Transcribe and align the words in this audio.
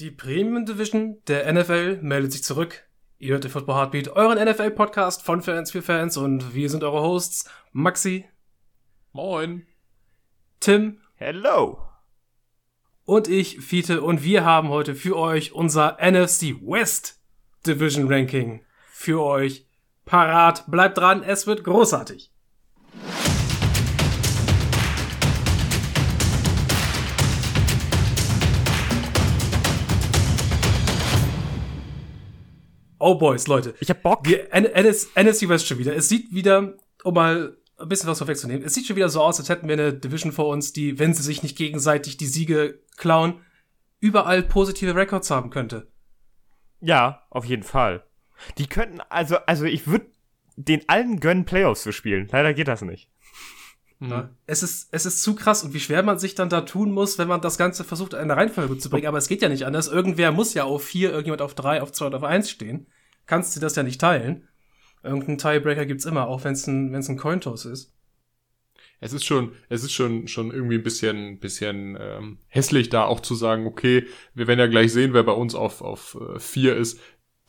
Die 0.00 0.10
Premium 0.10 0.64
Division 0.64 1.18
der 1.26 1.52
NFL 1.52 1.98
meldet 2.00 2.32
sich 2.32 2.42
zurück. 2.42 2.88
Ihr 3.18 3.34
hört 3.34 3.44
den 3.44 3.50
Football 3.50 3.74
Heartbeat, 3.76 4.08
euren 4.08 4.42
NFL-Podcast 4.42 5.22
von 5.22 5.42
Fans 5.42 5.72
für 5.72 5.82
Fans 5.82 6.16
und 6.16 6.54
wir 6.54 6.70
sind 6.70 6.84
eure 6.84 7.02
Hosts 7.02 7.50
Maxi. 7.72 8.24
Moin. 9.12 9.66
Tim. 10.58 11.02
Hello. 11.16 11.82
Und 13.04 13.28
ich, 13.28 13.60
Fiete, 13.60 14.00
und 14.00 14.24
wir 14.24 14.42
haben 14.42 14.70
heute 14.70 14.94
für 14.94 15.18
euch 15.18 15.52
unser 15.52 15.98
NFC 16.00 16.54
West 16.62 17.20
Division 17.66 18.10
Ranking 18.10 18.64
für 18.90 19.22
euch 19.22 19.66
parat. 20.06 20.64
Bleibt 20.70 20.96
dran, 20.96 21.22
es 21.22 21.46
wird 21.46 21.62
großartig. 21.62 22.29
Oh 33.00 33.14
Boys, 33.16 33.46
Leute. 33.46 33.74
Ich 33.80 33.88
hab 33.88 34.02
Bock. 34.02 34.28
Wir, 34.28 34.52
NSC 34.52 35.48
West 35.48 35.66
schon 35.66 35.78
wieder. 35.78 35.96
Es 35.96 36.08
sieht 36.08 36.32
wieder, 36.34 36.74
um 37.02 37.14
mal 37.14 37.56
ein 37.78 37.88
bisschen 37.88 38.10
was 38.10 38.18
vorwegzunehmen, 38.18 38.62
es 38.62 38.74
sieht 38.74 38.86
schon 38.86 38.96
wieder 38.96 39.08
so 39.08 39.22
aus, 39.22 39.38
als 39.40 39.48
hätten 39.48 39.66
wir 39.66 39.72
eine 39.72 39.94
Division 39.94 40.32
vor 40.32 40.48
uns, 40.48 40.74
die, 40.74 40.98
wenn 40.98 41.14
sie 41.14 41.22
sich 41.22 41.42
nicht 41.42 41.56
gegenseitig 41.56 42.18
die 42.18 42.26
Siege 42.26 42.80
klauen, 42.98 43.40
überall 44.00 44.42
positive 44.42 44.94
Records 44.94 45.30
haben 45.30 45.48
könnte. 45.48 45.90
Ja, 46.80 47.26
auf 47.30 47.46
jeden 47.46 47.62
Fall. 47.62 48.04
Die 48.58 48.66
könnten, 48.66 49.00
also, 49.08 49.36
also 49.46 49.64
ich 49.64 49.86
würde 49.86 50.06
den 50.56 50.86
allen 50.88 51.20
gönnen, 51.20 51.46
Playoffs 51.46 51.82
zu 51.82 51.92
spielen. 51.92 52.28
Leider 52.30 52.52
geht 52.52 52.68
das 52.68 52.82
nicht. 52.82 53.10
Mhm. 54.00 54.30
Es, 54.46 54.62
ist, 54.62 54.88
es 54.92 55.04
ist 55.04 55.22
zu 55.22 55.34
krass 55.34 55.62
und 55.62 55.74
wie 55.74 55.80
schwer 55.80 56.02
man 56.02 56.18
sich 56.18 56.34
dann 56.34 56.48
da 56.48 56.62
tun 56.62 56.90
muss, 56.90 57.18
wenn 57.18 57.28
man 57.28 57.42
das 57.42 57.58
Ganze 57.58 57.84
versucht, 57.84 58.14
in 58.14 58.20
eine 58.20 58.36
Reihenfolge 58.36 58.78
zu 58.78 58.88
bringen. 58.88 59.06
Aber 59.06 59.18
es 59.18 59.28
geht 59.28 59.42
ja 59.42 59.50
nicht 59.50 59.66
anders. 59.66 59.88
Irgendwer 59.88 60.32
muss 60.32 60.54
ja 60.54 60.64
auf 60.64 60.82
vier, 60.82 61.10
irgendjemand 61.10 61.42
auf 61.42 61.54
drei, 61.54 61.82
auf 61.82 61.92
zwei 61.92 62.06
oder 62.06 62.16
auf 62.16 62.24
eins 62.24 62.50
stehen. 62.50 62.86
Kannst 63.26 63.54
du 63.54 63.60
das 63.60 63.76
ja 63.76 63.82
nicht 63.82 64.00
teilen. 64.00 64.48
Irgendeinen 65.02 65.38
Tiebreaker 65.38 65.84
gibt's 65.84 66.06
immer, 66.06 66.28
auch 66.28 66.44
wenn 66.44 66.54
es 66.54 66.66
ein, 66.66 66.92
wenn's 66.92 67.10
ein 67.10 67.18
Cointoss 67.18 67.66
ist. 67.66 67.94
Es 69.00 69.12
ist 69.12 69.24
schon, 69.24 69.52
es 69.68 69.82
ist 69.82 69.92
schon, 69.92 70.28
schon 70.28 70.50
irgendwie 70.50 70.76
ein 70.76 70.82
bisschen, 70.82 71.38
bisschen 71.38 71.96
ähm, 72.00 72.38
hässlich, 72.48 72.88
da 72.88 73.04
auch 73.04 73.20
zu 73.20 73.34
sagen, 73.34 73.66
okay, 73.66 74.06
wir 74.34 74.46
werden 74.46 74.60
ja 74.60 74.66
gleich 74.66 74.92
sehen, 74.92 75.12
wer 75.12 75.22
bei 75.22 75.32
uns 75.32 75.54
auf, 75.54 75.80
auf 75.82 76.18
äh, 76.20 76.38
vier 76.38 76.76
ist, 76.76 76.98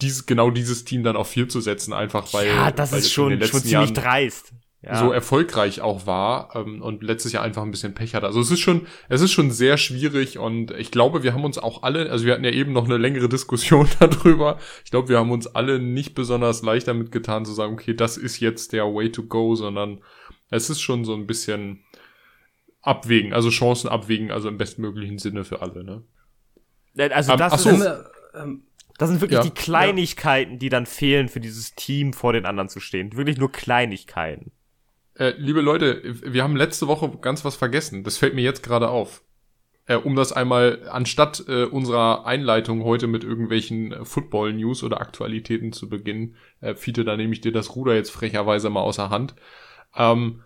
dies, 0.01 0.25
genau 0.25 0.49
dieses 0.49 0.83
Team 0.83 1.03
dann 1.03 1.15
auf 1.15 1.29
vier 1.29 1.47
zu 1.47 1.61
setzen, 1.61 1.93
einfach 1.93 2.33
weil. 2.33 2.47
Ja, 2.47 2.71
das 2.71 2.91
weil 2.91 2.99
ist 2.99 3.11
schon, 3.11 3.31
schon 3.41 3.61
ziemlich 3.61 3.71
Jahren, 3.71 3.93
dreist 3.93 4.53
ja. 4.83 4.95
so 4.95 5.11
erfolgreich 5.11 5.81
auch 5.81 6.07
war 6.07 6.55
ähm, 6.55 6.81
und 6.81 7.03
letztes 7.03 7.31
Jahr 7.31 7.43
einfach 7.43 7.61
ein 7.61 7.71
bisschen 7.71 7.93
Pech 7.93 8.15
hatte. 8.15 8.25
Also 8.25 8.39
es 8.39 8.49
ist 8.49 8.61
schon, 8.61 8.87
es 9.09 9.21
ist 9.21 9.31
schon 9.31 9.51
sehr 9.51 9.77
schwierig 9.77 10.39
und 10.39 10.71
ich 10.71 10.89
glaube, 10.89 11.21
wir 11.21 11.33
haben 11.33 11.43
uns 11.43 11.59
auch 11.59 11.83
alle, 11.83 12.09
also 12.09 12.25
wir 12.25 12.33
hatten 12.33 12.43
ja 12.43 12.51
eben 12.51 12.73
noch 12.73 12.85
eine 12.85 12.97
längere 12.97 13.29
Diskussion 13.29 13.87
darüber. 13.99 14.57
Ich 14.83 14.89
glaube, 14.89 15.09
wir 15.09 15.19
haben 15.19 15.31
uns 15.31 15.47
alle 15.47 15.79
nicht 15.79 16.15
besonders 16.15 16.63
leicht 16.63 16.87
damit 16.87 17.11
getan 17.11 17.45
zu 17.45 17.53
sagen, 17.53 17.73
okay, 17.73 17.93
das 17.93 18.17
ist 18.17 18.39
jetzt 18.39 18.73
der 18.73 18.85
Way 18.85 19.11
to 19.11 19.23
go, 19.23 19.55
sondern 19.55 20.01
es 20.49 20.69
ist 20.69 20.81
schon 20.81 21.05
so 21.05 21.13
ein 21.13 21.27
bisschen 21.27 21.83
abwägen, 22.81 23.33
also 23.33 23.49
Chancen 23.49 23.87
abwägen, 23.87 24.31
also 24.31 24.49
im 24.49 24.57
bestmöglichen 24.57 25.19
Sinne 25.19 25.43
für 25.43 25.61
alle, 25.61 25.83
ne? 25.83 26.03
Also 27.11 27.35
das 27.37 27.65
um, 27.65 27.81
ist, 27.81 27.89
ähm, 28.33 28.63
das 28.97 29.09
sind 29.09 29.21
wirklich 29.21 29.37
ja, 29.37 29.43
die 29.43 29.51
Kleinigkeiten, 29.51 30.53
ja. 30.53 30.57
die 30.57 30.69
dann 30.69 30.85
fehlen 30.87 31.29
für 31.29 31.39
dieses 31.39 31.75
Team 31.75 32.13
vor 32.13 32.33
den 32.33 32.45
anderen 32.45 32.67
zu 32.67 32.79
stehen. 32.79 33.15
Wirklich 33.15 33.37
nur 33.37 33.51
Kleinigkeiten. 33.51 34.51
Äh, 35.15 35.33
liebe 35.37 35.61
Leute, 35.61 36.01
wir 36.03 36.43
haben 36.43 36.55
letzte 36.55 36.87
Woche 36.87 37.09
ganz 37.21 37.43
was 37.43 37.55
vergessen. 37.55 38.03
Das 38.03 38.17
fällt 38.17 38.33
mir 38.33 38.43
jetzt 38.43 38.63
gerade 38.63 38.89
auf. 38.89 39.23
Äh, 39.85 39.95
um 39.95 40.15
das 40.15 40.31
einmal 40.31 40.87
anstatt 40.89 41.43
äh, 41.47 41.65
unserer 41.65 42.25
Einleitung 42.25 42.83
heute 42.83 43.07
mit 43.07 43.23
irgendwelchen 43.23 43.91
äh, 43.91 44.05
Football-News 44.05 44.83
oder 44.83 45.01
Aktualitäten 45.01 45.73
zu 45.73 45.89
beginnen, 45.89 46.35
äh, 46.61 46.75
Fiete, 46.75 47.03
da 47.03 47.17
nehme 47.17 47.33
ich 47.33 47.41
dir 47.41 47.51
das 47.51 47.75
Ruder 47.75 47.95
jetzt 47.95 48.11
frecherweise 48.11 48.69
mal 48.69 48.81
außer 48.81 49.09
Hand. 49.09 49.35
Ähm, 49.95 50.43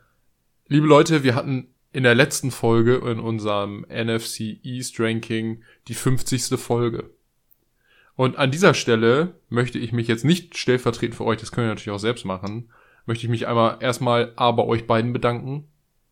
liebe 0.68 0.88
Leute, 0.88 1.24
wir 1.24 1.36
hatten 1.36 1.68
in 1.92 2.04
der 2.04 2.16
letzten 2.16 2.52
Folge 2.52 2.96
in 2.96 3.20
unserem 3.20 3.86
NFC 3.90 4.60
East 4.64 5.00
Ranking 5.00 5.64
die 5.88 5.94
50. 5.94 6.60
Folge. 6.60 7.12
Und 8.16 8.38
an 8.38 8.52
dieser 8.52 8.74
Stelle 8.74 9.36
möchte 9.50 9.78
ich 9.78 9.92
mich 9.92 10.08
jetzt 10.08 10.26
nicht 10.26 10.58
stellvertretend 10.58 11.16
für 11.16 11.26
euch, 11.26 11.40
das 11.40 11.52
können 11.52 11.68
wir 11.68 11.74
natürlich 11.74 11.96
auch 11.96 12.00
selbst 12.00 12.26
machen, 12.26 12.70
möchte 13.06 13.26
ich 13.26 13.30
mich 13.30 13.48
einmal 13.48 13.78
erstmal 13.80 14.34
A 14.36 14.52
bei 14.52 14.64
euch 14.64 14.88
beiden 14.88 15.14
bedanken. 15.14 15.68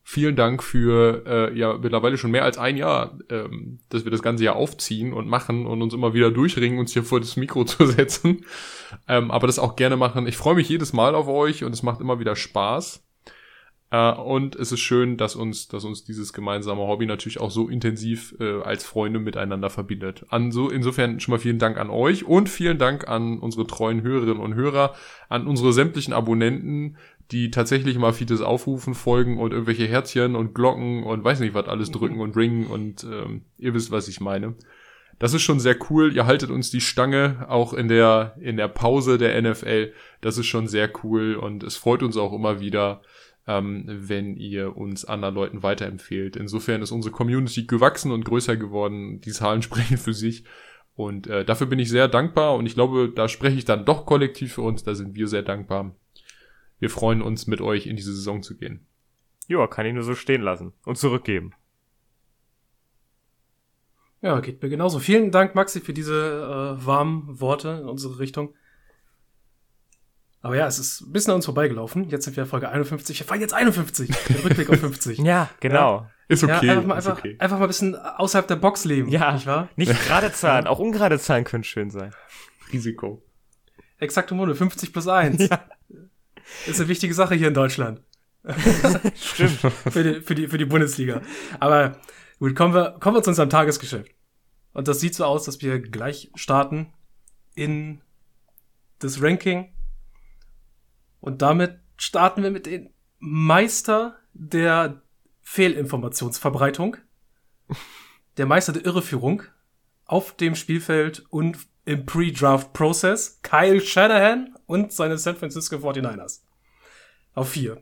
Vielen 0.06 0.36
Dank 0.36 0.62
für 0.62 1.24
äh, 1.26 1.58
ja 1.58 1.78
mittlerweile 1.78 2.18
schon 2.18 2.32
mehr 2.32 2.44
als 2.44 2.58
ein 2.58 2.76
Jahr, 2.76 3.18
ähm, 3.30 3.80
dass 3.88 4.04
wir 4.04 4.12
das 4.12 4.22
ganze 4.22 4.44
Jahr 4.44 4.58
aufziehen 4.58 5.14
und 5.14 5.30
machen 5.30 5.66
und 5.66 5.82
uns 5.82 5.94
immer 5.94 6.14
wieder 6.14 6.30
durchringen, 6.30 6.78
uns 6.78 6.92
hier 6.92 7.04
vor 7.04 7.22
das 7.22 7.38
Mikro 7.38 7.64
zu 7.66 7.86
setzen. 7.86 8.46
Ähm, 9.08 9.32
aber 9.32 9.48
das 9.48 9.60
auch 9.60 9.78
gerne 9.78 9.96
machen. 9.96 10.28
Ich 10.28 10.36
freue 10.36 10.56
mich 10.56 10.68
jedes 10.68 10.92
Mal 10.92 11.16
auf 11.16 11.28
euch 11.28 11.64
und 11.64 11.72
es 11.72 11.84
macht 11.84 12.02
immer 12.02 12.20
wieder 12.20 12.36
Spaß. 12.36 13.02
Äh, 13.94 14.12
und 14.14 14.56
es 14.56 14.72
ist 14.72 14.80
schön, 14.80 15.18
dass 15.18 15.36
uns, 15.36 15.68
dass 15.68 15.86
uns 15.86 16.04
dieses 16.04 16.34
gemeinsame 16.34 16.82
Hobby 16.82 17.06
natürlich 17.06 17.40
auch 17.40 17.52
so 17.52 17.70
intensiv 17.70 18.36
äh, 18.40 18.62
als 18.62 18.84
Freunde 18.84 19.20
miteinander 19.20 19.70
verbindet. 19.70 20.26
An 20.30 20.52
so, 20.52 20.70
insofern 20.70 21.20
schon 21.20 21.34
mal 21.34 21.38
vielen 21.38 21.60
Dank 21.60 21.78
an 21.78 21.92
euch 21.92 22.26
und 22.26 22.50
vielen 22.50 22.80
Dank 22.80 23.08
an 23.08 23.38
unsere 23.38 23.68
treuen 23.68 24.02
Hörerinnen 24.02 24.42
und 24.42 24.56
Hörer, 24.56 24.96
an 25.30 25.46
unsere 25.46 25.74
sämtlichen 25.74 26.14
Abonnenten, 26.14 26.98
die 27.32 27.52
tatsächlich 27.52 27.98
mal 28.00 28.14
Fites 28.14 28.42
Aufrufen 28.42 28.96
folgen 28.96 29.38
und 29.38 29.52
irgendwelche 29.52 29.86
Herzchen 29.86 30.36
und 30.36 30.56
Glocken 30.56 31.04
und 31.04 31.24
weiß 31.24 31.40
nicht 31.40 31.54
was 31.54 31.68
alles 31.68 31.92
drücken 31.92 32.20
und 32.20 32.36
ringen 32.36 32.66
und 32.66 33.04
ähm, 33.04 33.44
ihr 33.60 33.76
wisst, 33.76 33.92
was 33.92 34.08
ich 34.08 34.20
meine. 34.20 34.56
Das 35.20 35.36
ist 35.36 35.44
schon 35.44 35.60
sehr 35.60 35.78
cool. 35.90 36.14
Ihr 36.14 36.26
haltet 36.26 36.50
uns 36.50 36.72
die 36.72 36.82
Stange 36.82 37.46
auch 37.48 37.74
in 37.74 37.88
der, 37.88 38.36
in 38.42 38.58
der 38.58 38.68
Pause 38.68 39.20
der 39.20 39.40
NFL. 39.40 39.94
Das 40.22 40.40
ist 40.40 40.48
schon 40.48 40.68
sehr 40.68 40.90
cool 41.04 41.36
und 41.36 41.64
es 41.64 41.78
freut 41.78 42.02
uns 42.02 42.18
auch 42.18 42.34
immer 42.34 42.60
wieder, 42.60 43.02
ähm, 43.48 43.86
wenn 43.88 44.36
ihr 44.38 44.78
uns 44.78 45.06
anderen 45.06 45.36
Leuten 45.36 45.64
weiterempfehlt. 45.64 46.36
Insofern 46.36 46.82
ist 46.82 46.92
unsere 46.92 47.14
Community 47.14 47.66
gewachsen 47.66 48.12
und 48.12 48.26
größer 48.26 48.58
geworden. 48.58 49.22
Die 49.22 49.32
Zahlen 49.32 49.62
sprechen 49.64 49.98
für 49.98 50.14
sich. 50.14 50.44
Und 50.96 51.28
äh, 51.28 51.44
dafür 51.44 51.68
bin 51.68 51.80
ich 51.80 51.90
sehr 51.90 52.08
dankbar 52.08 52.56
und 52.56 52.68
ich 52.68 52.76
glaube, 52.76 53.12
da 53.14 53.28
spreche 53.28 53.58
ich 53.58 53.66
dann 53.66 53.86
doch 53.86 54.06
kollektiv 54.06 54.54
für 54.54 54.62
uns, 54.62 54.84
da 54.84 54.94
sind 54.94 55.16
wir 55.16 55.28
sehr 55.28 55.42
dankbar. 55.42 55.96
Wir 56.80 56.90
freuen 56.90 57.22
uns, 57.22 57.48
mit 57.48 57.62
euch 57.62 57.88
in 57.88 57.96
diese 57.96 58.14
Saison 58.14 58.44
zu 58.44 58.56
gehen. 58.58 58.86
Ja, 59.48 59.66
kann 59.68 59.86
ich 59.86 59.94
nur 59.94 60.04
so 60.04 60.14
stehen 60.14 60.42
lassen 60.42 60.74
und 60.86 60.98
zurückgeben. 60.98 61.54
Ja, 64.22 64.40
geht 64.40 64.62
mir 64.62 64.70
genauso. 64.70 65.00
Vielen 65.00 65.32
Dank, 65.32 65.56
Maxi, 65.56 65.82
für 65.82 65.94
diese 65.94 66.78
äh, 66.80 66.86
warmen 66.86 67.42
Worte 67.42 67.80
in 67.82 67.90
unsere 67.90 68.20
Richtung. 68.20 68.54
Aber 70.44 70.58
ja, 70.58 70.68
es 70.68 70.78
ist 70.78 71.02
ein 71.02 71.14
bisschen 71.14 71.32
an 71.32 71.38
uns 71.38 71.46
vorbeigelaufen. 71.46 72.10
Jetzt 72.10 72.26
sind 72.26 72.36
wir 72.36 72.46
Folge 72.46 72.68
51. 72.68 73.18
Wir 73.18 73.26
fahren 73.26 73.40
jetzt 73.40 73.54
51. 73.54 74.10
Der 74.28 74.44
Rückblick 74.44 74.70
auf 74.70 74.78
50. 74.78 75.20
ja, 75.20 75.50
genau. 75.62 76.02
Ja. 76.02 76.12
Ist 76.28 76.44
okay. 76.44 76.66
Ja, 76.66 76.74
einfach, 76.74 76.86
mal, 76.86 76.98
ist 76.98 77.08
einfach, 77.08 77.20
okay. 77.20 77.36
einfach 77.40 77.58
mal 77.58 77.66
ein 77.66 77.70
bisschen 77.70 77.96
außerhalb 77.96 78.48
der 78.48 78.58
Box 78.58 78.84
leben. 78.84 79.08
Ja, 79.08 79.32
nicht 79.32 79.48
wahr? 79.48 79.70
Nicht 79.78 79.94
gerade 80.06 80.34
Zahlen, 80.34 80.68
auch 80.68 80.80
ungerade 80.80 81.18
Zahlen 81.18 81.46
können 81.46 81.64
schön 81.64 81.90
sein. 81.90 82.14
Risiko. 82.74 83.24
Exakte 84.00 84.36
Munde, 84.36 84.54
50 84.54 84.92
plus 84.92 85.08
1. 85.08 85.50
Ja. 85.50 85.64
Ist 86.68 86.80
eine 86.80 86.90
wichtige 86.90 87.14
Sache 87.14 87.36
hier 87.36 87.48
in 87.48 87.54
Deutschland. 87.54 88.02
Stimmt. 89.16 89.60
für, 89.62 90.04
die, 90.04 90.22
für, 90.22 90.36
die, 90.36 90.48
für 90.50 90.58
die 90.58 90.66
Bundesliga. 90.66 91.22
Aber 91.62 91.98
gut, 92.40 92.54
kommen 92.54 92.74
wir, 92.74 92.98
kommen 93.00 93.16
wir 93.16 93.24
zu 93.24 93.30
unserem 93.30 93.50
Tagesgeschäft. 93.50 94.12
Und 94.74 94.90
das 94.90 95.00
sieht 95.00 95.16
so 95.16 95.24
aus, 95.24 95.46
dass 95.46 95.62
wir 95.62 95.80
gleich 95.80 96.32
starten 96.36 96.92
in 97.56 98.02
das 99.00 99.22
Ranking 99.22 99.73
und 101.24 101.42
damit 101.42 101.80
starten 101.96 102.44
wir 102.44 102.52
mit 102.52 102.66
den 102.66 102.90
Meister 103.18 104.18
der 104.34 105.02
Fehlinformationsverbreitung, 105.42 106.98
der 108.38 108.46
Meister 108.46 108.74
der 108.74 108.84
Irreführung 108.84 109.44
auf 110.04 110.36
dem 110.36 110.54
Spielfeld 110.54 111.24
und 111.30 111.58
im 111.86 112.06
Pre-Draft-Prozess, 112.06 113.40
Kyle 113.42 113.80
Shanahan 113.80 114.54
und 114.66 114.92
seine 114.92 115.18
San 115.18 115.38
Francisco 115.38 115.78
49ers. 115.78 116.42
Auf 117.36 117.52
vier. 117.52 117.82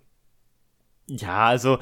Ja, 1.07 1.48
also, 1.48 1.80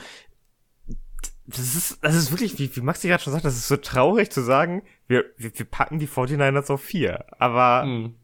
das 1.45 1.75
ist, 1.75 1.97
das 2.01 2.15
ist 2.15 2.31
wirklich, 2.31 2.57
wie, 2.57 2.73
wie 2.73 2.81
Maxi 2.81 3.09
gerade 3.09 3.21
schon 3.21 3.33
sagt, 3.33 3.43
das 3.43 3.57
ist 3.57 3.67
so 3.67 3.75
traurig 3.75 4.31
zu 4.31 4.41
sagen, 4.41 4.83
wir, 5.07 5.25
wir, 5.35 5.51
wir 5.53 5.65
packen 5.65 5.99
die 5.99 6.07
49ers 6.07 6.71
auf 6.71 6.81
vier. 6.81 7.25
Aber 7.37 7.83
mhm. 7.83 8.15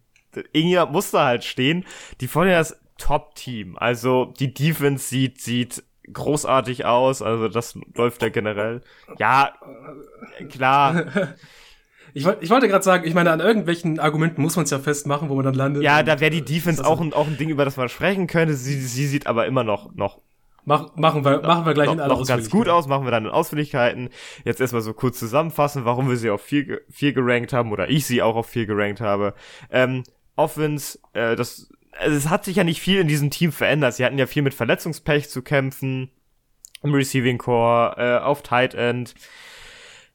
irgendjemand 0.54 0.94
muss 0.94 1.12
da 1.12 1.26
halt 1.26 1.44
stehen. 1.44 1.84
Die 2.22 2.30
49ers 2.30 2.76
Top-Team. 2.98 3.78
Also 3.78 4.34
die 4.40 4.54
Defense 4.54 5.08
sieht, 5.08 5.42
sieht 5.42 5.84
großartig 6.12 6.86
aus, 6.86 7.22
also 7.22 7.48
das 7.48 7.78
läuft 7.96 8.22
ja 8.22 8.30
generell. 8.30 8.82
Ja, 9.18 9.54
klar. 10.50 11.06
Ich, 12.18 12.24
wollte 12.24 12.46
ich 12.46 12.50
wollte 12.50 12.70
gerade 12.70 12.84
sagen, 12.84 13.06
ich 13.06 13.14
meine, 13.14 13.30
an 13.30 13.42
irgendwelchen 13.42 14.00
Argumenten 14.00 14.42
muss 14.42 14.56
man 14.56 14.64
es 14.64 14.72
ja 14.72 14.80
festmachen, 14.80 15.28
wo 15.28 15.36
man 15.36 15.44
dann 15.44 15.54
landet. 15.54 15.84
Ja, 15.84 16.02
da 16.02 16.22
wäre 16.22 16.32
die 16.32 16.46
Defense 16.46 16.86
auch 16.86 17.02
ein, 17.02 17.12
auch 17.12 17.28
ein 17.28 17.36
Ding, 17.36 17.50
über 17.50 17.66
das 17.66 17.76
man 17.76 17.90
sprechen 17.90 18.28
könnte. 18.28 18.54
Sie, 18.54 18.80
sie 18.80 19.06
sieht 19.06 19.28
aber 19.28 19.48
immer 19.48 19.66
noch, 19.66 19.94
noch 19.96 20.22
Mach, 20.66 20.96
machen 20.96 21.24
wir, 21.24 21.42
machen 21.42 21.66
wir 21.66 21.74
gleich 21.74 21.88
noch, 21.88 21.94
in 21.94 22.00
aller 22.00 22.16
noch 22.16 22.26
ganz 22.26 22.50
gut 22.50 22.70
aus, 22.70 22.88
machen 22.88 23.06
wir 23.06 23.12
dann 23.12 23.26
in 23.26 23.32
Ausführlichkeiten. 23.32 24.10
Jetzt 24.46 24.62
erstmal 24.62 24.82
so 24.82 24.94
kurz 24.94 25.20
zusammenfassen, 25.20 25.86
warum 25.86 26.10
wir 26.10 26.18
sie 26.18 26.30
auf 26.32 26.42
vier, 26.42 26.82
vier 26.90 27.14
gerankt 27.14 27.54
haben 27.54 27.72
oder 27.72 27.90
ich 27.90 28.06
sie 28.06 28.22
auch 28.24 28.36
auf 28.36 28.48
vier 28.48 28.66
gerankt 28.66 29.00
habe. 29.00 29.36
Ähm, 29.70 30.04
Offense, 30.36 30.98
äh, 31.14 31.36
das, 31.36 31.70
also 32.00 32.16
es 32.16 32.30
hat 32.30 32.46
sich 32.46 32.58
ja 32.58 32.64
nicht 32.64 32.82
viel 32.82 33.00
in 33.00 33.08
diesem 33.08 33.30
Team 33.30 33.52
verändert. 33.52 33.96
Sie 33.96 34.06
hatten 34.06 34.18
ja 34.18 34.28
viel 34.28 34.42
mit 34.42 34.54
Verletzungspech 34.54 35.30
zu 35.30 35.42
kämpfen 35.42 36.12
im 36.84 36.94
Receiving 36.94 37.38
Core, 37.38 37.96
äh, 37.98 38.24
auf 38.24 38.44
Tight 38.44 38.74
End. 38.74 39.16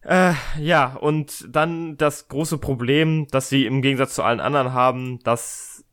Äh, 0.03 0.32
ja, 0.59 0.94
und 0.94 1.47
dann 1.49 1.97
das 1.97 2.29
große 2.29 2.59
Problem, 2.59 3.27
dass 3.29 3.49
sie 3.49 3.67
im 3.67 3.82
Gegensatz 3.82 4.15
zu 4.15 4.23
allen 4.23 4.41
anderen 4.41 4.73
haben, 4.73 5.19
dass 5.21 5.85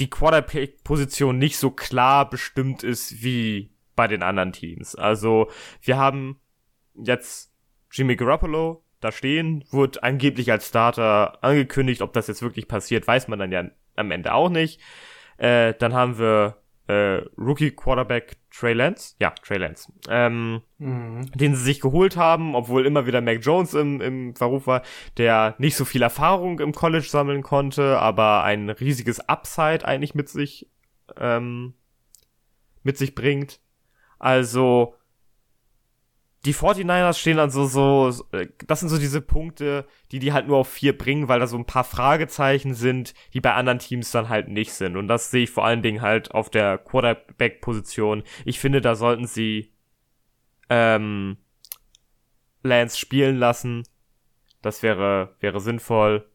die 0.00 0.08
Quarterback-Position 0.08 1.38
nicht 1.38 1.58
so 1.58 1.70
klar 1.70 2.28
bestimmt 2.28 2.82
ist 2.82 3.22
wie 3.22 3.70
bei 3.94 4.06
den 4.08 4.22
anderen 4.22 4.52
Teams. 4.52 4.94
Also, 4.94 5.50
wir 5.82 5.96
haben 5.96 6.38
jetzt 6.94 7.52
Jimmy 7.90 8.16
Garoppolo 8.16 8.84
da 9.00 9.12
stehen, 9.12 9.64
wurde 9.70 10.02
angeblich 10.02 10.50
als 10.50 10.68
Starter 10.68 11.42
angekündigt. 11.42 12.02
Ob 12.02 12.12
das 12.12 12.28
jetzt 12.28 12.42
wirklich 12.42 12.68
passiert, 12.68 13.06
weiß 13.06 13.28
man 13.28 13.38
dann 13.38 13.52
ja 13.52 13.64
am 13.96 14.10
Ende 14.10 14.34
auch 14.34 14.48
nicht. 14.48 14.80
Äh, 15.38 15.74
dann 15.78 15.94
haben 15.94 16.18
wir 16.18 16.56
äh, 16.88 17.22
Rookie 17.36 17.72
Quarterback 17.72 18.36
Trey 18.50 18.72
Lance, 18.72 19.16
ja, 19.18 19.30
Trey 19.30 19.58
Lance, 19.58 19.92
ähm, 20.08 20.62
mhm. 20.78 21.30
den 21.34 21.54
sie 21.54 21.62
sich 21.62 21.80
geholt 21.80 22.16
haben, 22.16 22.54
obwohl 22.54 22.86
immer 22.86 23.06
wieder 23.06 23.20
Mac 23.20 23.44
Jones 23.44 23.74
im, 23.74 24.00
im 24.00 24.34
Verruf 24.36 24.66
war, 24.66 24.82
der 25.18 25.56
nicht 25.58 25.76
so 25.76 25.84
viel 25.84 26.02
Erfahrung 26.02 26.60
im 26.60 26.72
College 26.72 27.06
sammeln 27.06 27.42
konnte, 27.42 27.98
aber 27.98 28.44
ein 28.44 28.70
riesiges 28.70 29.20
Upside 29.28 29.84
eigentlich 29.84 30.14
mit 30.14 30.28
sich, 30.28 30.70
ähm, 31.18 31.74
mit 32.82 32.96
sich 32.96 33.14
bringt. 33.14 33.60
Also, 34.18 34.94
die 36.46 36.54
49ers 36.54 37.18
stehen 37.18 37.38
dann 37.38 37.50
so, 37.50 37.66
so, 37.66 38.24
äh, 38.30 38.46
das 38.68 38.80
sind 38.80 38.88
so 38.88 38.98
diese 38.98 39.20
Punkte, 39.20 39.84
die 40.12 40.20
die 40.20 40.32
halt 40.32 40.46
nur 40.46 40.58
auf 40.58 40.68
vier 40.68 40.96
bringen, 40.96 41.28
weil 41.28 41.40
da 41.40 41.48
so 41.48 41.58
ein 41.58 41.64
paar 41.64 41.82
Fragezeichen 41.82 42.72
sind, 42.72 43.14
die 43.34 43.40
bei 43.40 43.52
anderen 43.54 43.80
Teams 43.80 44.12
dann 44.12 44.28
halt 44.28 44.48
nicht 44.48 44.72
sind. 44.72 44.96
Und 44.96 45.08
das 45.08 45.30
sehe 45.32 45.42
ich 45.44 45.50
vor 45.50 45.64
allen 45.64 45.82
Dingen 45.82 46.02
halt 46.02 46.30
auf 46.30 46.48
der 46.48 46.78
Quarterback-Position. 46.78 48.22
Ich 48.44 48.60
finde, 48.60 48.80
da 48.80 48.94
sollten 48.94 49.26
sie 49.26 49.72
ähm, 50.70 51.36
Lance 52.62 52.96
spielen 52.96 53.38
lassen. 53.38 53.82
Das 54.62 54.84
wäre, 54.84 55.34
wäre 55.40 55.60
sinnvoll. 55.60 56.30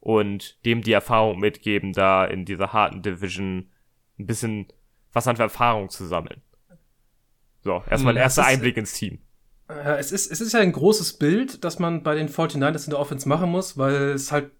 Und 0.00 0.64
dem 0.64 0.80
die 0.80 0.92
Erfahrung 0.92 1.38
mitgeben, 1.40 1.92
da 1.92 2.24
in 2.24 2.46
dieser 2.46 2.72
harten 2.72 3.02
Division 3.02 3.70
ein 4.18 4.26
bisschen 4.26 4.68
was 5.12 5.28
an 5.28 5.36
Erfahrung 5.36 5.90
zu 5.90 6.06
sammeln. 6.06 6.40
So, 7.62 7.82
erstmal 7.88 8.14
ein 8.14 8.16
hm, 8.16 8.22
erster 8.22 8.46
Einblick 8.46 8.76
ins 8.76 8.92
Team. 8.94 9.18
Ja, 9.68 9.96
es 9.96 10.12
ist, 10.12 10.30
es 10.30 10.40
ist 10.40 10.52
ja 10.52 10.60
ein 10.60 10.72
großes 10.72 11.14
Bild, 11.14 11.64
das 11.64 11.78
man 11.78 12.02
bei 12.02 12.14
den 12.14 12.28
49ers 12.28 12.84
in 12.84 12.90
der 12.90 12.98
Offense 12.98 13.28
machen 13.28 13.50
muss, 13.50 13.78
weil 13.78 14.10
es 14.10 14.32
halt 14.32 14.50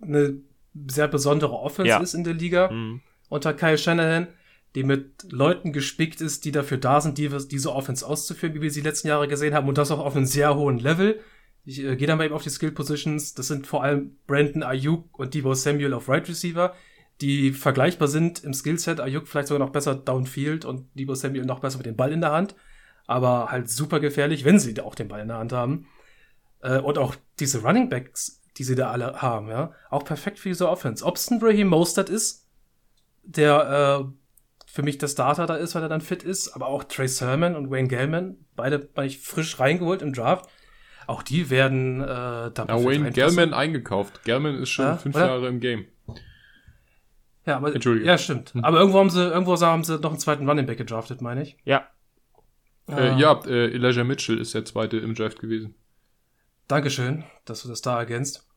eine 0.00 0.40
sehr 0.88 1.08
besondere 1.08 1.52
Offense 1.52 1.88
ja. 1.88 2.00
ist 2.00 2.14
in 2.14 2.24
der 2.24 2.34
Liga 2.34 2.70
mhm. 2.70 3.00
unter 3.28 3.54
Kyle 3.54 3.78
Shanahan, 3.78 4.28
die 4.74 4.82
mit 4.82 5.30
Leuten 5.30 5.72
gespickt 5.72 6.20
ist, 6.20 6.44
die 6.44 6.52
dafür 6.52 6.78
da 6.78 7.00
sind, 7.00 7.16
die, 7.16 7.30
diese 7.48 7.72
Offense 7.72 8.06
auszuführen, 8.06 8.54
wie 8.54 8.60
wir 8.60 8.70
sie 8.70 8.80
die 8.80 8.88
letzten 8.88 9.08
Jahre 9.08 9.28
gesehen 9.28 9.54
haben, 9.54 9.68
und 9.68 9.78
das 9.78 9.90
auch 9.90 10.00
auf 10.00 10.16
einem 10.16 10.26
sehr 10.26 10.54
hohen 10.54 10.78
Level. 10.78 11.20
Ich 11.64 11.82
äh, 11.82 11.96
gehe 11.96 12.06
dann 12.06 12.18
mal 12.18 12.24
eben 12.24 12.34
auf 12.34 12.42
die 12.42 12.50
Skill 12.50 12.72
Positions. 12.72 13.34
Das 13.34 13.48
sind 13.48 13.66
vor 13.66 13.82
allem 13.82 14.16
Brandon 14.26 14.62
Ayuk 14.62 15.18
und 15.18 15.34
Debo 15.34 15.54
Samuel 15.54 15.94
auf 15.94 16.08
Right 16.08 16.28
Receiver, 16.28 16.74
die 17.20 17.52
vergleichbar 17.52 18.08
sind 18.08 18.44
im 18.44 18.52
Skillset. 18.52 19.00
Ayuk 19.00 19.26
vielleicht 19.26 19.48
sogar 19.48 19.64
noch 19.64 19.72
besser 19.72 19.94
downfield 19.94 20.64
und 20.64 20.88
Debo 20.94 21.14
Samuel 21.14 21.44
noch 21.44 21.60
besser 21.60 21.78
mit 21.78 21.86
dem 21.86 21.96
Ball 21.96 22.12
in 22.12 22.20
der 22.20 22.32
Hand. 22.32 22.54
Aber 23.06 23.50
halt 23.50 23.70
super 23.70 24.00
gefährlich, 24.00 24.44
wenn 24.44 24.58
sie 24.58 24.78
auch 24.80 24.94
den 24.94 25.08
Ball 25.08 25.20
in 25.20 25.28
der 25.28 25.38
Hand 25.38 25.52
haben. 25.52 25.86
Äh, 26.60 26.78
und 26.78 26.98
auch 26.98 27.14
diese 27.38 27.62
Running 27.62 27.88
Backs, 27.88 28.42
die 28.56 28.64
sie 28.64 28.74
da 28.74 28.90
alle 28.90 29.22
haben, 29.22 29.48
ja, 29.48 29.72
auch 29.90 30.04
perfekt 30.04 30.38
für 30.38 30.48
diese 30.48 30.68
Offense. 30.68 31.04
Ob 31.04 31.16
es 31.16 31.30
ein 31.30 31.40
Raheem 31.42 31.68
Mostert 31.68 32.10
ist, 32.10 32.46
der 33.22 34.04
äh, 34.04 34.12
für 34.66 34.82
mich 34.82 34.98
der 34.98 35.08
Starter 35.08 35.46
da 35.46 35.56
ist, 35.56 35.74
weil 35.74 35.82
er 35.82 35.88
dann 35.88 36.00
fit 36.00 36.22
ist, 36.22 36.54
aber 36.54 36.66
auch 36.66 36.84
Trey 36.84 37.08
Sermon 37.08 37.54
und 37.54 37.70
Wayne 37.70 37.88
Gellman, 37.88 38.36
beide 38.56 38.78
bei 38.78 39.06
ich 39.06 39.20
frisch 39.20 39.58
reingeholt 39.60 40.02
im 40.02 40.12
Draft. 40.12 40.50
Auch 41.06 41.22
die 41.22 41.50
werden 41.50 42.00
äh, 42.00 42.06
da 42.06 42.66
ja, 42.68 42.84
Wayne 42.84 43.10
Gellman 43.12 43.54
eingekauft. 43.54 44.24
Gellman 44.24 44.56
ist 44.56 44.70
schon 44.70 44.86
ja, 44.86 44.96
fünf 44.96 45.14
oder? 45.14 45.26
Jahre 45.26 45.48
im 45.48 45.60
Game. 45.60 45.86
Ja, 47.46 47.56
aber, 47.56 47.72
Entschuldige. 47.74 48.06
Ja, 48.06 48.18
stimmt. 48.18 48.54
Hm. 48.54 48.64
Aber 48.64 48.78
irgendwo 48.78 48.98
haben 48.98 49.10
sie, 49.10 49.22
irgendwo 49.22 49.58
haben 49.60 49.84
sie 49.84 49.98
noch 49.98 50.10
einen 50.10 50.18
zweiten 50.18 50.48
Running 50.48 50.66
Back 50.66 50.78
gedraftet, 50.78 51.22
meine 51.22 51.42
ich. 51.42 51.56
Ja. 51.64 51.88
Äh, 52.88 52.92
ah. 52.92 53.16
ja, 53.16 53.40
äh, 53.46 53.72
Elijah 53.72 54.04
Mitchell 54.04 54.38
ist 54.38 54.54
der 54.54 54.64
zweite 54.64 54.98
im 54.98 55.14
Draft 55.14 55.40
gewesen. 55.40 55.74
Dankeschön, 56.68 57.24
dass 57.44 57.62
du 57.62 57.68
das 57.68 57.82
da 57.82 57.98
ergänzt. 57.98 58.48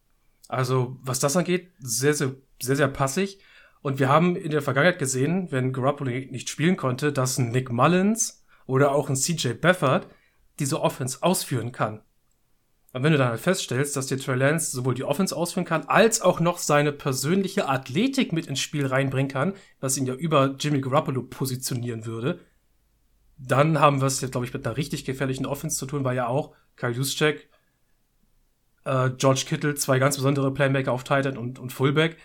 Also, 0.48 0.98
was 1.02 1.20
das 1.20 1.38
angeht, 1.38 1.72
sehr, 1.78 2.16
sehr, 2.16 2.36
sehr, 2.60 2.76
sehr 2.76 2.88
passig. 2.88 3.40
Und 3.82 4.00
wir 4.00 4.10
haben 4.10 4.36
in 4.36 4.52
der 4.52 4.64
Vergangenheit 4.64 5.00
gesehen, 5.00 5.52
wenn 5.52 5.72
Garoppolo 5.72 6.10
nicht 6.10 6.50
spielen 6.50 6.76
konnte, 6.76 7.14
dass 7.14 7.38
ein 7.38 7.52
Nick 7.52 7.72
Mullins 7.72 8.44
oder 8.66 8.92
auch 8.92 9.10
ein 9.10 9.16
CJ 9.16 9.54
Beffert 9.54 10.08
diese 10.58 10.82
Offense 10.82 11.20
ausführen 11.22 11.72
kann. 11.72 12.02
Und 12.92 13.04
wenn 13.04 13.12
du 13.12 13.18
dann 13.20 13.30
halt 13.30 13.40
feststellst, 13.40 13.96
dass 13.96 14.08
dir 14.08 14.18
Trey 14.18 14.36
Lance 14.36 14.72
sowohl 14.72 14.96
die 14.96 15.04
Offense 15.04 15.36
ausführen 15.36 15.66
kann, 15.66 15.84
als 15.88 16.22
auch 16.22 16.40
noch 16.40 16.58
seine 16.58 16.92
persönliche 16.92 17.70
Athletik 17.70 18.34
mit 18.34 18.48
ins 18.48 18.60
Spiel 18.60 18.88
reinbringen 18.88 19.30
kann, 19.30 19.54
was 19.80 19.96
ihn 19.96 20.08
ja 20.08 20.16
über 20.16 20.56
Jimmy 20.60 20.82
Garoppolo 20.82 21.22
positionieren 21.22 22.06
würde, 22.06 22.40
dann 23.38 23.80
haben 23.80 24.02
wir 24.02 24.08
es 24.08 24.22
jetzt, 24.22 24.32
glaube 24.32 24.46
ich, 24.46 24.54
mit 24.54 24.66
einer 24.66 24.76
richtig 24.76 25.06
gefährlichen 25.06 25.46
Offense 25.46 25.78
zu 25.78 25.86
tun, 25.86 26.04
weil 26.04 26.16
ja 26.16 26.28
auch 26.28 26.56
Kyle 26.76 26.92
Juszczyk, 26.92 27.48
äh, 28.86 29.12
George 29.12 29.44
Kittle, 29.48 29.76
zwei 29.76 30.00
ganz 30.00 30.18
besondere 30.18 30.52
Playmaker 30.52 30.92
auf 30.92 31.04
Titan 31.04 31.38
und, 31.38 31.60
und 31.60 31.72
Fullback 31.72 32.18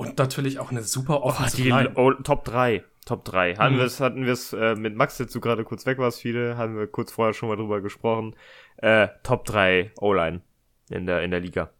und 0.00 0.16
natürlich 0.18 0.58
auch 0.58 0.70
eine 0.70 0.82
super 0.82 1.22
Offensive 1.22 1.92
oh, 1.94 2.12
die 2.12 2.22
Top 2.22 2.44
3. 2.46 2.82
Top 3.04 3.24
3. 3.24 3.56
Hatten 3.56 3.74
mhm. 3.74 3.78
wir 3.78 3.84
es, 3.84 4.00
hatten 4.00 4.24
wir 4.24 4.32
es 4.32 4.52
äh, 4.54 4.74
mit 4.74 4.96
Max, 4.96 5.18
jetzt 5.18 5.34
du 5.34 5.40
gerade 5.40 5.62
kurz 5.62 5.84
weg 5.84 5.98
warst, 5.98 6.20
viele, 6.20 6.56
haben 6.56 6.78
wir 6.78 6.86
kurz 6.86 7.12
vorher 7.12 7.34
schon 7.34 7.50
mal 7.50 7.56
drüber 7.56 7.82
gesprochen. 7.82 8.34
Äh, 8.78 9.08
Top 9.22 9.44
3 9.44 9.92
O-Line 10.00 10.40
in 10.88 11.04
der, 11.04 11.22
in 11.22 11.30
der 11.30 11.40
Liga. 11.40 11.70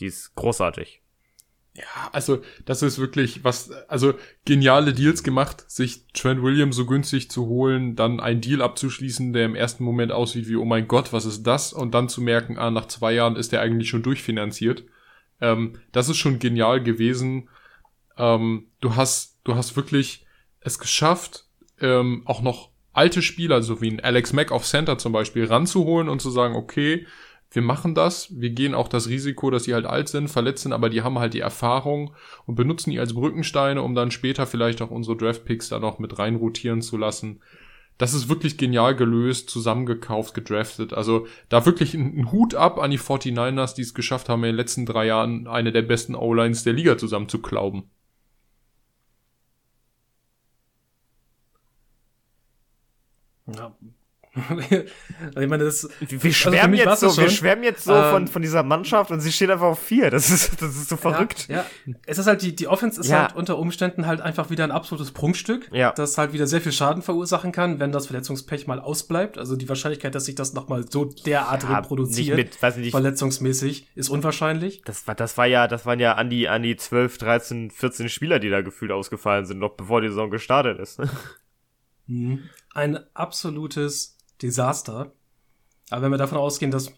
Die 0.00 0.06
ist 0.06 0.34
großartig. 0.34 1.00
Ja, 1.74 2.10
also 2.12 2.42
das 2.66 2.82
ist 2.82 2.98
wirklich 2.98 3.42
was, 3.42 3.70
also 3.88 4.14
geniale 4.44 4.92
Deals 4.92 5.22
gemacht, 5.22 5.64
sich 5.70 6.06
Trent 6.12 6.42
Williams 6.42 6.76
so 6.76 6.84
günstig 6.84 7.30
zu 7.30 7.46
holen, 7.46 7.96
dann 7.96 8.20
einen 8.20 8.42
Deal 8.42 8.60
abzuschließen, 8.60 9.32
der 9.32 9.46
im 9.46 9.54
ersten 9.54 9.84
Moment 9.84 10.12
aussieht 10.12 10.46
wie, 10.46 10.56
oh 10.56 10.64
mein 10.66 10.88
Gott, 10.88 11.12
was 11.14 11.24
ist 11.24 11.46
das? 11.46 11.72
Und 11.72 11.94
dann 11.94 12.08
zu 12.10 12.20
merken, 12.20 12.58
ah, 12.58 12.70
nach 12.70 12.88
zwei 12.88 13.12
Jahren 13.12 13.36
ist 13.36 13.52
der 13.52 13.62
eigentlich 13.62 13.88
schon 13.88 14.02
durchfinanziert. 14.02 14.84
Ähm, 15.40 15.78
das 15.92 16.08
ist 16.08 16.16
schon 16.16 16.38
genial 16.38 16.82
gewesen. 16.82 17.48
Ähm, 18.16 18.68
du 18.80 18.96
hast, 18.96 19.38
du 19.44 19.54
hast 19.54 19.76
wirklich 19.76 20.26
es 20.60 20.78
geschafft, 20.78 21.46
ähm, 21.80 22.22
auch 22.24 22.42
noch 22.42 22.70
alte 22.92 23.22
Spieler, 23.22 23.62
so 23.62 23.80
wie 23.80 23.90
ein 23.90 24.00
Alex 24.00 24.32
Mack 24.32 24.50
auf 24.50 24.64
Center 24.64 24.98
zum 24.98 25.12
Beispiel, 25.12 25.44
ranzuholen 25.44 26.08
und 26.08 26.22
zu 26.22 26.30
sagen, 26.30 26.56
okay, 26.56 27.06
wir 27.50 27.62
machen 27.62 27.94
das, 27.94 28.28
wir 28.40 28.50
gehen 28.50 28.74
auch 28.74 28.88
das 28.88 29.08
Risiko, 29.08 29.50
dass 29.50 29.64
die 29.64 29.74
halt 29.74 29.86
alt 29.86 30.08
sind, 30.08 30.28
verletzt 30.28 30.64
sind, 30.64 30.72
aber 30.72 30.90
die 30.90 31.02
haben 31.02 31.18
halt 31.18 31.34
die 31.34 31.40
Erfahrung 31.40 32.14
und 32.44 32.56
benutzen 32.56 32.90
die 32.90 32.98
als 32.98 33.14
Brückensteine, 33.14 33.82
um 33.82 33.94
dann 33.94 34.10
später 34.10 34.46
vielleicht 34.46 34.82
auch 34.82 34.90
unsere 34.90 35.16
Draftpicks 35.16 35.68
da 35.68 35.78
noch 35.78 35.98
mit 35.98 36.18
rein 36.18 36.36
rotieren 36.36 36.82
zu 36.82 36.96
lassen. 36.96 37.40
Das 37.98 38.12
ist 38.12 38.28
wirklich 38.28 38.58
genial 38.58 38.94
gelöst, 38.94 39.48
zusammengekauft, 39.50 40.34
gedraftet. 40.34 40.92
Also 40.92 41.26
da 41.48 41.64
wirklich 41.64 41.94
ein, 41.94 42.30
Hut 42.30 42.54
ab 42.54 42.78
an 42.78 42.90
die 42.90 42.98
49ers, 42.98 43.74
die 43.74 43.82
es 43.82 43.94
geschafft 43.94 44.28
haben, 44.28 44.44
in 44.44 44.50
den 44.50 44.56
letzten 44.56 44.84
drei 44.86 45.06
Jahren 45.06 45.46
eine 45.46 45.72
der 45.72 45.82
besten 45.82 46.14
O-Lines 46.14 46.62
der 46.64 46.74
Liga 46.74 46.98
zusammen 46.98 47.28
zu 47.28 47.40
klauben. 47.40 47.90
Ja. 53.46 53.74
Ich 54.36 55.48
meine, 55.48 55.64
das, 55.64 55.88
wir, 56.00 56.10
wir 56.10 56.24
also 56.24 56.30
schwärmen 56.30 56.74
jetzt 56.74 57.00
so, 57.00 57.16
wir 57.16 57.30
schwärmen 57.30 57.64
jetzt 57.64 57.84
so 57.84 57.94
ähm, 57.94 58.10
von, 58.10 58.28
von 58.28 58.42
dieser 58.42 58.62
Mannschaft 58.62 59.10
und 59.10 59.20
sie 59.20 59.32
steht 59.32 59.50
einfach 59.50 59.66
auf 59.66 59.78
vier. 59.78 60.10
Das 60.10 60.30
ist, 60.30 60.60
das 60.60 60.76
ist 60.76 60.88
so 60.88 60.96
verrückt. 60.96 61.48
Ja, 61.48 61.64
ja. 61.86 61.94
es 62.06 62.18
ist 62.18 62.26
halt 62.26 62.42
die, 62.42 62.54
die 62.54 62.68
Offense 62.68 63.00
ist 63.00 63.08
ja. 63.08 63.22
halt 63.22 63.36
unter 63.36 63.58
Umständen 63.58 64.06
halt 64.06 64.20
einfach 64.20 64.50
wieder 64.50 64.64
ein 64.64 64.70
absolutes 64.70 65.12
Prunkstück, 65.12 65.70
ja. 65.72 65.92
das 65.92 66.18
halt 66.18 66.32
wieder 66.32 66.46
sehr 66.46 66.60
viel 66.60 66.72
Schaden 66.72 67.02
verursachen 67.02 67.50
kann, 67.50 67.80
wenn 67.80 67.92
das 67.92 68.06
Verletzungspech 68.08 68.66
mal 68.66 68.78
ausbleibt. 68.78 69.38
Also 69.38 69.56
die 69.56 69.68
Wahrscheinlichkeit, 69.68 70.14
dass 70.14 70.26
sich 70.26 70.34
das 70.34 70.52
nochmal 70.52 70.84
so 70.90 71.06
derart 71.06 71.62
ja, 71.62 71.78
reproduziert, 71.78 72.36
nicht 72.36 72.52
mit, 72.52 72.62
weiß 72.62 72.76
nicht, 72.76 72.90
verletzungsmäßig, 72.90 73.88
ist 73.94 74.10
unwahrscheinlich. 74.10 74.82
Das 74.84 75.06
war, 75.06 75.14
das 75.14 75.38
war 75.38 75.46
ja, 75.46 75.66
das 75.66 75.86
waren 75.86 75.98
ja 75.98 76.14
an 76.14 76.28
die, 76.28 76.48
an 76.48 76.62
die 76.62 76.76
12, 76.76 77.16
13, 77.18 77.70
14 77.70 78.08
Spieler, 78.10 78.38
die 78.38 78.50
da 78.50 78.60
gefühlt 78.60 78.92
ausgefallen 78.92 79.46
sind, 79.46 79.58
noch 79.58 79.76
bevor 79.76 80.02
die 80.02 80.08
Saison 80.08 80.30
gestartet 80.30 80.78
ist. 80.78 81.00
mhm 82.06 82.42
ein 82.76 82.98
absolutes 83.14 84.15
Desaster. 84.42 85.12
Aber 85.90 86.02
wenn 86.02 86.10
wir 86.10 86.18
davon 86.18 86.38
ausgehen, 86.38 86.70
dass 86.70 86.92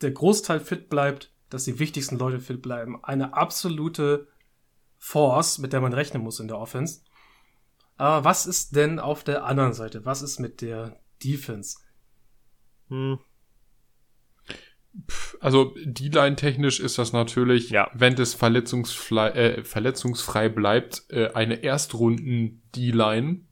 der 0.00 0.10
Großteil 0.12 0.60
fit 0.60 0.88
bleibt, 0.88 1.32
dass 1.50 1.64
die 1.64 1.78
wichtigsten 1.78 2.18
Leute 2.18 2.40
fit 2.40 2.62
bleiben, 2.62 3.02
eine 3.04 3.34
absolute 3.34 4.28
Force, 4.98 5.58
mit 5.58 5.72
der 5.72 5.80
man 5.80 5.92
rechnen 5.92 6.22
muss 6.22 6.40
in 6.40 6.48
der 6.48 6.58
Offense, 6.58 7.00
Aber 7.96 8.24
was 8.24 8.46
ist 8.46 8.76
denn 8.76 8.98
auf 8.98 9.24
der 9.24 9.44
anderen 9.44 9.72
Seite? 9.72 10.04
Was 10.04 10.22
ist 10.22 10.38
mit 10.38 10.60
der 10.60 10.98
Defense? 11.22 11.78
Hm. 12.88 13.18
Also 15.40 15.74
D-Line 15.84 16.36
technisch 16.36 16.80
ist 16.80 16.98
das 16.98 17.12
natürlich, 17.12 17.70
ja. 17.70 17.90
wenn 17.94 18.14
es 18.14 18.34
verletzungsfrei, 18.34 19.28
äh, 19.30 19.64
verletzungsfrei 19.64 20.48
bleibt, 20.48 21.04
äh, 21.10 21.32
eine 21.32 21.62
Erstrunden 21.62 22.62
D-Line. 22.74 23.45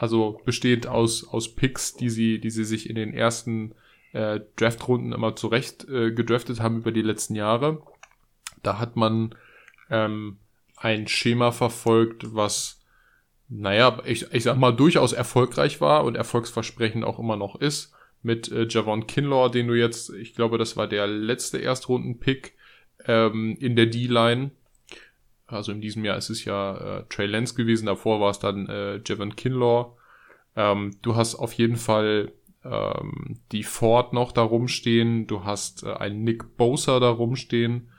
Also 0.00 0.40
besteht 0.46 0.86
aus, 0.86 1.28
aus 1.28 1.54
Picks, 1.54 1.92
die 1.92 2.08
sie, 2.08 2.40
die 2.40 2.48
sie 2.48 2.64
sich 2.64 2.88
in 2.88 2.96
den 2.96 3.12
ersten 3.12 3.74
äh, 4.12 4.40
Draftrunden 4.56 5.12
immer 5.12 5.36
zurecht 5.36 5.86
äh, 5.90 6.10
gedraftet 6.10 6.60
haben 6.60 6.78
über 6.78 6.90
die 6.90 7.02
letzten 7.02 7.34
Jahre. 7.34 7.82
Da 8.62 8.78
hat 8.78 8.96
man 8.96 9.34
ähm, 9.90 10.38
ein 10.78 11.06
Schema 11.06 11.52
verfolgt, 11.52 12.34
was, 12.34 12.80
naja, 13.50 14.00
ich, 14.06 14.32
ich 14.32 14.42
sag 14.42 14.56
mal, 14.56 14.72
durchaus 14.72 15.12
erfolgreich 15.12 15.82
war 15.82 16.04
und 16.04 16.14
erfolgsversprechend 16.14 17.04
auch 17.04 17.18
immer 17.18 17.36
noch 17.36 17.60
ist. 17.60 17.92
Mit 18.22 18.50
äh, 18.50 18.66
Javon 18.66 19.06
Kinlaw, 19.06 19.50
den 19.50 19.68
du 19.68 19.74
jetzt, 19.74 20.08
ich 20.14 20.34
glaube, 20.34 20.56
das 20.56 20.78
war 20.78 20.88
der 20.88 21.08
letzte 21.08 21.58
Erstrunden-Pick 21.58 22.54
ähm, 23.04 23.54
in 23.60 23.76
der 23.76 23.84
D-Line. 23.84 24.52
Also 25.50 25.72
in 25.72 25.80
diesem 25.80 26.04
Jahr 26.04 26.16
ist 26.16 26.30
es 26.30 26.44
ja 26.44 26.76
äh, 26.98 27.04
Trey 27.08 27.26
Lance 27.26 27.54
gewesen, 27.54 27.86
davor 27.86 28.20
war 28.20 28.30
es 28.30 28.38
dann 28.38 28.66
äh, 28.68 29.00
Javon 29.04 29.36
Kinlaw. 29.36 29.96
Ähm, 30.56 30.96
du 31.02 31.16
hast 31.16 31.34
auf 31.36 31.52
jeden 31.52 31.76
Fall 31.76 32.32
ähm, 32.64 33.40
die 33.52 33.62
Ford 33.62 34.12
noch 34.12 34.32
da 34.32 34.42
rumstehen, 34.42 35.26
du 35.26 35.44
hast 35.44 35.82
äh, 35.82 35.92
einen 35.92 36.24
Nick 36.24 36.56
Bosa 36.56 37.00
da 37.00 37.10
rumstehen, 37.10 37.90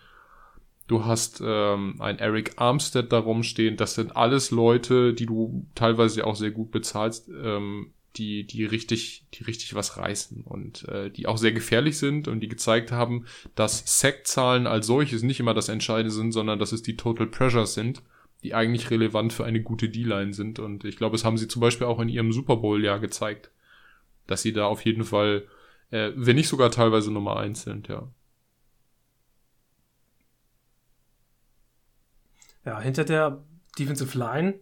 du 0.87 1.05
hast 1.05 1.41
ähm, 1.43 1.95
einen 1.99 2.19
Eric 2.19 2.53
Armstead 2.57 3.11
da 3.11 3.19
rumstehen. 3.19 3.77
Das 3.77 3.95
sind 3.95 4.15
alles 4.15 4.51
Leute, 4.51 5.13
die 5.13 5.25
du 5.25 5.65
teilweise 5.75 6.25
auch 6.27 6.35
sehr 6.35 6.51
gut 6.51 6.71
bezahlst, 6.71 7.29
ähm, 7.29 7.93
die, 8.17 8.45
die 8.45 8.65
richtig, 8.65 9.25
die 9.33 9.43
richtig 9.43 9.73
was 9.73 9.97
reißen 9.97 10.43
und 10.43 10.87
äh, 10.89 11.09
die 11.09 11.27
auch 11.27 11.37
sehr 11.37 11.51
gefährlich 11.51 11.97
sind 11.97 12.27
und 12.27 12.41
die 12.41 12.49
gezeigt 12.49 12.91
haben, 12.91 13.25
dass 13.55 13.99
Sackzahlen 13.99 14.67
als 14.67 14.87
solches 14.87 15.23
nicht 15.23 15.39
immer 15.39 15.53
das 15.53 15.69
Entscheidende 15.69 16.11
sind, 16.11 16.31
sondern 16.31 16.59
dass 16.59 16.71
es 16.71 16.81
die 16.81 16.97
Total 16.97 17.27
Pressures 17.27 17.73
sind, 17.73 18.01
die 18.43 18.53
eigentlich 18.53 18.89
relevant 18.89 19.33
für 19.33 19.45
eine 19.45 19.61
gute 19.61 19.89
D-Line 19.89 20.33
sind. 20.33 20.59
Und 20.59 20.83
ich 20.83 20.97
glaube, 20.97 21.15
es 21.15 21.23
haben 21.23 21.37
sie 21.37 21.47
zum 21.47 21.61
Beispiel 21.61 21.87
auch 21.87 21.99
in 21.99 22.09
ihrem 22.09 22.33
Super 22.33 22.57
Bowl-Jahr 22.57 22.99
gezeigt 22.99 23.51
dass 24.31 24.41
sie 24.41 24.53
da 24.53 24.65
auf 24.65 24.85
jeden 24.85 25.03
Fall, 25.03 25.47
äh, 25.91 26.11
wenn 26.15 26.37
nicht 26.37 26.47
sogar 26.47 26.71
teilweise 26.71 27.11
Nummer 27.11 27.37
eins 27.37 27.63
sind, 27.63 27.87
ja. 27.87 28.07
Ja, 32.65 32.79
hinter 32.79 33.03
der 33.03 33.43
Defensive 33.77 34.17
Line 34.17 34.59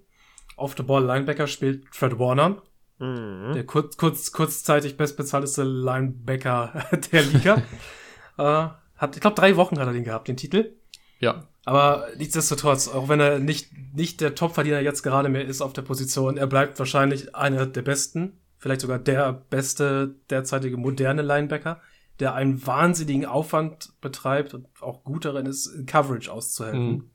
auf 0.55 0.73
der 0.73 0.83
Ball 0.83 1.03
Linebacker 1.03 1.47
spielt 1.47 1.85
Fred 1.93 2.17
Warner, 2.17 2.61
mhm. 2.99 3.53
der 3.53 3.65
kurz, 3.65 3.97
kurz, 3.97 4.31
kurzzeitig 4.31 4.97
bestbezahlteste 4.97 5.63
Linebacker 5.63 6.85
der 7.11 7.23
Liga. 7.23 7.61
äh, 8.37 8.67
hat, 8.97 9.15
ich 9.15 9.21
glaube, 9.21 9.35
drei 9.35 9.55
Wochen 9.55 9.79
hat 9.79 9.87
er 9.87 9.93
den 9.93 10.03
gehabt, 10.03 10.27
den 10.27 10.37
Titel. 10.37 10.75
Ja. 11.19 11.47
Aber 11.65 12.07
nichtsdestotrotz, 12.17 12.87
auch 12.87 13.09
wenn 13.09 13.19
er 13.19 13.39
nicht, 13.39 13.69
nicht 13.93 14.21
der 14.21 14.35
Topverdiener 14.35 14.79
jetzt 14.79 15.03
gerade 15.03 15.29
mehr 15.29 15.45
ist 15.45 15.61
auf 15.61 15.73
der 15.73 15.81
Position, 15.81 16.37
er 16.37 16.47
bleibt 16.47 16.79
wahrscheinlich 16.79 17.35
einer 17.35 17.65
der 17.65 17.81
besten 17.81 18.39
vielleicht 18.59 18.81
sogar 18.81 18.99
der 18.99 19.33
beste 19.33 20.15
derzeitige 20.29 20.77
moderne 20.77 21.21
Linebacker, 21.23 21.81
der 22.19 22.35
einen 22.35 22.65
wahnsinnigen 22.67 23.25
Aufwand 23.25 23.93
betreibt 24.01 24.53
und 24.53 24.67
auch 24.81 25.03
gut 25.03 25.25
darin 25.25 25.45
ist, 25.45 25.87
Coverage 25.87 26.31
auszuhelfen. 26.31 26.91
Mhm. 26.91 27.09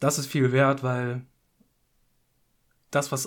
Das 0.00 0.18
ist 0.18 0.26
viel 0.26 0.50
wert, 0.50 0.82
weil 0.82 1.26
das, 2.90 3.12
was 3.12 3.26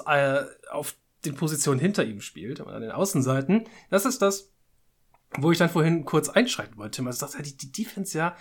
auf 0.72 0.96
den 1.25 1.36
Positionen 1.36 1.80
hinter 1.80 2.03
ihm 2.06 2.22
spielt, 2.22 2.62
an 2.62 2.82
den 2.82 2.92
Außenseiten, 2.92 3.65
das 3.89 4.06
ist 4.06 4.22
das, 4.22 4.53
wo 5.38 5.51
ich 5.51 5.58
dann 5.58 5.70
vorhin 5.70 6.06
kurz 6.06 6.30
einschreiten 6.30 6.77
wollte. 6.77 7.01
Man 7.01 7.13
sagt, 7.13 7.36
die, 7.46 7.58
die 7.58 7.72
Defense 7.72 8.18
ja, 8.18 8.36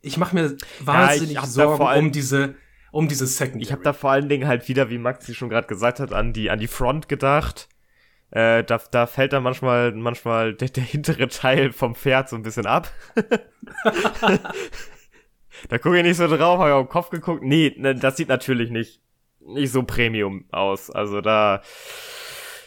ich 0.00 0.16
mache 0.16 0.34
mir 0.34 0.56
wahnsinnig 0.80 1.34
ja, 1.34 1.46
Sorgen 1.46 1.82
um 1.82 2.12
diese 2.12 2.54
um 2.92 3.08
dieses 3.08 3.36
Secondary. 3.36 3.64
Ich 3.64 3.72
habe 3.72 3.82
da 3.82 3.92
vor 3.92 4.12
allen 4.12 4.28
Dingen 4.28 4.46
halt 4.46 4.68
wieder, 4.68 4.88
wie 4.88 4.98
Maxi 4.98 5.34
schon 5.34 5.48
gerade 5.48 5.66
gesagt 5.66 5.98
hat, 5.98 6.12
an 6.12 6.32
die 6.32 6.50
an 6.50 6.60
die 6.60 6.68
Front 6.68 7.08
gedacht. 7.08 7.68
Äh, 8.30 8.62
da, 8.64 8.80
da 8.90 9.06
fällt 9.06 9.32
dann 9.32 9.42
manchmal 9.42 9.92
manchmal 9.92 10.54
der, 10.54 10.68
der 10.68 10.84
hintere 10.84 11.28
Teil 11.28 11.72
vom 11.72 11.94
Pferd 11.94 12.28
so 12.28 12.36
ein 12.36 12.42
bisschen 12.42 12.66
ab. 12.66 12.92
da 15.68 15.78
gucke 15.78 15.98
ich 15.98 16.04
nicht 16.04 16.16
so 16.16 16.28
drauf, 16.28 16.58
habe 16.58 16.68
ich 16.68 16.74
auf 16.74 16.86
den 16.86 16.90
Kopf 16.90 17.10
geguckt. 17.10 17.42
Nee, 17.42 17.74
ne, 17.76 17.94
das 17.94 18.16
sieht 18.16 18.28
natürlich 18.28 18.70
nicht 18.70 19.00
nicht 19.46 19.72
so 19.72 19.82
Premium 19.82 20.44
aus. 20.50 20.90
Also 20.90 21.20
da 21.20 21.62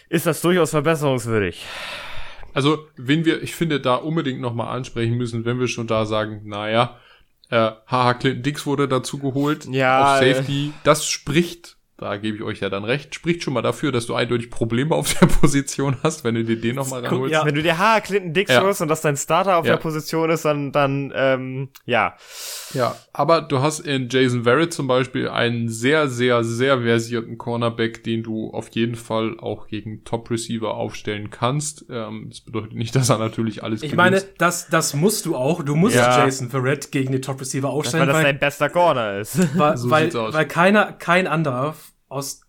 ist 0.10 0.26
das 0.26 0.42
durchaus 0.42 0.72
verbesserungswürdig. 0.72 1.66
Also, 2.54 2.88
wenn 2.96 3.24
wir, 3.24 3.44
ich 3.44 3.54
finde, 3.54 3.80
da 3.80 3.96
unbedingt 3.96 4.42
nochmal 4.42 4.76
ansprechen 4.76 5.16
müssen, 5.16 5.46
wenn 5.46 5.60
wir 5.60 5.68
schon 5.68 5.86
da 5.86 6.06
sagen, 6.06 6.42
naja, 6.46 6.98
äh, 7.50 7.72
haha, 7.86 8.14
Clinton 8.16 8.42
Dix 8.42 8.66
wurde 8.66 8.88
dazu 8.88 9.20
geholt 9.20 9.66
ja, 9.66 10.16
auf 10.16 10.20
Safety. 10.20 10.74
Das 10.84 11.08
spricht 11.08 11.77
da 11.98 12.16
gebe 12.18 12.38
ich 12.38 12.44
euch 12.44 12.60
ja 12.60 12.70
dann 12.70 12.84
recht, 12.84 13.16
spricht 13.16 13.42
schon 13.42 13.56
mal 13.56 13.64
dafür, 13.64 13.92
dass 13.92 14.06
du 14.06 14.14
eindeutig 14.14 14.52
Probleme 14.52 14.94
auf 14.94 15.12
der 15.16 15.26
Position 15.42 15.98
hast, 16.04 16.24
wenn 16.24 16.36
du 16.36 16.44
dir 16.44 16.60
den 16.60 16.76
nochmal 16.76 17.04
ranholst. 17.04 17.34
Ja. 17.34 17.44
Wenn 17.44 17.56
du 17.56 17.64
dir 17.64 17.80
ha, 17.80 18.00
Clinton 18.02 18.34
Dix 18.34 18.52
ja. 18.52 18.62
holst 18.62 18.82
und 18.82 18.88
das 18.88 19.02
dein 19.02 19.18
Starter 19.18 19.58
auf 19.58 19.66
ja. 19.66 19.74
der 19.74 19.82
Position 19.82 20.30
ist, 20.30 20.46
dann, 20.46 20.72
dann 20.72 21.12
ähm, 21.16 21.70
ja. 21.86 22.16
Ja, 22.74 22.96
aber 23.14 23.42
du 23.42 23.62
hast 23.62 23.80
in 23.80 24.10
Jason 24.10 24.44
Verrett 24.44 24.74
zum 24.74 24.88
Beispiel 24.88 25.28
einen 25.28 25.70
sehr, 25.70 26.08
sehr, 26.08 26.44
sehr 26.44 26.82
versierten 26.82 27.40
Cornerback, 27.40 28.04
den 28.04 28.22
du 28.22 28.52
auf 28.52 28.70
jeden 28.70 28.96
Fall 28.96 29.40
auch 29.40 29.68
gegen 29.68 30.04
Top-Receiver 30.04 30.76
aufstellen 30.76 31.32
kannst. 31.32 31.86
Ähm, 31.90 32.28
das 32.30 32.42
bedeutet 32.42 32.74
nicht, 32.74 32.96
dass 32.96 33.10
er 33.10 33.18
natürlich 33.18 33.64
alles 33.64 33.82
Ich 33.82 33.96
meine, 33.96 34.22
das, 34.38 34.68
das 34.68 34.94
musst 34.94 35.26
du 35.26 35.36
auch. 35.36 35.64
Du 35.64 35.76
musst 35.76 35.96
ja. 35.96 36.26
Jason 36.26 36.50
Verrett 36.50 36.92
gegen 36.92 37.12
die 37.12 37.22
Top-Receiver 37.22 37.70
aufstellen. 37.70 38.06
Das, 38.06 38.16
weil 38.16 38.24
das 38.24 38.32
dein 38.32 38.40
bester 38.40 38.70
Corner 38.70 39.18
ist. 39.18 39.58
Weil, 39.58 39.78
so 39.78 39.90
weil, 39.90 40.14
weil 40.14 40.46
keiner, 40.46 40.92
kein 40.94 41.26
anderer 41.26 41.74
aus 42.08 42.42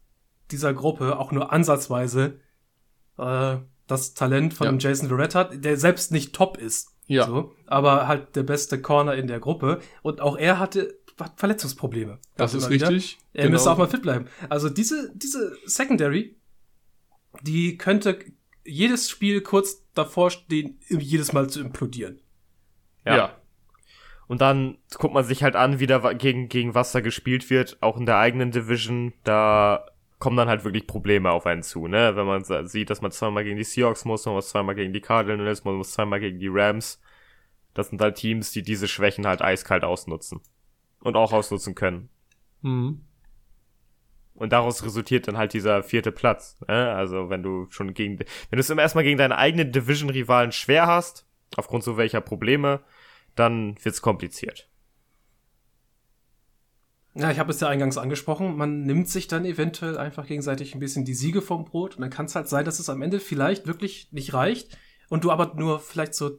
dieser 0.50 0.72
Gruppe 0.74 1.18
auch 1.18 1.32
nur 1.32 1.52
ansatzweise 1.52 2.40
äh, 3.18 3.56
das 3.86 4.14
Talent 4.14 4.54
von 4.54 4.78
ja. 4.78 4.90
Jason 4.90 5.08
Verrett 5.08 5.34
hat, 5.34 5.64
der 5.64 5.76
selbst 5.76 6.12
nicht 6.12 6.34
top 6.34 6.58
ist. 6.58 6.94
Ja. 7.06 7.26
So, 7.26 7.54
aber 7.66 8.06
halt 8.06 8.36
der 8.36 8.42
beste 8.42 8.80
Corner 8.80 9.14
in 9.14 9.26
der 9.26 9.40
Gruppe. 9.40 9.80
Und 10.02 10.20
auch 10.20 10.36
er 10.36 10.58
hatte 10.58 10.98
Verletzungsprobleme. 11.36 12.18
Das 12.36 12.54
ist 12.54 12.70
richtig. 12.70 13.18
Er 13.32 13.44
genau. 13.44 13.54
müsste 13.54 13.70
auch 13.70 13.78
mal 13.78 13.88
fit 13.88 14.02
bleiben. 14.02 14.26
Also 14.48 14.68
diese, 14.68 15.10
diese 15.16 15.56
Secondary, 15.64 16.36
die 17.42 17.76
könnte 17.76 18.18
jedes 18.64 19.08
Spiel 19.08 19.40
kurz 19.40 19.84
davor 19.94 20.30
stehen, 20.30 20.78
jedes 20.88 21.32
Mal 21.32 21.48
zu 21.48 21.60
implodieren. 21.60 22.20
Ja. 23.04 23.16
ja. 23.16 23.37
Und 24.28 24.42
dann 24.42 24.76
guckt 24.98 25.14
man 25.14 25.24
sich 25.24 25.42
halt 25.42 25.56
an, 25.56 25.80
wie 25.80 25.86
da 25.86 26.12
gegen, 26.12 26.48
gegen 26.48 26.74
was 26.74 26.92
da 26.92 27.00
gespielt 27.00 27.48
wird, 27.50 27.78
auch 27.80 27.96
in 27.96 28.06
der 28.06 28.18
eigenen 28.18 28.50
Division. 28.50 29.14
Da 29.24 29.86
kommen 30.18 30.36
dann 30.36 30.48
halt 30.48 30.64
wirklich 30.64 30.86
Probleme 30.86 31.30
auf 31.30 31.46
einen 31.46 31.62
zu, 31.62 31.88
ne? 31.88 32.14
Wenn 32.14 32.26
man 32.26 32.44
sieht, 32.66 32.90
dass 32.90 33.00
man 33.00 33.10
zweimal 33.10 33.44
gegen 33.44 33.56
die 33.56 33.64
Seahawks 33.64 34.04
muss, 34.04 34.26
man 34.26 34.34
muss 34.34 34.50
zweimal 34.50 34.74
gegen 34.74 34.92
die 34.92 35.00
Cardinals, 35.00 35.64
man 35.64 35.76
muss 35.76 35.92
zweimal 35.92 36.20
gegen 36.20 36.38
die 36.38 36.50
Rams. 36.50 37.00
Das 37.72 37.88
sind 37.88 38.00
halt 38.00 38.16
Teams, 38.16 38.50
die 38.52 38.62
diese 38.62 38.86
Schwächen 38.86 39.26
halt 39.26 39.40
eiskalt 39.40 39.84
ausnutzen. 39.84 40.40
Und 41.00 41.16
auch 41.16 41.32
ausnutzen 41.32 41.74
können. 41.74 42.10
Mhm. 42.62 43.02
Und 44.34 44.52
daraus 44.52 44.84
resultiert 44.84 45.26
dann 45.26 45.36
halt 45.38 45.52
dieser 45.52 45.82
vierte 45.82 46.12
Platz. 46.12 46.60
Ne? 46.68 46.92
Also 46.92 47.30
wenn 47.30 47.42
du 47.42 47.66
schon 47.70 47.94
gegen, 47.94 48.18
wenn 48.18 48.26
du 48.56 48.58
es 48.58 48.70
immer 48.70 48.82
erstmal 48.82 49.04
gegen 49.04 49.18
deine 49.18 49.38
eigenen 49.38 49.72
Division-Rivalen 49.72 50.52
schwer 50.52 50.86
hast, 50.86 51.26
aufgrund 51.56 51.82
so 51.82 51.96
welcher 51.96 52.20
Probleme, 52.20 52.80
dann 53.38 53.76
wird's 53.82 54.02
kompliziert. 54.02 54.68
Ja, 57.14 57.30
ich 57.30 57.38
habe 57.38 57.50
es 57.50 57.58
ja 57.58 57.68
eingangs 57.68 57.98
angesprochen, 57.98 58.56
man 58.56 58.82
nimmt 58.82 59.08
sich 59.08 59.26
dann 59.26 59.44
eventuell 59.44 59.98
einfach 59.98 60.26
gegenseitig 60.26 60.74
ein 60.74 60.80
bisschen 60.80 61.04
die 61.04 61.14
Siege 61.14 61.42
vom 61.42 61.64
Brot 61.64 61.96
und 61.96 62.02
dann 62.02 62.10
kann 62.10 62.26
es 62.26 62.34
halt 62.36 62.48
sein, 62.48 62.64
dass 62.64 62.78
es 62.78 62.88
am 62.88 63.02
Ende 63.02 63.18
vielleicht 63.18 63.66
wirklich 63.66 64.12
nicht 64.12 64.34
reicht 64.34 64.78
und 65.08 65.24
du 65.24 65.32
aber 65.32 65.54
nur 65.56 65.80
vielleicht 65.80 66.14
so 66.14 66.38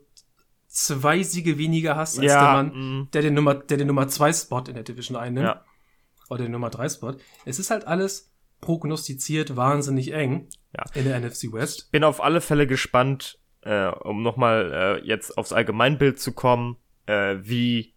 zwei 0.67 1.23
Siege 1.23 1.57
weniger 1.57 1.95
hast 1.97 2.17
als 2.17 2.27
ja, 2.27 2.41
der 2.41 2.63
Mann, 2.63 3.01
mm. 3.01 3.11
der 3.11 3.21
den 3.23 3.33
Nummer, 3.33 3.55
der 3.55 3.77
den 3.77 3.87
Nummer 3.87 4.07
zwei 4.07 4.31
Spot 4.31 4.63
in 4.67 4.75
der 4.75 4.83
Division 4.83 5.17
einnimmt. 5.17 5.47
Ja. 5.47 5.65
Oder 6.29 6.43
den 6.43 6.51
Nummer 6.51 6.69
drei 6.69 6.87
Spot. 6.87 7.15
Es 7.45 7.57
ist 7.57 7.71
halt 7.71 7.87
alles 7.87 8.31
prognostiziert 8.61 9.55
wahnsinnig 9.55 10.13
eng 10.13 10.47
ja. 10.77 10.85
in 10.93 11.05
der 11.05 11.19
NFC 11.19 11.51
West. 11.51 11.91
Bin 11.91 12.03
auf 12.03 12.21
alle 12.23 12.39
Fälle 12.39 12.67
gespannt, 12.67 13.39
äh, 13.61 13.87
um 13.87 14.21
nochmal 14.21 15.01
äh, 15.01 15.07
jetzt 15.07 15.37
aufs 15.37 15.51
Allgemeinbild 15.51 16.19
zu 16.19 16.33
kommen 16.33 16.77
äh, 17.09 17.39
wie 17.41 17.95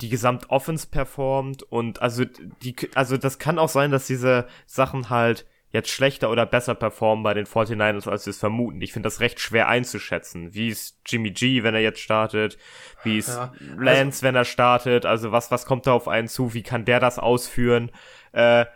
die 0.00 0.08
Gesamtoffense 0.08 0.88
performt 0.88 1.62
und 1.62 2.02
also 2.02 2.24
die 2.62 2.76
also 2.94 3.16
das 3.16 3.38
kann 3.38 3.58
auch 3.58 3.68
sein, 3.68 3.90
dass 3.90 4.06
diese 4.06 4.46
Sachen 4.66 5.10
halt 5.10 5.46
jetzt 5.70 5.90
schlechter 5.90 6.30
oder 6.30 6.46
besser 6.46 6.76
performen 6.76 7.24
bei 7.24 7.34
den 7.34 7.46
49ers, 7.46 8.08
als 8.08 8.26
wir 8.26 8.30
es 8.30 8.38
vermuten. 8.38 8.80
Ich 8.80 8.92
finde 8.92 9.08
das 9.08 9.18
recht 9.18 9.40
schwer 9.40 9.68
einzuschätzen. 9.68 10.54
Wie 10.54 10.68
ist 10.68 11.00
Jimmy 11.04 11.32
G, 11.32 11.64
wenn 11.64 11.74
er 11.74 11.80
jetzt 11.80 11.98
startet? 11.98 12.58
Wie 13.02 13.18
ist 13.18 13.28
ja, 13.28 13.52
Lance, 13.76 14.18
also, 14.18 14.22
wenn 14.22 14.34
er 14.36 14.44
startet? 14.44 15.04
Also 15.04 15.32
was, 15.32 15.50
was 15.50 15.66
kommt 15.66 15.88
da 15.88 15.92
auf 15.92 16.06
einen 16.06 16.28
zu? 16.28 16.54
Wie 16.54 16.62
kann 16.62 16.84
der 16.84 17.00
das 17.00 17.18
ausführen? 17.18 17.90
Äh, 18.32 18.66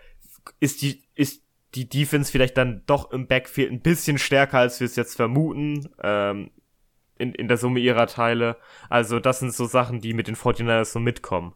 ist 0.58 0.82
die, 0.82 1.04
ist 1.14 1.44
die 1.76 1.88
Defense 1.88 2.32
vielleicht 2.32 2.56
dann 2.56 2.82
doch 2.86 3.12
im 3.12 3.28
Backfield 3.28 3.70
ein 3.70 3.80
bisschen 3.80 4.18
stärker, 4.18 4.58
als 4.58 4.80
wir 4.80 4.86
es 4.86 4.96
jetzt 4.96 5.14
vermuten, 5.14 5.88
ähm, 6.02 6.50
in, 7.18 7.32
in 7.34 7.48
der 7.48 7.56
Summe 7.56 7.80
ihrer 7.80 8.06
Teile. 8.06 8.56
Also 8.88 9.18
das 9.18 9.40
sind 9.40 9.52
so 9.52 9.66
Sachen, 9.66 10.00
die 10.00 10.14
mit 10.14 10.28
den 10.28 10.36
49ers 10.36 10.86
so 10.86 11.00
mitkommen. 11.00 11.52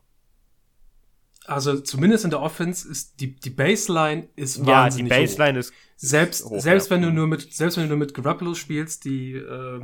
Also 1.44 1.80
zumindest 1.80 2.24
in 2.24 2.30
der 2.30 2.40
Offense 2.40 2.88
ist 2.88 3.20
die, 3.20 3.34
die 3.34 3.50
Baseline 3.50 4.28
ist 4.36 4.58
Ja, 4.58 4.84
wahnsinnig 4.84 5.12
die 5.12 5.18
Baseline 5.18 5.58
ist 5.58 5.70
hoch. 5.70 5.76
Selbst, 5.96 6.44
hoch, 6.44 6.60
selbst 6.60 6.90
ja. 6.90 6.96
wenn 6.96 7.02
du 7.02 7.10
nur 7.10 7.26
mit, 7.26 7.52
selbst 7.52 7.76
wenn 7.76 7.84
du 7.84 7.88
nur 7.90 7.98
mit 7.98 8.14
Garoppolo 8.14 8.54
spielst, 8.54 9.04
die, 9.04 9.34
äh, 9.34 9.80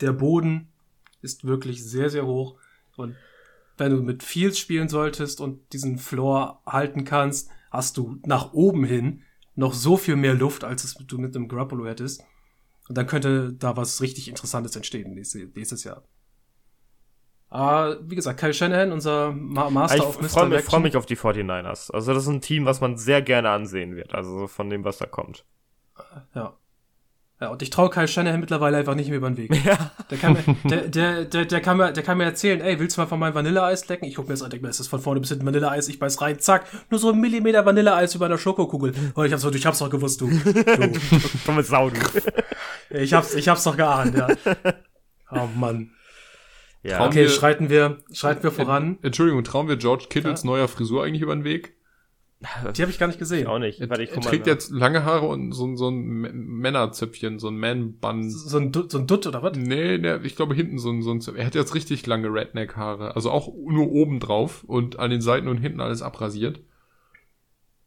der 0.00 0.12
Boden 0.12 0.68
ist 1.22 1.44
wirklich 1.44 1.84
sehr, 1.84 2.10
sehr 2.10 2.26
hoch. 2.26 2.56
Und 2.96 3.16
wenn 3.78 3.92
du 3.92 4.02
mit 4.02 4.22
Fields 4.22 4.58
spielen 4.58 4.88
solltest 4.88 5.40
und 5.40 5.72
diesen 5.72 5.98
Floor 5.98 6.62
halten 6.66 7.04
kannst, 7.04 7.50
hast 7.70 7.96
du 7.96 8.18
nach 8.24 8.52
oben 8.52 8.84
hin 8.84 9.22
noch 9.54 9.74
so 9.74 9.96
viel 9.96 10.16
mehr 10.16 10.34
Luft, 10.34 10.64
als 10.64 10.84
es 10.84 10.94
du 10.94 11.18
mit 11.18 11.34
einem 11.34 11.48
Garoppolo 11.48 11.86
hättest. 11.86 12.24
Und 12.88 12.98
dann 12.98 13.06
könnte 13.06 13.52
da 13.52 13.76
was 13.76 14.00
richtig 14.00 14.28
Interessantes 14.28 14.74
entstehen 14.76 15.14
nächstes, 15.14 15.84
Jahr. 15.84 16.02
Aber 17.48 17.98
wie 18.08 18.14
gesagt, 18.14 18.40
Kyle 18.40 18.54
Shanahan, 18.54 18.92
unser 18.92 19.32
Ma 19.32 19.68
Master 19.68 19.98
ich 19.98 20.02
of 20.02 20.14
freue 20.14 20.22
mich, 20.22 20.32
freu 20.32 20.46
Misdirection. 20.46 20.82
mich 20.82 20.96
auf 20.96 21.06
die 21.06 21.16
49ers. 21.16 21.92
Also 21.92 22.14
das 22.14 22.22
ist 22.22 22.30
ein 22.30 22.40
Team, 22.40 22.64
was 22.64 22.80
man 22.80 22.96
sehr 22.96 23.20
gerne 23.20 23.50
ansehen 23.50 23.94
wird. 23.94 24.14
Also 24.14 24.38
so 24.38 24.46
von 24.46 24.70
dem, 24.70 24.84
was 24.84 24.98
da 24.98 25.06
kommt. 25.06 25.44
Ja. 26.34 26.56
Ja, 27.42 27.48
und 27.48 27.60
ich 27.60 27.70
traue 27.70 27.90
Kyle 27.90 28.06
Shanahan 28.06 28.38
mittlerweile 28.38 28.76
einfach 28.76 28.94
nicht 28.94 29.08
mehr 29.08 29.16
über 29.16 29.28
den 29.28 29.36
Weg. 29.36 29.50
Ja. 29.64 29.90
Der 30.10 30.18
kann, 30.18 30.34
mir, 30.34 30.56
der, 30.62 30.88
der, 30.88 31.24
der, 31.24 31.44
der, 31.44 31.60
kann 31.60 31.76
mir, 31.76 31.92
der 31.92 32.02
kann 32.04 32.16
mir 32.16 32.24
erzählen, 32.24 32.60
ey, 32.60 32.78
willst 32.78 32.96
du 32.96 33.00
mal 33.00 33.06
von 33.08 33.18
meinem 33.18 33.34
Vanilleeis 33.34 33.88
lecken? 33.88 34.06
Ich 34.06 34.14
guck 34.14 34.28
mir 34.28 34.34
das 34.34 34.42
an, 34.42 34.50
denk 34.50 34.62
mir, 34.62 34.68
es 34.68 34.78
ist 34.78 34.86
von 34.86 35.00
vorne 35.00 35.18
bis 35.18 35.30
hinten 35.30 35.44
Vanilleeis, 35.44 35.88
ich 35.88 35.98
beiß 35.98 36.20
rein, 36.20 36.38
zack, 36.38 36.66
nur 36.88 37.00
so 37.00 37.10
ein 37.10 37.20
Millimeter 37.20 37.66
Vanilleeis 37.66 38.14
über 38.14 38.26
einer 38.26 38.38
Schokokugel. 38.38 38.92
Oh, 39.16 39.24
ich 39.24 39.32
hab's, 39.32 39.44
ich 39.44 39.66
hab's 39.66 39.80
doch 39.80 39.90
gewusst, 39.90 40.20
du. 40.20 40.28
du. 40.30 40.92
Dumme 41.44 41.64
Sau, 41.64 41.90
du. 41.90 41.98
Ich 42.92 43.12
hab's, 43.14 43.34
ich 43.34 43.48
hab's 43.48 43.64
doch 43.64 43.76
geahnt, 43.76 44.16
ja. 44.16 44.28
Oh 45.30 45.48
Mann. 45.56 45.92
Ja. 46.82 47.06
Okay, 47.06 47.22
wir- 47.22 47.28
schreiten 47.30 47.70
wir, 47.70 47.98
schreiten 48.12 48.42
wir 48.42 48.50
voran. 48.50 48.98
Entschuldigung, 49.02 49.44
trauen 49.44 49.68
wir 49.68 49.76
George 49.76 50.06
Kittles 50.10 50.44
neuer 50.44 50.68
Frisur 50.68 51.04
eigentlich 51.04 51.22
über 51.22 51.34
den 51.34 51.44
Weg? 51.44 51.74
Die 52.76 52.82
habe 52.82 52.90
ich 52.90 52.98
gar 52.98 53.06
nicht 53.06 53.20
gesehen. 53.20 53.46
auch 53.46 53.60
nicht. 53.60 53.88
Warte, 53.88 54.02
ich 54.02 54.10
Er 54.10 54.20
trägt 54.20 54.48
jetzt 54.48 54.70
lange 54.72 55.04
Haare 55.04 55.26
und 55.28 55.52
so, 55.52 55.76
so 55.76 55.88
ein 55.88 56.02
Männerzöpfchen, 56.58 57.38
so 57.38 57.48
ein 57.48 57.56
Man-Bun. 57.56 58.28
So 58.28 58.58
ein, 58.58 58.72
Dutt- 58.72 58.90
so 58.90 58.98
ein 58.98 59.06
Dutt 59.06 59.28
oder 59.28 59.44
was? 59.44 59.56
Nee, 59.56 59.98
der, 59.98 60.24
ich 60.24 60.34
glaube 60.34 60.54
hinten 60.56 60.78
so 60.78 60.90
ein, 60.90 61.02
so 61.02 61.12
ein 61.12 61.20
Zöpfchen. 61.20 61.40
Er 61.40 61.46
hat 61.46 61.54
jetzt 61.54 61.74
richtig 61.76 62.04
lange 62.06 62.26
Redneck-Haare. 62.26 63.14
Also 63.14 63.30
auch 63.30 63.46
nur 63.46 63.92
oben 63.92 64.18
drauf 64.18 64.64
und 64.64 64.98
an 64.98 65.10
den 65.12 65.20
Seiten 65.20 65.46
und 65.46 65.58
hinten 65.58 65.80
alles 65.80 66.02
abrasiert. 66.02 66.60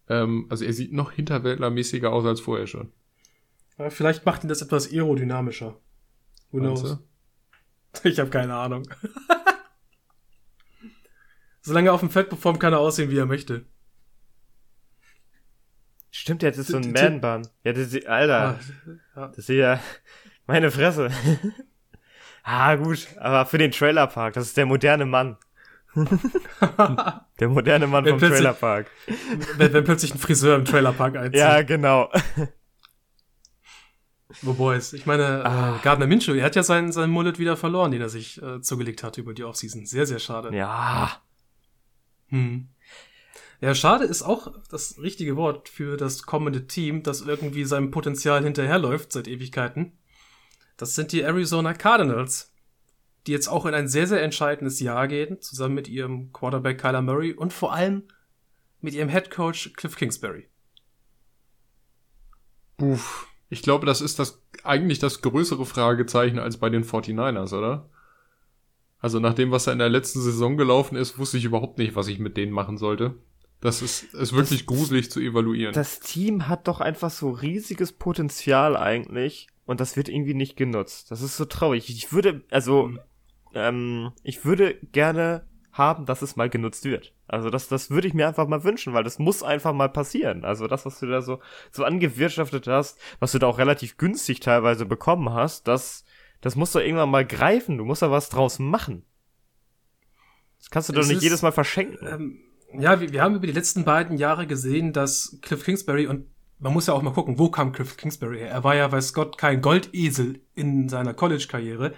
Ähm, 0.08 0.46
also 0.50 0.64
er 0.64 0.72
sieht 0.74 0.94
noch 0.94 1.12
hinterwäldlermäßiger 1.12 2.12
aus 2.12 2.26
als 2.26 2.40
vorher 2.40 2.68
schon. 2.68 2.92
Ja, 3.78 3.90
vielleicht 3.90 4.26
macht 4.26 4.44
ihn 4.44 4.48
das 4.48 4.62
etwas 4.62 4.92
aerodynamischer. 4.92 5.76
Who 6.52 6.60
knows? 6.60 6.98
Ich 8.04 8.20
habe 8.20 8.30
keine 8.30 8.54
Ahnung. 8.54 8.84
Solange 11.62 11.90
er 11.90 11.94
auf 11.94 12.02
dem 12.02 12.10
Feld 12.10 12.28
performt, 12.28 12.60
kann 12.60 12.74
er 12.74 12.80
aussehen, 12.80 13.10
wie 13.10 13.18
er 13.18 13.26
möchte. 13.26 13.66
Stimmt, 16.12 16.42
der 16.42 16.52
hat 16.52 16.58
jetzt 16.58 16.68
so 16.68 16.78
einen 16.78 16.92
Man-Bun. 16.92 17.48
Ja, 17.64 17.72
das 17.72 17.94
ist, 17.94 18.06
Alter. 18.06 18.60
Ah, 19.16 19.28
Das 19.28 19.38
ist 19.38 19.48
ja 19.50 19.80
meine 20.46 20.72
Fresse. 20.72 21.10
ah, 22.44 22.76
gut. 22.76 23.08
Aber 23.18 23.46
für 23.46 23.58
den 23.58 23.72
Trailerpark, 23.72 24.34
das 24.34 24.48
ist 24.48 24.58
der 24.58 24.66
moderne 24.66 25.06
Mann. 25.06 25.38
der 25.96 27.48
moderne 27.48 27.88
Mann 27.88 28.04
Wenn 28.04 28.20
vom 28.20 28.30
Trailerpark. 28.30 28.92
wenn, 29.56 29.72
wenn 29.72 29.86
plötzlich 29.86 30.14
ein 30.14 30.20
Friseur 30.20 30.58
im 30.58 30.66
Trailerpark 30.66 31.16
einzieht. 31.16 31.40
Ja, 31.40 31.62
genau. 31.62 32.12
Wo 34.42 34.54
Boys. 34.54 34.94
Ich 34.94 35.06
meine, 35.06 35.46
Ah. 35.46 35.76
äh, 35.76 35.80
Gardner 35.84 36.08
Minshew, 36.08 36.34
er 36.34 36.46
hat 36.46 36.56
ja 36.56 36.64
seinen, 36.64 36.92
seinen 36.92 37.12
Mullet 37.12 37.40
wieder 37.40 37.58
verloren, 37.58 37.92
den 37.92 38.02
er 38.02 38.10
sich 38.10 38.42
äh, 38.42 38.62
zugelegt 38.62 39.04
hat 39.04 39.18
über 39.18 39.34
die 39.34 39.44
Offseason. 39.44 39.86
Sehr, 39.86 40.06
sehr 40.06 40.20
schade. 40.20 40.56
Ja. 40.56 41.22
Hm. 42.28 42.68
Ja, 43.62 43.74
schade 43.74 44.06
ist 44.06 44.22
auch 44.22 44.54
das 44.70 45.00
richtige 45.00 45.38
Wort 45.38 45.70
für 45.70 45.96
das 45.98 46.24
kommende 46.24 46.68
Team, 46.68 47.04
das 47.04 47.22
irgendwie 47.22 47.64
seinem 47.66 47.90
Potenzial 47.92 48.44
hinterherläuft 48.44 49.12
seit 49.12 49.28
Ewigkeiten. 49.28 49.94
Das 50.78 50.94
sind 50.96 51.12
die 51.14 51.22
Arizona 51.22 51.74
Cardinals, 51.74 52.54
die 53.26 53.32
jetzt 53.32 53.48
auch 53.48 53.66
in 53.66 53.74
ein 53.74 53.88
sehr, 53.88 54.08
sehr 54.08 54.22
entscheidendes 54.22 54.80
Jahr 54.82 55.08
gehen, 55.08 55.42
zusammen 55.42 55.74
mit 55.76 55.88
ihrem 55.88 56.34
Quarterback 56.34 56.80
Kyler 56.82 57.02
Murray 57.02 57.32
und 57.34 57.54
vor 57.54 57.74
allem 57.74 58.04
mit 58.82 58.94
ihrem 58.94 59.10
Head 59.10 59.32
Coach 59.32 59.72
Cliff 59.78 59.96
Kingsbury. 59.96 60.48
Uff. 62.82 63.28
Ich 63.50 63.62
glaube, 63.62 63.86
das 63.86 64.02
ist 64.02 64.20
das 64.20 64.42
eigentlich 64.64 65.00
das 65.00 65.22
größere 65.22 65.66
Fragezeichen 65.66 66.40
als 66.40 66.58
bei 66.58 66.70
den 66.70 66.84
49ers, 66.84 67.56
oder? 67.58 67.90
Also 69.00 69.20
nach 69.20 69.34
dem, 69.34 69.52
was 69.52 69.66
da 69.66 69.72
in 69.72 69.80
der 69.80 69.90
letzten 69.90 70.22
Saison 70.22 70.58
gelaufen 70.58 70.96
ist, 70.96 71.20
wusste 71.20 71.38
ich 71.38 71.46
überhaupt 71.46 71.78
nicht, 71.78 71.96
was 71.96 72.08
ich 72.08 72.18
mit 72.18 72.38
denen 72.38 72.52
machen 72.52 72.78
sollte. 72.78 73.16
Das 73.62 73.82
ist, 73.82 74.14
ist 74.14 74.34
wirklich 74.34 74.66
gruselig 74.66 75.12
zu 75.12 75.20
evaluieren. 75.20 75.74
Das 75.74 76.00
Team 76.00 76.48
hat 76.48 76.68
doch 76.68 76.82
einfach 76.82 77.10
so 77.10 77.30
riesiges 77.30 77.94
Potenzial 77.94 78.76
eigentlich 78.76 79.48
und 79.66 79.80
das 79.80 79.96
wird 79.96 80.10
irgendwie 80.10 80.34
nicht 80.34 80.56
genutzt. 80.56 81.12
Das 81.12 81.22
ist 81.22 81.38
so 81.38 81.46
traurig. 81.46 81.90
Ich 81.90 82.12
würde, 82.14 82.44
also, 82.50 82.92
ähm, 83.54 84.12
ich 84.24 84.46
würde 84.46 84.76
gerne 84.92 85.46
haben, 85.78 86.06
dass 86.06 86.22
es 86.22 86.38
mal 86.38 86.50
genutzt 86.50 86.86
wird. 86.86 87.14
Also 87.28 87.50
das, 87.50 87.68
das 87.68 87.90
würde 87.90 88.08
ich 88.08 88.14
mir 88.14 88.28
einfach 88.28 88.48
mal 88.48 88.64
wünschen, 88.64 88.94
weil 88.94 89.04
das 89.04 89.20
muss 89.20 89.44
einfach 89.44 89.74
mal 89.74 89.90
passieren. 89.90 90.46
Also 90.46 90.68
das, 90.68 90.86
was 90.86 91.00
du 91.00 91.08
da 91.08 91.22
so, 91.22 91.40
so 91.70 91.84
angewirtschaftet 91.84 92.68
hast, 92.68 92.98
was 93.20 93.34
du 93.34 93.40
da 93.40 93.48
auch 93.48 93.58
relativ 93.58 93.98
günstig 93.98 94.40
teilweise 94.40 94.86
bekommen 94.86 95.34
hast, 95.34 95.68
das, 95.68 96.06
das 96.40 96.56
muss 96.56 96.72
doch 96.72 96.80
irgendwann 96.80 97.12
mal 97.12 97.26
greifen. 97.26 97.78
Du 97.78 97.84
musst 97.84 98.02
da 98.02 98.10
was 98.10 98.30
draus 98.30 98.58
machen. 98.58 99.04
Das 100.60 100.70
kannst 100.70 100.90
du 100.90 100.94
doch 100.94 101.02
Es 101.02 101.10
nicht 101.10 101.18
ist, 101.18 101.24
jedes 101.24 101.42
Mal 101.42 101.52
verschenken. 101.52 102.08
Ähm, 102.08 102.40
ja, 102.82 103.02
wir, 103.02 103.12
wir 103.12 103.22
haben 103.22 103.36
über 103.36 103.48
die 103.48 103.54
letzten 103.54 103.84
beiden 103.84 104.18
Jahre 104.18 104.48
gesehen, 104.48 104.94
dass 104.94 105.40
Cliff 105.42 105.66
Kingsbury 105.66 106.08
und 106.08 106.28
man 106.58 106.72
muss 106.72 106.88
ja 106.88 106.94
auch 106.94 107.02
mal 107.02 107.12
gucken, 107.12 107.38
wo 107.38 107.50
kam 107.50 107.74
Cliff 107.74 107.98
Kingsbury 107.98 108.40
her? 108.40 108.50
Er 108.50 108.64
war 108.64 108.76
ja, 108.76 108.90
weiß 108.90 109.14
Gott, 109.14 109.38
kein 109.38 109.62
Goldesel 109.62 110.42
in 110.54 110.88
seiner 110.88 111.14
College-Karriere. 111.14 111.94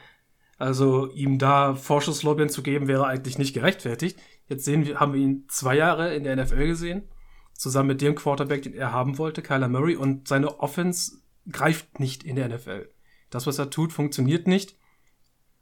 Also 0.58 1.12
ihm 1.12 1.38
da 1.38 1.76
Vorschusslorbeeren 1.76 2.50
zu 2.50 2.64
geben, 2.64 2.88
wäre 2.88 3.06
eigentlich 3.06 3.38
nicht 3.38 3.54
gerechtfertigt. 3.54 4.20
Jetzt 4.48 4.66
sehen 4.66 4.86
wir, 4.86 5.00
haben 5.00 5.14
wir 5.14 5.22
ihn 5.22 5.46
zwei 5.50 5.76
Jahre 5.76 6.16
in 6.16 6.24
der 6.24 6.36
NFL 6.36 6.68
gesehen, 6.68 7.04
zusammen 7.54 7.90
mit 7.90 8.02
dem 8.02 8.16
Quarterback, 8.16 8.64
den 8.64 8.74
er 8.74 8.92
haben 8.92 9.18
wollte, 9.18 9.42
Kyler 9.42 9.68
Murray, 9.68 9.96
und 9.96 10.28
seine 10.28 10.60
Offense 10.60 11.20
greift 11.50 12.00
nicht 12.00 12.24
in 12.24 12.36
der 12.36 12.50
NFL. 12.50 12.90
Das, 13.30 13.46
was 13.46 13.60
er 13.60 13.70
tut, 13.70 13.94
funktioniert 13.94 14.48
nicht. 14.48 14.78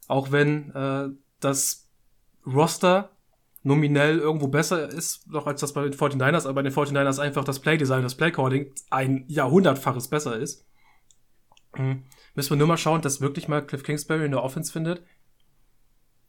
Auch 0.08 0.32
wenn 0.32 0.72
äh, 0.72 1.10
das 1.40 1.90
Roster 2.46 3.12
nominell 3.64 4.20
irgendwo 4.20 4.48
besser 4.48 4.88
ist, 4.88 5.28
noch 5.28 5.48
als 5.48 5.60
das 5.60 5.74
bei 5.74 5.82
den 5.82 5.94
49ers, 5.94 6.46
aber 6.46 6.54
bei 6.54 6.62
den 6.62 6.72
49ers 6.72 7.20
einfach 7.20 7.44
das 7.44 7.60
Playdesign, 7.60 8.04
das 8.04 8.16
Playcalling 8.16 8.72
ein 8.92 9.26
Jahrhundertfaches 9.28 10.08
besser 10.08 10.38
ist. 10.38 10.66
Mhm. 11.76 12.04
Müssen 12.36 12.52
wir 12.52 12.58
nur 12.58 12.68
mal 12.68 12.78
schauen, 12.78 13.02
dass 13.02 13.22
wirklich 13.22 13.48
mal 13.48 13.66
Cliff 13.66 13.84
Kingsbury 13.84 14.26
in 14.26 14.32
der 14.32 14.44
Offense 14.44 14.72
findet. 14.72 15.04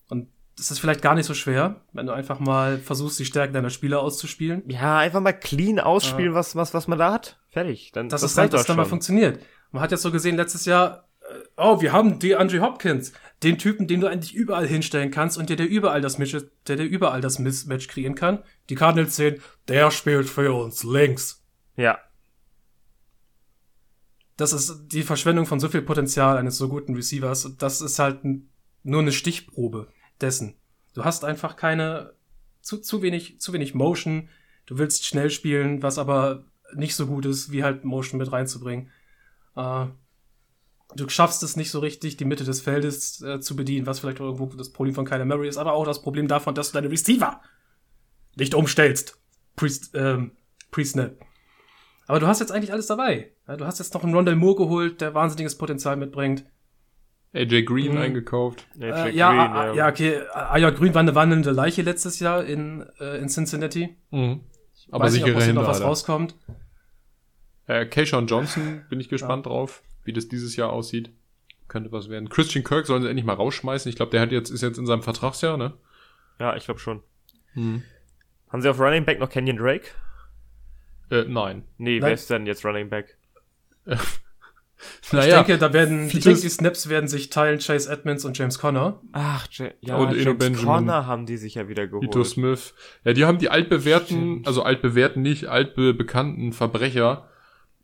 Und 0.09 0.29
das 0.57 0.71
ist 0.71 0.79
vielleicht 0.79 1.03
gar 1.03 1.15
nicht 1.15 1.27
so 1.27 1.35
schwer, 1.35 1.83
wenn 1.93 2.07
du 2.07 2.13
einfach 2.13 2.41
mal 2.41 2.79
versuchst, 2.79 3.19
die 3.19 3.27
Stärken 3.27 3.53
deiner 3.53 3.71
Spieler 3.71 4.01
auszuspielen. 4.01 4.63
Ja, 4.69 4.99
einfach 4.99 5.21
mal 5.21 5.33
clean 5.33 5.79
ausspielen, 5.79 6.33
was, 6.33 6.57
was, 6.57 6.73
was 6.73 6.89
man 6.89 6.99
da 6.99 7.13
hat. 7.13 7.39
Fertig. 7.51 7.91
Dann, 7.93 8.09
Das, 8.09 8.23
ist 8.23 8.31
reicht 8.31 8.39
halt, 8.39 8.53
dass 8.55 8.63
doch 8.63 8.69
dann 8.69 8.77
mal 8.77 8.85
funktioniert. 8.85 9.41
Man 9.73 9.83
hat 9.83 9.91
jetzt 9.91 10.03
so 10.03 10.11
gesehen, 10.11 10.37
letztes 10.37 10.65
Jahr, 10.65 11.09
äh, 11.21 11.35
oh, 11.57 11.81
wir 11.83 11.93
haben 11.93 12.19
die 12.19 12.37
Andre 12.37 12.61
Hopkins, 12.61 13.13
den 13.43 13.59
Typen, 13.59 13.87
den 13.87 14.01
du 14.01 14.07
eigentlich 14.07 14.35
überall 14.35 14.67
hinstellen 14.67 15.11
kannst 15.11 15.37
und 15.37 15.51
der, 15.51 15.57
der 15.57 15.69
überall 15.69 16.01
das 16.01 16.17
Mismatch, 16.17 16.47
der, 16.69 16.77
der 16.77 16.87
überall 16.87 17.21
das 17.21 17.39
Mismatch 17.39 17.89
kreieren 17.89 18.15
kann. 18.15 18.43
Die 18.71 18.77
Cardinals 18.77 19.17
sehen, 19.17 19.43
der 19.69 19.91
spielt 19.91 20.31
für 20.31 20.55
uns 20.55 20.85
links. 20.85 21.45
Ja. 21.77 21.99
Das 24.37 24.53
ist 24.53 24.89
die 24.89 25.03
Verschwendung 25.03 25.47
von 25.47 25.61
so 25.61 25.69
viel 25.69 25.83
Potenzial 25.83 26.37
eines 26.37 26.59
so 26.59 26.69
guten 26.69 26.95
Receivers. 26.95 27.57
Das 27.59 27.81
ist 27.81 27.99
halt 27.99 28.21
nur 28.83 29.01
eine 29.01 29.13
Stichprobe 29.13 29.89
dessen. 30.21 30.55
Du 30.95 31.05
hast 31.05 31.25
einfach 31.25 31.57
keine, 31.57 32.15
zu, 32.61 32.79
zu 32.79 33.03
wenig, 33.03 33.41
zu 33.41 33.53
wenig 33.53 33.75
Motion. 33.75 34.29
Du 34.67 34.79
willst 34.79 35.05
schnell 35.05 35.31
spielen, 35.31 35.83
was 35.83 35.99
aber 35.99 36.45
nicht 36.75 36.95
so 36.95 37.07
gut 37.07 37.27
ist, 37.27 37.53
wie 37.53 37.65
halt 37.65 37.85
Motion 37.85 38.19
mit 38.19 38.33
reinzubringen. 38.33 38.91
Äh, 39.57 39.87
du 40.95 41.09
schaffst 41.09 41.43
es 41.43 41.57
nicht 41.57 41.71
so 41.71 41.79
richtig, 41.79 42.17
die 42.17 42.25
Mitte 42.25 42.45
des 42.45 42.61
Feldes 42.61 43.21
äh, 43.23 43.41
zu 43.41 43.57
bedienen, 43.57 43.87
was 43.87 44.01
vielleicht 44.01 44.21
irgendwo 44.21 44.47
das 44.47 44.71
Problem 44.71 44.95
von 44.95 45.05
Kyler 45.05 45.25
Murray 45.25 45.49
ist, 45.49 45.57
aber 45.57 45.73
auch 45.73 45.85
das 45.85 46.03
Problem 46.03 46.29
davon, 46.29 46.55
dass 46.55 46.71
du 46.71 46.75
deine 46.75 46.91
Receiver 46.91 47.41
nicht 48.37 48.55
umstellst. 48.55 49.19
Pre, 49.57 49.69
ähm, 49.95 50.33
Pre-Snap. 50.71 51.26
Aber 52.07 52.21
du 52.21 52.27
hast 52.27 52.41
jetzt 52.41 52.53
eigentlich 52.53 52.73
alles 52.73 52.87
dabei. 52.87 53.31
Ja, 53.49 53.57
du 53.57 53.65
hast 53.67 53.79
jetzt 53.79 53.93
noch 53.95 54.05
einen 54.05 54.15
Rondell 54.15 54.37
Moore 54.37 54.57
geholt, 54.57 55.01
der 55.01 55.15
wahnsinniges 55.15 55.59
Potenzial 55.59 55.97
mitbringt. 55.97 56.45
AJ 57.35 57.63
Green 57.65 57.93
Mhm. 57.93 57.99
eingekauft. 57.99 58.67
Nee, 58.77 58.87
Äh, 58.87 58.91
Jack 59.07 59.15
ja, 59.15 59.29
Green, 59.31 59.41
ah, 59.57 59.73
ja, 59.75 59.89
okay. 59.89 60.21
Ja, 60.59 60.71
Green 60.71 60.95
war 60.95 61.01
eine 61.01 61.15
wandelnde 61.15 61.51
Leiche 61.51 61.83
letztes 61.83 62.21
Jahr 62.21 62.45
in, 62.45 62.87
äh, 63.01 63.19
in 63.19 63.29
Cincinnati. 63.29 63.97
Mhm. 64.11 64.41
Aber 64.91 65.05
Weiß 65.05 65.13
nicht, 65.15 65.23
ob 65.23 65.29
sichere 65.29 65.43
Hände. 65.45 65.61
noch 65.61 65.69
was 65.69 65.79
Alter. 65.79 65.89
rauskommt. 65.89 66.37
Äh, 67.67 67.87
Keyshawn 67.87 68.27
Johnson 68.29 68.85
bin 68.89 69.01
ich 69.01 69.09
gespannt 69.09 69.45
ja. 69.45 69.51
drauf, 69.51 69.83
wie 70.05 70.13
das 70.13 70.29
dieses 70.29 70.55
Jahr 70.57 70.71
aussieht. 70.73 71.11
Könnte 71.69 71.91
was 71.91 72.09
werden. 72.09 72.29
Christian 72.29 72.63
Kirk 72.65 72.87
sollen 72.87 73.03
sie 73.03 73.09
endlich 73.09 73.27
mal 73.27 73.33
rausschmeißen. 73.35 73.89
Ich 73.91 73.97
glaube, 73.97 74.13
der 74.13 74.21
hat 74.21 74.31
jetzt, 74.31 74.51
ist 74.51 74.63
jetzt 74.63 74.79
in 74.79 74.87
seinem 74.87 75.03
Vertragsjahr, 75.03 75.57
ne? 75.57 75.73
Ja, 76.39 76.55
ich 76.57 76.65
glaube 76.65 76.79
schon. 76.79 77.03
Hm. 77.55 77.83
Haben 78.49 78.63
sie 78.63 78.69
auf 78.69 78.79
Running 78.79 79.05
Back 79.05 79.19
noch 79.19 79.29
Kenyon 79.29 79.57
Drake? 79.57 79.89
Äh, 81.11 81.25
nein. 81.25 81.65
Nee, 81.79 81.99
nein. 81.99 82.03
wer 82.03 82.13
ist 82.15 82.31
denn 82.31 82.47
jetzt 82.47 82.65
Running 82.65 82.89
Back? 82.89 83.17
naja, 85.13 85.41
ich 85.41 85.47
denke, 85.47 85.59
da 85.59 85.73
werden, 85.73 86.07
ich 86.07 86.21
denke, 86.21 86.41
die 86.41 86.49
Snaps 86.49 86.89
werden 86.89 87.09
sich 87.09 87.31
teilen 87.31 87.61
Chase 87.61 87.91
Edmonds 87.91 88.25
und 88.25 88.37
James 88.37 88.59
Conner. 88.59 89.01
Ach, 89.13 89.47
ja, 89.81 89.97
und 89.97 90.17
James 90.17 90.39
Benjamin, 90.39 90.65
Conner 90.65 91.07
haben 91.07 91.27
die 91.27 91.37
sich 91.37 91.55
ja 91.55 91.69
wieder 91.69 91.87
geholt. 91.87 92.05
Ito 92.05 92.25
Smith. 92.25 92.75
Ja, 93.05 93.13
die 93.13 93.25
haben 93.25 93.39
die 93.39 93.49
altbewährten, 93.49 94.43
also 94.45 94.63
altbewährten 94.63 95.23
nicht, 95.23 95.47
altbekannten 95.47 96.53
Verbrecher. 96.53 97.29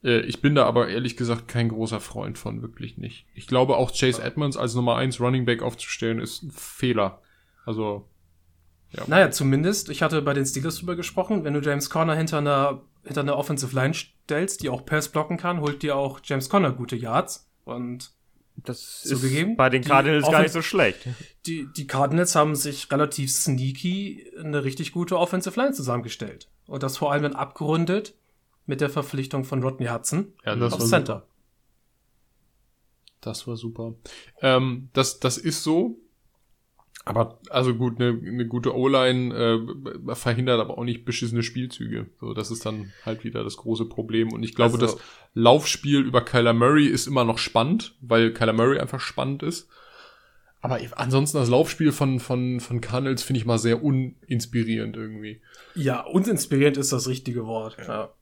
Äh, 0.03 0.21
ich 0.23 0.41
bin 0.41 0.55
da 0.55 0.67
aber 0.67 0.89
ehrlich 0.89 1.17
gesagt 1.17 1.49
kein 1.49 1.69
großer 1.69 2.01
Freund 2.01 2.39
von, 2.39 2.63
wirklich 2.63 2.99
nicht. 2.99 3.27
Ich 3.35 3.47
glaube 3.47 3.77
auch 3.77 3.93
Chase 3.93 4.23
Edmonds 4.23 4.57
als 4.57 4.75
Nummer 4.75 4.97
1 4.97 5.21
Running 5.21 5.45
Back 5.45 5.63
aufzustellen 5.63 6.21
ist 6.21 6.43
ein 6.43 6.51
Fehler. 6.51 7.21
Also, 7.65 8.09
ja. 8.93 9.05
Naja, 9.07 9.31
zumindest, 9.31 9.89
ich 9.89 10.03
hatte 10.03 10.23
bei 10.23 10.35
den 10.35 10.47
Steelers 10.47 10.77
drüber 10.77 10.97
gesprochen, 10.97 11.45
wenn 11.45 11.55
du 11.55 11.61
James 11.61 11.91
Conner 11.91 12.15
hinter 12.15 12.39
einer 12.39 12.83
hinter 13.05 13.23
einer 13.23 13.37
Offensive 13.37 13.75
Line 13.75 13.95
stellst, 13.95 14.63
die 14.63 14.69
auch 14.69 14.87
Pass 14.87 15.09
blocken 15.09 15.37
kann, 15.37 15.61
holt 15.61 15.83
dir 15.83 15.97
auch 15.97 16.21
James 16.23 16.49
Conner 16.49 16.73
gute 16.73 16.97
Yards. 16.97 17.51
Und 17.65 18.13
das 18.57 19.05
ist 19.05 19.09
zugegeben, 19.09 19.57
bei 19.57 19.71
den 19.71 19.83
Cardinals 19.83 20.31
gar 20.31 20.43
nicht 20.43 20.53
so 20.53 20.63
schlecht. 20.63 21.01
Die, 21.47 21.67
die 21.77 21.87
Cardinals 21.87 22.35
haben 22.35 22.55
sich 22.55 22.91
relativ 22.93 23.33
sneaky 23.33 24.31
eine 24.39 24.63
richtig 24.63 24.93
gute 24.93 25.19
Offensive 25.19 25.59
Line 25.59 25.73
zusammengestellt. 25.73 26.49
Und 26.67 26.83
das 26.83 26.97
vor 26.97 27.13
allem 27.13 27.25
dann 27.25 27.35
abgerundet 27.35 28.15
mit 28.67 28.81
der 28.81 28.91
Verpflichtung 28.91 29.45
von 29.45 29.63
Rodney 29.63 29.87
Hudson 29.87 30.33
ja, 30.45 30.55
das 30.55 30.75
auf 30.75 30.85
Center. 30.85 31.15
Super. 31.15 31.27
Das 33.21 33.47
war 33.47 33.57
super. 33.57 33.95
Ähm, 34.41 34.91
das, 34.93 35.21
das 35.21 35.39
ist 35.39 35.63
so. 35.63 35.99
Aber 37.05 37.41
also 37.51 37.75
gut, 37.75 38.01
eine, 38.01 38.11
eine 38.11 38.47
gute 38.47 38.77
O-Line 38.77 39.35
äh, 39.35 40.15
verhindert 40.15 40.61
aber 40.61 40.79
auch 40.79 40.85
nicht 40.85 41.05
beschissene 41.05 41.43
Spielzüge. 41.43 42.07
So, 42.21 42.33
das 42.33 42.51
ist 42.51 42.65
dann 42.65 42.93
halt 43.05 43.25
wieder 43.25 43.43
das 43.43 43.57
große 43.57 43.87
Problem. 43.87 44.33
Und 44.33 44.45
ich 44.45 44.55
glaube, 44.55 44.75
also, 44.75 44.87
das 44.87 45.05
Laufspiel 45.35 46.01
über 46.01 46.21
Kyler 46.21 46.53
Murray 46.53 46.87
ist 46.87 47.09
immer 47.09 47.25
noch 47.25 47.39
spannend, 47.39 47.97
weil 48.01 48.33
Kyler 48.33 48.53
Murray 48.53 48.79
einfach 48.79 49.01
spannend 49.01 49.43
ist. 49.43 49.69
Aber 50.61 50.79
ansonsten 50.93 51.39
das 51.39 51.49
Laufspiel 51.49 51.91
von, 51.91 52.21
von, 52.21 52.61
von 52.61 52.81
Cardinals 52.81 53.25
finde 53.25 53.41
ich 53.41 53.47
mal 53.47 53.59
sehr 53.59 53.83
uninspirierend 53.83 54.97
irgendwie. 54.97 55.41
Ja, 55.75 56.03
uninspirierend 56.03 56.77
ist 56.77 56.93
das 56.93 57.09
richtige 57.09 57.47
Wort. 57.47 57.77
Ja. 57.79 58.13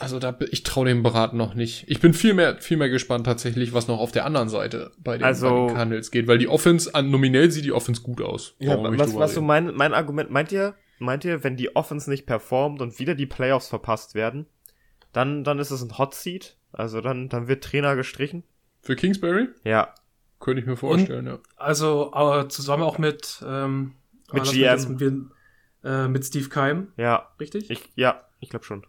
Also 0.00 0.18
da 0.18 0.36
ich 0.50 0.62
traue 0.62 0.86
dem 0.86 1.02
Beraten 1.02 1.36
noch 1.36 1.54
nicht. 1.54 1.84
Ich 1.88 2.00
bin 2.00 2.14
viel 2.14 2.32
mehr 2.32 2.56
viel 2.56 2.78
mehr 2.78 2.88
gespannt 2.88 3.26
tatsächlich, 3.26 3.74
was 3.74 3.86
noch 3.86 3.98
auf 3.98 4.12
der 4.12 4.24
anderen 4.24 4.48
Seite 4.48 4.92
bei 4.98 5.18
den, 5.18 5.24
also, 5.24 5.48
bei 5.48 5.66
den 5.66 5.74
Cardinals 5.74 6.10
geht, 6.10 6.26
weil 6.26 6.38
die 6.38 6.48
Offense 6.48 6.94
an 6.94 7.10
nominell 7.10 7.50
sieht 7.50 7.66
die 7.66 7.72
Offense 7.72 8.00
gut 8.00 8.22
aus. 8.22 8.54
Ja, 8.58 8.76
was 8.80 9.14
was 9.14 9.34
so 9.34 9.42
mein 9.42 9.74
mein 9.74 9.92
Argument 9.92 10.30
meint 10.30 10.52
ihr 10.52 10.74
meint 10.98 11.24
ihr, 11.26 11.44
wenn 11.44 11.56
die 11.56 11.76
Offense 11.76 12.08
nicht 12.08 12.24
performt 12.24 12.80
und 12.80 12.98
wieder 12.98 13.14
die 13.14 13.26
Playoffs 13.26 13.68
verpasst 13.68 14.14
werden, 14.14 14.46
dann 15.12 15.44
dann 15.44 15.58
ist 15.58 15.70
es 15.70 15.82
ein 15.82 15.98
Hot 15.98 16.14
Seat, 16.14 16.56
also 16.72 17.02
dann 17.02 17.28
dann 17.28 17.46
wird 17.46 17.62
Trainer 17.62 17.94
gestrichen 17.94 18.44
für 18.80 18.96
Kingsbury? 18.96 19.48
Ja. 19.64 19.94
Könnte 20.38 20.62
ich 20.62 20.66
mir 20.66 20.76
vorstellen, 20.76 21.28
und, 21.28 21.34
ja. 21.34 21.38
Also 21.56 22.12
aber 22.14 22.48
zusammen 22.48 22.82
auch 22.82 22.96
mit 22.96 23.44
ähm, 23.46 23.92
mit 24.32 24.44
GM 24.44 24.96
mit, 24.96 25.30
äh, 25.84 26.08
mit 26.08 26.24
Steve 26.24 26.48
Keim. 26.48 26.92
Ja. 26.96 27.28
Richtig? 27.38 27.70
Ich, 27.70 27.90
ja, 27.94 28.22
ich 28.38 28.48
glaube 28.48 28.64
schon. 28.64 28.86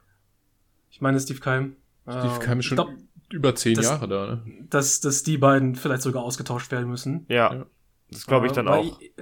Ich 0.92 1.02
meine 1.02 1.20
Steve 1.20 1.40
Keim. 1.40 1.76
Steve 2.04 2.40
Keim 2.40 2.60
ist 2.60 2.66
schon 2.66 2.76
glaub, 2.76 2.90
über 3.32 3.56
zehn 3.56 3.76
dass, 3.76 3.86
Jahre 3.86 4.08
da, 4.08 4.28
ne? 4.28 4.66
Dass, 4.70 5.00
dass 5.00 5.24
die 5.24 5.38
beiden 5.38 5.76
vielleicht 5.76 6.02
sogar 6.04 6.24
ausgetauscht 6.24 6.72
werden 6.72 6.90
müssen. 6.90 7.26
Ja. 7.30 7.54
ja. 7.54 7.66
Das 8.12 8.28
glaube 8.28 8.48
ich 8.48 8.52
dann 8.52 8.68
auch. 8.68 9.00
Ich, 9.02 9.14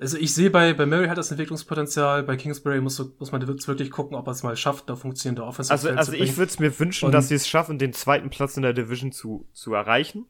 also 0.00 0.18
ich 0.18 0.34
sehe 0.34 0.50
bei, 0.50 0.74
bei 0.74 0.84
Mary 0.84 1.06
hat 1.06 1.16
das 1.16 1.30
Entwicklungspotenzial, 1.30 2.24
bei 2.24 2.36
Kingsbury 2.36 2.80
muss, 2.80 2.98
muss 3.20 3.30
man 3.30 3.46
wirklich 3.46 3.90
gucken, 3.92 4.16
ob 4.16 4.26
er 4.26 4.32
es 4.32 4.42
mal 4.42 4.56
schafft, 4.56 4.90
da 4.90 4.96
funktionierende 4.96 5.44
Offensive 5.44 5.72
Also, 5.72 5.90
also 5.90 6.12
ich 6.12 6.36
würde 6.36 6.50
es 6.50 6.58
mir 6.58 6.76
wünschen, 6.80 7.06
Und 7.06 7.12
dass 7.12 7.28
sie 7.28 7.36
es 7.36 7.46
schaffen, 7.46 7.78
den 7.78 7.92
zweiten 7.92 8.28
Platz 8.28 8.56
in 8.56 8.64
der 8.64 8.72
Division 8.72 9.12
zu, 9.12 9.46
zu 9.52 9.72
erreichen. 9.74 10.26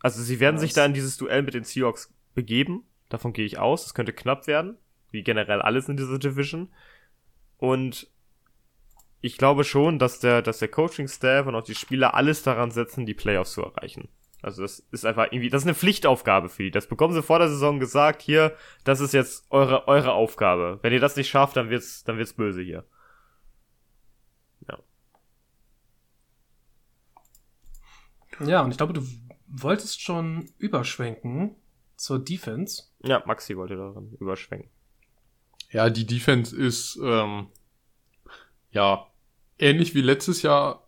Also 0.00 0.20
sie 0.20 0.40
werden 0.40 0.58
sich 0.58 0.72
da 0.72 0.84
in 0.84 0.94
dieses 0.94 1.16
Duell 1.16 1.42
mit 1.42 1.54
den 1.54 1.62
Seahawks 1.62 2.12
begeben. 2.34 2.82
Davon 3.08 3.32
gehe 3.32 3.46
ich 3.46 3.58
aus. 3.58 3.86
Es 3.86 3.94
könnte 3.94 4.12
knapp 4.12 4.48
werden, 4.48 4.76
wie 5.12 5.22
generell 5.22 5.62
alles 5.62 5.88
in 5.88 5.96
dieser 5.96 6.18
Division. 6.18 6.68
Und 7.58 8.08
ich 9.26 9.38
glaube 9.38 9.64
schon, 9.64 9.98
dass 9.98 10.20
der, 10.20 10.40
dass 10.40 10.60
der 10.60 10.68
Coaching-Staff 10.68 11.46
und 11.46 11.54
auch 11.54 11.64
die 11.64 11.74
Spieler 11.74 12.14
alles 12.14 12.42
daran 12.42 12.70
setzen, 12.70 13.06
die 13.06 13.14
Playoffs 13.14 13.52
zu 13.52 13.62
erreichen. 13.62 14.08
Also 14.40 14.62
das 14.62 14.80
ist 14.92 15.04
einfach 15.04 15.26
irgendwie, 15.32 15.50
das 15.50 15.62
ist 15.62 15.66
eine 15.66 15.74
Pflichtaufgabe 15.74 16.48
für 16.48 16.62
die. 16.62 16.70
Das 16.70 16.86
bekommen 16.86 17.12
sie 17.12 17.22
vor 17.22 17.40
der 17.40 17.48
Saison 17.48 17.80
gesagt, 17.80 18.22
hier, 18.22 18.56
das 18.84 19.00
ist 19.00 19.12
jetzt 19.12 19.46
eure, 19.50 19.88
eure 19.88 20.12
Aufgabe. 20.12 20.78
Wenn 20.82 20.92
ihr 20.92 21.00
das 21.00 21.16
nicht 21.16 21.28
schafft, 21.28 21.56
dann 21.56 21.70
wird's, 21.70 22.04
dann 22.04 22.18
wird's 22.18 22.34
böse 22.34 22.62
hier. 22.62 22.84
Ja. 24.68 24.78
Ja, 28.46 28.62
und 28.62 28.70
ich 28.70 28.76
glaube, 28.76 28.92
du 28.92 29.02
wolltest 29.48 30.00
schon 30.00 30.50
überschwenken 30.58 31.56
zur 31.96 32.20
Defense. 32.20 32.84
Ja, 33.02 33.22
Maxi 33.26 33.56
wollte 33.56 33.76
daran 33.76 34.12
überschwenken. 34.20 34.70
Ja, 35.70 35.90
die 35.90 36.06
Defense 36.06 36.56
ist, 36.56 36.96
ähm, 37.02 37.48
ja, 38.70 39.06
ähnlich 39.58 39.94
wie 39.94 40.00
letztes 40.00 40.42
Jahr. 40.42 40.86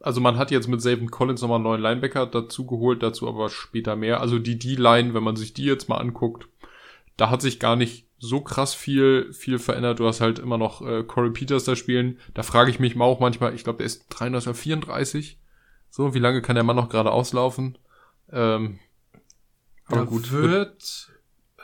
Also 0.00 0.20
man 0.20 0.36
hat 0.36 0.50
jetzt 0.50 0.68
mit 0.68 0.82
Savin 0.82 1.10
Collins 1.10 1.40
nochmal 1.40 1.56
einen 1.56 1.64
neuen 1.64 1.80
Linebacker 1.80 2.26
dazu 2.26 2.66
geholt, 2.66 3.02
dazu 3.02 3.28
aber 3.28 3.48
später 3.48 3.96
mehr. 3.96 4.20
Also 4.20 4.38
die 4.38 4.58
D-Line, 4.58 5.14
wenn 5.14 5.22
man 5.22 5.36
sich 5.36 5.54
die 5.54 5.64
jetzt 5.64 5.88
mal 5.88 5.96
anguckt, 5.96 6.48
da 7.16 7.30
hat 7.30 7.42
sich 7.42 7.58
gar 7.58 7.76
nicht 7.76 8.06
so 8.18 8.40
krass 8.40 8.74
viel, 8.74 9.32
viel 9.32 9.58
verändert. 9.58 10.00
Du 10.00 10.06
hast 10.06 10.20
halt 10.20 10.38
immer 10.38 10.58
noch 10.58 10.86
äh, 10.86 11.02
Corey 11.02 11.30
Peters 11.30 11.64
da 11.64 11.76
spielen. 11.76 12.18
Da 12.34 12.42
frage 12.42 12.70
ich 12.70 12.78
mich 12.78 12.96
mal 12.96 13.04
auch 13.04 13.20
manchmal, 13.20 13.54
ich 13.54 13.64
glaube, 13.64 13.78
der 13.78 13.86
ist 13.86 14.06
33 14.10 14.48
oder 14.48 14.54
34. 14.54 15.38
So, 15.90 16.14
wie 16.14 16.18
lange 16.18 16.42
kann 16.42 16.56
der 16.56 16.64
Mann 16.64 16.76
noch 16.76 16.88
gerade 16.88 17.10
auslaufen? 17.10 17.78
Ähm, 18.30 18.78
aber 19.86 20.06
gut. 20.06 20.30
Wird 20.32 21.10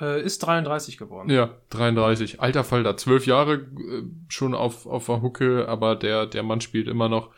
äh, 0.00 0.22
ist 0.22 0.40
33 0.40 0.98
geworden. 0.98 1.30
Ja, 1.30 1.50
33. 1.70 2.40
Alter 2.40 2.64
Falter, 2.64 2.96
zwölf 2.96 3.26
Jahre 3.26 3.54
äh, 3.54 4.02
schon 4.28 4.54
auf, 4.54 4.86
auf 4.86 5.06
der 5.06 5.22
Hucke, 5.22 5.68
aber 5.68 5.96
der, 5.96 6.26
der 6.26 6.42
Mann 6.42 6.60
spielt 6.60 6.88
immer 6.88 7.08
noch. 7.08 7.30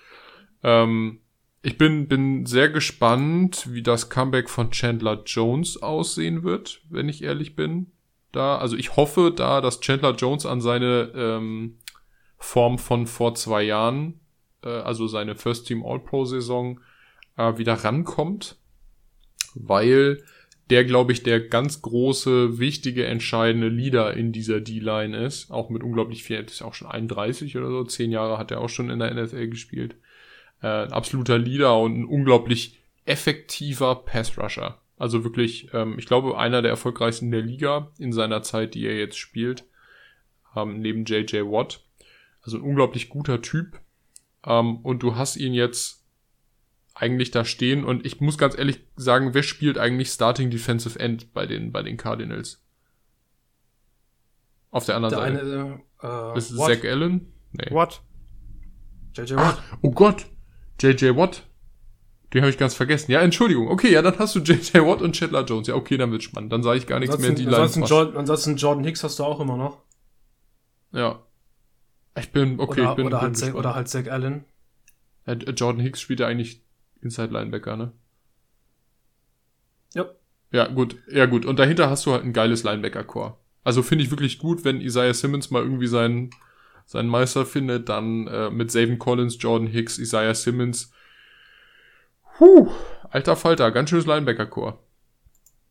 Ähm, 0.62 1.21
ich 1.62 1.79
bin, 1.79 2.09
bin 2.09 2.45
sehr 2.45 2.69
gespannt, 2.69 3.69
wie 3.71 3.83
das 3.83 4.11
Comeback 4.11 4.51
von 4.51 4.71
Chandler 4.71 5.23
Jones 5.25 5.83
aussehen 5.83 6.43
wird, 6.43 6.83
wenn 6.90 7.09
ich 7.09 7.25
ehrlich 7.25 7.57
bin. 7.57 7.90
Da, 8.33 8.59
also 8.59 8.77
ich 8.77 8.97
hoffe 8.97 9.33
da, 9.35 9.61
dass 9.61 9.81
Chandler 9.81 10.14
Jones 10.14 10.45
an 10.45 10.61
seine 10.61 11.12
ähm, 11.14 11.79
Form 12.37 12.79
von 12.79 13.07
vor 13.07 13.35
zwei 13.35 13.62
Jahren, 13.62 14.21
äh, 14.62 14.69
also 14.69 15.07
seine 15.07 15.37
First 15.37 15.67
Team 15.67 15.85
All-Pro-Saison, 15.85 16.81
äh, 17.37 17.57
wieder 17.57 17.75
rankommt. 17.75 18.57
Weil 19.55 20.23
der, 20.70 20.85
glaube 20.85 21.12
ich, 21.12 21.22
der 21.22 21.40
ganz 21.40 21.83
große, 21.83 22.59
wichtige, 22.59 23.07
entscheidende 23.07 23.68
Leader 23.68 24.14
in 24.14 24.33
dieser 24.33 24.61
D-Line 24.61 25.16
ist. 25.16 25.50
Auch 25.50 25.68
mit 25.68 25.83
unglaublich 25.83 26.24
viel, 26.24 26.40
ist 26.40 26.62
auch 26.62 26.74
schon 26.74 26.88
31 26.88 27.57
oder 27.57 27.68
so, 27.68 27.85
zehn 27.85 28.11
Jahre 28.11 28.38
hat 28.38 28.50
er 28.50 28.61
auch 28.61 28.68
schon 28.68 28.90
in 28.90 28.98
der 28.98 29.12
NFL 29.12 29.48
gespielt. 29.48 29.96
Äh, 30.62 30.85
ein 30.85 30.92
absoluter 30.92 31.38
Leader 31.38 31.79
und 31.79 32.00
ein 32.00 32.05
unglaublich 32.07 32.79
effektiver 33.05 33.94
Pass-Rusher. 33.96 34.81
Also 34.96 35.24
wirklich, 35.24 35.68
ähm, 35.74 35.98
ich 35.98 36.07
glaube, 36.07 36.38
einer 36.38 36.62
der 36.62 36.70
erfolgreichsten 36.70 37.31
der 37.31 37.42
Liga 37.42 37.90
in 37.98 38.12
seiner 38.12 38.42
Zeit, 38.42 38.74
die 38.74 38.87
er 38.87 38.96
jetzt 38.96 39.18
spielt. 39.18 39.64
Ähm, 40.57 40.81
neben 40.81 41.05
JJ 41.05 41.42
Watt. 41.42 41.81
Also 42.40 42.57
ein 42.57 42.62
unglaublich 42.62 43.09
guter 43.11 43.42
Typ. 43.42 43.81
Ähm, 44.46 44.77
und 44.79 45.03
du 45.03 45.16
hast 45.16 45.37
ihn 45.37 45.53
jetzt 45.53 46.04
eigentlich 46.94 47.30
da 47.30 47.44
stehen. 47.44 47.85
Und 47.85 48.07
ich 48.07 48.20
muss 48.20 48.38
ganz 48.38 48.57
ehrlich 48.57 48.80
sagen, 48.96 49.35
wer 49.35 49.42
spielt 49.42 49.78
eigentlich 49.78 50.09
Starting 50.09 50.50
Defensive 50.50 50.98
End 50.98 51.33
bei 51.35 51.46
den, 51.46 51.72
bei 51.72 51.83
den 51.83 51.96
Cardinals? 51.96 52.64
Auf 54.70 54.87
der 54.87 54.96
anderen 54.96 55.14
der 55.14 55.24
Seite. 55.24 55.80
Eine, 56.00 56.35
äh, 56.35 56.38
ist 56.38 56.50
es 56.50 56.59
Zach 56.59 56.85
Allen? 56.85 57.33
Nee. 57.52 57.70
What? 57.70 58.02
JJ 59.16 59.35
Watt. 59.35 59.62
Ach, 59.70 59.76
oh 59.83 59.90
Gott. 59.90 60.26
JJ 60.80 61.16
Watt. 61.16 61.44
Den 62.33 62.42
habe 62.42 62.50
ich 62.50 62.59
ganz 62.59 62.74
vergessen. 62.74 63.12
Ja, 63.12 63.20
Entschuldigung. 63.20 63.68
Okay, 63.68 63.92
ja, 63.92 64.02
dann 64.02 64.18
hast 64.18 64.35
du 64.35 64.40
JJ 64.42 64.78
Watt 64.78 65.02
und 65.02 65.14
Chandler 65.14 65.44
Jones. 65.44 65.68
Ja, 65.68 65.76
okay, 65.76 65.96
dann 65.96 66.11
wird's 66.11 66.24
spannend. 66.24 66.52
Dann 66.52 66.64
sage 66.64 66.78
ich 66.78 66.87
gar 66.87 66.98
nichts 66.98 67.14
ansonsten, 67.14 67.44
mehr. 67.44 67.50
Die 67.50 67.57
ansonsten, 67.57 67.85
Jordan, 67.85 68.16
ansonsten 68.16 68.57
Jordan 68.57 68.85
Hicks 68.85 69.04
hast 69.04 69.18
du 69.20 69.24
auch 69.24 69.38
immer 69.38 69.57
noch. 69.57 69.83
Ja. 70.90 71.22
Ich 72.18 72.30
bin, 72.33 72.59
okay, 72.59 72.80
oder, 72.80 72.90
ich 72.90 72.96
bin. 72.96 73.07
Oder, 73.07 73.18
bin 73.18 73.26
halt, 73.26 73.37
Zach, 73.37 73.54
oder 73.54 73.74
halt 73.76 73.88
Zach 73.88 74.09
Allen. 74.09 74.44
Ja, 75.26 75.35
Jordan 75.35 75.80
Hicks 75.80 76.00
spielt 76.00 76.20
ja 76.20 76.26
eigentlich 76.26 76.63
Inside 77.05 77.33
Linebacker, 77.33 77.77
ne? 77.77 77.93
Ja. 79.95 80.07
Ja, 80.51 80.67
gut. 80.69 80.97
Ja, 81.09 81.27
gut. 81.27 81.45
Und 81.45 81.59
dahinter 81.59 81.90
hast 81.90 82.07
du 82.07 82.12
halt 82.12 82.25
ein 82.25 82.33
geiles 82.33 82.64
Linebacker-Core. 82.64 83.37
Also 83.62 83.83
finde 83.83 84.05
ich 84.05 84.11
wirklich 84.11 84.38
gut, 84.38 84.64
wenn 84.64 84.81
Isaiah 84.81 85.14
Simmons 85.14 85.51
mal 85.51 85.62
irgendwie 85.62 85.87
seinen, 85.87 86.31
seinen 86.87 87.09
Meister 87.09 87.47
findet. 87.47 87.88
Dann 87.88 88.27
äh, 88.27 88.51
mit 88.51 88.71
Savin 88.71 88.99
Collins, 88.99 89.37
Jordan 89.38 89.69
Hicks, 89.69 89.99
Isaiah 89.99 90.35
Simmons. 90.35 90.93
Huh, 92.40 92.71
alter 93.11 93.37
Falter, 93.37 93.71
ganz 93.71 93.90
schönes 93.90 94.07
Linebacker-Core. 94.07 94.79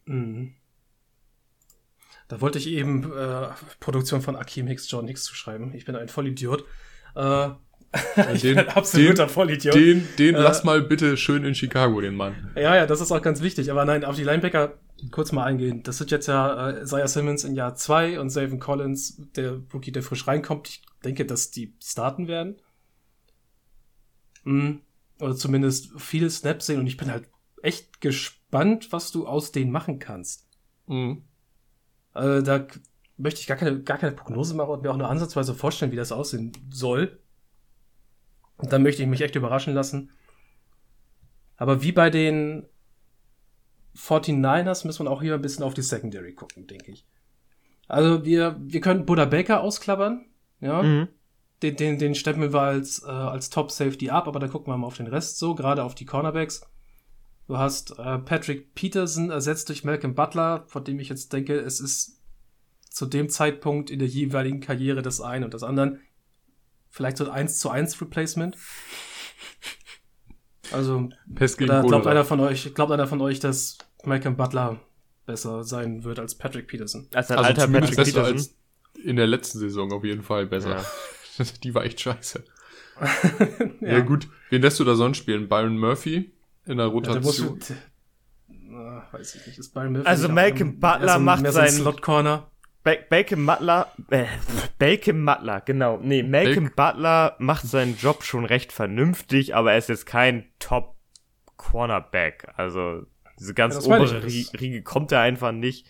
Mhm. 0.05 0.53
Da 2.27 2.41
wollte 2.41 2.57
ich 2.57 2.67
eben 2.67 3.11
äh, 3.11 3.49
Produktion 3.79 4.21
von 4.21 4.35
Akeem 4.35 4.67
Hicks, 4.67 4.89
Jordan 4.89 5.07
Hicks 5.07 5.23
zu 5.23 5.35
schreiben. 5.35 5.73
Ich 5.73 5.85
bin 5.85 5.95
ein 5.95 6.09
Vollidiot. 6.09 6.63
Äh, 7.15 7.49
ich 8.33 8.41
den, 8.41 8.55
bin 8.55 8.67
absoluter 8.69 9.25
den, 9.25 9.29
Vollidiot. 9.29 9.75
Den, 9.75 10.07
den 10.17 10.35
Äh, 10.35 10.41
lass 10.41 10.63
mal 10.63 10.81
bitte 10.81 11.15
schön 11.17 11.43
in 11.43 11.53
Chicago, 11.53 12.01
den 12.01 12.15
Mann. 12.15 12.51
Ja, 12.55 12.75
ja, 12.75 12.85
das 12.85 13.01
ist 13.01 13.11
auch 13.11 13.21
ganz 13.21 13.41
wichtig. 13.41 13.71
Aber 13.71 13.85
nein, 13.85 14.03
auf 14.03 14.15
die 14.15 14.23
Linebacker 14.23 14.73
kurz 15.11 15.31
mal 15.31 15.43
eingehen. 15.43 15.83
Das 15.83 15.97
sind 15.97 16.11
jetzt 16.11 16.27
ja 16.27 16.69
äh, 16.69 16.83
Isaiah 16.83 17.07
Simmons 17.07 17.43
in 17.43 17.55
Jahr 17.55 17.75
2 17.75 18.19
und 18.19 18.29
Savin 18.29 18.59
Collins, 18.59 19.21
der 19.35 19.61
Rookie, 19.73 19.91
der 19.91 20.03
frisch 20.03 20.27
reinkommt. 20.27 20.69
Ich 20.69 20.81
denke, 21.03 21.25
dass 21.25 21.51
die 21.51 21.75
starten 21.83 22.27
werden. 22.27 22.55
Mhm. 24.43 24.81
Oder 25.19 25.35
zumindest 25.35 25.91
viele 25.97 26.29
Snaps 26.29 26.65
sehen. 26.65 26.79
Und 26.79 26.87
ich 26.87 26.97
bin 26.97 27.11
halt 27.11 27.27
echt 27.61 28.01
gespannt, 28.01 28.91
was 28.91 29.11
du 29.11 29.27
aus 29.27 29.51
denen 29.51 29.71
machen 29.71 29.99
kannst. 29.99 30.47
Mhm. 30.87 31.23
Also 32.13 32.41
da 32.41 32.65
möchte 33.17 33.41
ich 33.41 33.47
gar 33.47 33.57
keine, 33.57 33.81
gar 33.81 33.97
keine 33.97 34.13
Prognose 34.13 34.55
machen 34.55 34.71
und 34.71 34.83
mir 34.83 34.91
auch 34.91 34.97
nur 34.97 35.09
ansatzweise 35.09 35.53
vorstellen, 35.53 35.91
wie 35.91 35.97
das 35.97 36.11
aussehen 36.11 36.51
soll. 36.69 37.19
Und 38.57 38.71
dann 38.71 38.83
möchte 38.83 39.01
ich 39.01 39.07
mich 39.07 39.21
echt 39.21 39.35
überraschen 39.35 39.73
lassen. 39.73 40.11
Aber 41.57 41.81
wie 41.83 41.91
bei 41.91 42.09
den 42.09 42.65
49ers 43.95 44.85
müssen 44.87 45.05
wir 45.05 45.11
auch 45.11 45.21
hier 45.21 45.35
ein 45.35 45.41
bisschen 45.41 45.63
auf 45.63 45.73
die 45.73 45.81
Secondary 45.81 46.33
gucken, 46.33 46.67
denke 46.67 46.91
ich. 46.91 47.05
Also 47.87 48.25
wir, 48.25 48.57
wir 48.59 48.81
können 48.81 49.05
Buddha 49.05 49.25
Baker 49.25 49.61
ausklappern. 49.61 50.25
Ja, 50.61 50.81
Mhm. 50.81 51.09
den, 51.61 51.75
den, 51.75 51.99
den 51.99 52.15
stempeln 52.15 52.53
wir 52.53 52.61
als, 52.61 53.03
äh, 53.03 53.07
als 53.07 53.49
Top 53.49 53.69
Safety 53.71 54.09
ab, 54.09 54.27
aber 54.27 54.39
dann 54.39 54.49
gucken 54.49 54.71
wir 54.71 54.77
mal 54.77 54.87
auf 54.87 54.97
den 54.97 55.07
Rest 55.07 55.37
so, 55.39 55.55
gerade 55.55 55.83
auf 55.83 55.93
die 55.93 56.05
Cornerbacks. 56.05 56.61
Du 57.47 57.57
hast 57.57 57.99
äh, 57.99 58.19
Patrick 58.19 58.73
Peterson 58.73 59.29
ersetzt 59.29 59.67
durch 59.67 59.83
Malcolm 59.83 60.15
Butler, 60.15 60.63
von 60.67 60.83
dem 60.85 60.99
ich 60.99 61.09
jetzt 61.09 61.33
denke, 61.33 61.59
es 61.59 61.81
ist 61.81 62.21
zu 62.89 63.05
dem 63.05 63.27
Zeitpunkt 63.27 63.89
in 63.89 63.99
der 63.99 64.07
jeweiligen 64.07 64.61
Karriere 64.61 65.01
des 65.01 65.19
einen 65.19 65.43
und 65.43 65.53
des 65.53 65.63
anderen 65.63 65.99
vielleicht 66.93 67.17
so 67.17 67.25
ein 67.25 67.31
1 67.31 67.57
zu 67.59 67.69
1 67.71 67.99
Replacement. 68.01 68.55
Also, 70.71 71.09
Pest 71.35 71.57
gegen 71.57 71.71
oder 71.71 71.83
glaubt 71.83 72.07
einer 72.07 72.23
von 72.25 72.39
euch, 72.39 72.73
glaubt 72.73 72.91
einer 72.91 73.07
von 73.07 73.19
euch, 73.21 73.39
dass 73.39 73.77
Malcolm 74.05 74.35
Butler 74.37 74.79
besser 75.25 75.63
sein 75.63 76.03
wird 76.03 76.19
als 76.19 76.35
Patrick 76.35 76.67
Peterson? 76.67 77.07
Als 77.13 77.29
ein 77.31 77.37
Also 77.37 77.47
alter 77.49 77.67
Patrick 77.67 77.97
Peterson. 77.97 78.23
als 78.25 78.55
in 79.03 79.15
der 79.17 79.27
letzten 79.27 79.59
Saison 79.59 79.91
auf 79.91 80.03
jeden 80.03 80.23
Fall 80.23 80.45
besser. 80.45 80.77
Ja. 81.37 81.45
Die 81.63 81.73
war 81.75 81.83
echt 81.83 81.99
scheiße. 81.99 82.43
Ja. 83.81 83.99
gut, 84.01 84.27
wen 84.51 84.61
lässt 84.61 84.79
du 84.79 84.83
da 84.83 84.93
sonst 84.95 85.17
spielen? 85.17 85.49
Byron 85.49 85.77
Murphy 85.79 86.31
in 86.65 86.77
der 86.77 86.87
Ja, 86.87 86.99
der 87.01 87.21
muss, 87.21 87.41
Rotation? 87.43 87.77
na, 88.47 89.07
weiß 89.11 89.35
ich 89.35 89.47
nicht. 89.47 89.57
Ist 89.59 89.73
Byron 89.73 89.93
Murphy 89.93 90.07
Also 90.07 90.29
Malcolm 90.29 90.79
Butler 90.79 91.15
so 91.15 91.19
macht 91.19 91.51
seinen- 91.51 91.71
Slot 91.71 92.01
Corner. 92.03 92.49
Ba 92.83 92.95
Bacon 93.09 93.45
Butler, 93.45 93.91
äh, 94.09 94.25
Bacon 94.77 95.25
Butler, 95.25 95.61
genau. 95.61 95.99
Nee, 96.01 96.21
Malcolm 96.23 96.71
Butler 96.75 97.35
macht 97.39 97.65
seinen 97.65 97.95
Job 97.97 98.23
schon 98.23 98.43
recht 98.45 98.73
vernünftig, 98.73 99.55
aber 99.55 99.71
er 99.71 99.77
ist 99.77 99.89
jetzt 99.89 100.05
kein 100.05 100.45
Top 100.59 100.95
Cornerback. 101.55 102.47
Also 102.57 103.05
diese 103.39 103.53
ganz 103.53 103.75
Ja, 103.75 103.95
obere 103.95 104.23
Rie- 104.25 104.49
Riege 104.59 104.81
kommt 104.83 105.11
er 105.11 105.21
einfach 105.21 105.51
nicht. 105.53 105.87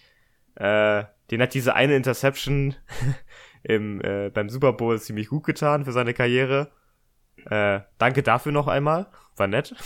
Äh, 0.56 1.04
den 1.32 1.42
hat 1.42 1.54
diese 1.56 1.74
eine 1.74 1.96
Interception 1.96 2.76
im, 3.64 4.00
äh, 4.02 4.30
beim 4.30 4.50
Super 4.50 4.74
Bowl 4.74 5.00
ziemlich 5.02 5.30
gut 5.30 5.46
getan 5.46 5.86
für 5.86 5.92
seine 5.94 6.14
Karriere. 6.14 6.72
Äh, 7.50 7.80
danke 7.98 8.22
dafür 8.22 8.52
noch 8.52 8.68
einmal. 8.68 9.08
War 9.36 9.48
nett. 9.48 9.74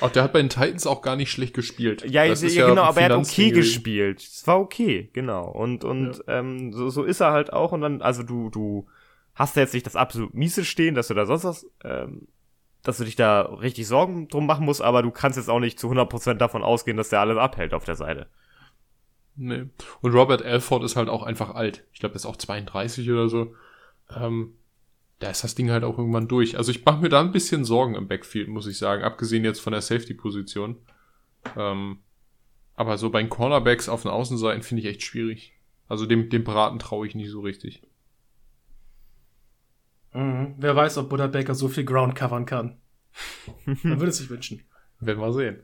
Auch 0.00 0.10
der 0.10 0.22
hat 0.22 0.32
bei 0.32 0.40
den 0.40 0.48
Titans 0.48 0.86
auch 0.86 1.02
gar 1.02 1.16
nicht 1.16 1.30
schlecht 1.30 1.54
gespielt. 1.54 2.04
Ja, 2.08 2.24
ja, 2.24 2.34
genau, 2.66 2.82
aber 2.82 3.00
er 3.00 3.10
hat 3.10 3.18
okay 3.18 3.50
gespielt. 3.50 4.20
Es 4.20 4.46
war 4.46 4.60
okay, 4.60 5.10
genau. 5.12 5.48
Und, 5.48 5.84
und 5.84 6.22
ähm, 6.28 6.72
so, 6.72 6.90
so 6.90 7.04
ist 7.04 7.20
er 7.20 7.32
halt 7.32 7.52
auch. 7.52 7.72
Und 7.72 7.80
dann, 7.80 8.02
also 8.02 8.22
du, 8.22 8.50
du 8.50 8.86
hast 9.34 9.56
da 9.56 9.60
jetzt 9.60 9.74
nicht 9.74 9.86
das 9.86 9.96
absolut 9.96 10.34
miese 10.34 10.64
stehen, 10.64 10.94
dass 10.94 11.08
du 11.08 11.14
da 11.14 11.26
sonst 11.26 11.44
was, 11.44 11.66
ähm, 11.84 12.28
dass 12.82 12.98
du 12.98 13.04
dich 13.04 13.16
da 13.16 13.42
richtig 13.42 13.86
Sorgen 13.86 14.28
drum 14.28 14.46
machen 14.46 14.64
musst, 14.66 14.82
aber 14.82 15.02
du 15.02 15.10
kannst 15.10 15.38
jetzt 15.38 15.48
auch 15.48 15.60
nicht 15.60 15.78
zu 15.78 15.90
100% 15.90 16.34
davon 16.34 16.62
ausgehen, 16.62 16.96
dass 16.96 17.08
der 17.08 17.20
alles 17.20 17.38
abhält 17.38 17.74
auf 17.74 17.84
der 17.84 17.96
Seite. 17.96 18.28
Nee. 19.36 19.66
Und 20.00 20.14
Robert 20.14 20.42
Alford 20.42 20.84
ist 20.84 20.96
halt 20.96 21.08
auch 21.08 21.22
einfach 21.22 21.54
alt. 21.54 21.84
Ich 21.92 22.00
glaube, 22.00 22.14
er 22.14 22.16
ist 22.16 22.26
auch 22.26 22.36
32 22.36 23.10
oder 23.10 23.28
so. 23.28 23.54
Ähm, 24.14 24.54
da 25.18 25.30
ist 25.30 25.44
das 25.44 25.54
Ding 25.54 25.70
halt 25.70 25.84
auch 25.84 25.98
irgendwann 25.98 26.28
durch. 26.28 26.58
Also 26.58 26.70
ich 26.70 26.84
mache 26.84 27.00
mir 27.00 27.08
da 27.08 27.20
ein 27.20 27.32
bisschen 27.32 27.64
Sorgen 27.64 27.94
im 27.94 28.08
Backfield, 28.08 28.48
muss 28.48 28.66
ich 28.66 28.78
sagen. 28.78 29.04
Abgesehen 29.04 29.44
jetzt 29.44 29.60
von 29.60 29.72
der 29.72 29.82
Safety-Position. 29.82 30.76
Ähm, 31.56 31.98
aber 32.74 32.98
so 32.98 33.10
bei 33.10 33.22
den 33.22 33.30
Cornerbacks 33.30 33.88
auf 33.88 34.02
den 34.02 34.10
Außenseiten 34.10 34.62
finde 34.62 34.82
ich 34.82 34.88
echt 34.88 35.02
schwierig. 35.02 35.52
Also 35.88 36.06
dem, 36.06 36.30
dem 36.30 36.44
Braten 36.44 36.78
traue 36.78 37.06
ich 37.06 37.14
nicht 37.14 37.30
so 37.30 37.40
richtig. 37.40 37.82
Mhm. 40.12 40.54
Wer 40.58 40.74
weiß, 40.74 40.98
ob 40.98 41.10
Buddha 41.10 41.26
Baker 41.26 41.54
so 41.54 41.68
viel 41.68 41.84
Ground 41.84 42.14
covern 42.14 42.46
kann. 42.46 42.78
Man 43.64 44.00
würde 44.00 44.08
es 44.08 44.18
sich 44.18 44.30
wünschen. 44.30 44.62
Werden 45.00 45.20
wir 45.20 45.32
sehen. 45.32 45.62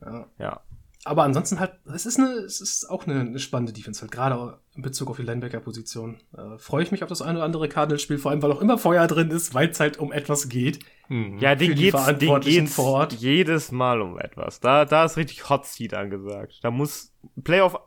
Ja. 0.00 0.30
Ja. 0.38 0.60
Aber 1.06 1.22
ansonsten 1.22 1.60
halt, 1.60 1.72
es 1.94 2.04
ist 2.04 2.18
eine, 2.18 2.30
es 2.30 2.60
ist 2.60 2.90
auch 2.90 3.06
eine, 3.06 3.20
eine 3.20 3.38
spannende 3.38 3.72
Defense, 3.72 4.00
halt 4.00 4.10
gerade 4.10 4.58
in 4.74 4.82
Bezug 4.82 5.08
auf 5.08 5.16
die 5.16 5.22
Linebacker-Position. 5.22 6.18
Äh, 6.36 6.58
Freue 6.58 6.82
ich 6.82 6.90
mich 6.90 7.04
auf 7.04 7.08
das 7.08 7.22
eine 7.22 7.38
oder 7.38 7.44
andere 7.44 7.68
Cardinals-Spiel, 7.68 8.18
vor 8.18 8.32
allem 8.32 8.42
weil 8.42 8.50
auch 8.50 8.60
immer 8.60 8.76
Feuer 8.76 9.06
drin 9.06 9.30
ist, 9.30 9.54
weil 9.54 9.68
es 9.68 9.78
halt 9.78 9.98
um 9.98 10.10
etwas 10.10 10.48
geht. 10.48 10.80
Mhm. 11.08 11.38
Ja, 11.38 11.54
den 11.54 11.76
die 11.76 11.82
geht's, 11.90 12.06
den 12.18 12.40
geht's 12.40 12.74
vor 12.74 12.86
Ort. 12.86 13.12
jedes 13.12 13.70
Mal 13.70 14.02
um 14.02 14.18
etwas. 14.18 14.58
Da, 14.58 14.84
da 14.84 15.04
ist 15.04 15.16
richtig 15.16 15.48
Hot 15.48 15.64
Seat 15.64 15.94
angesagt. 15.94 16.58
Da 16.62 16.72
muss 16.72 17.12
Playoff, 17.44 17.78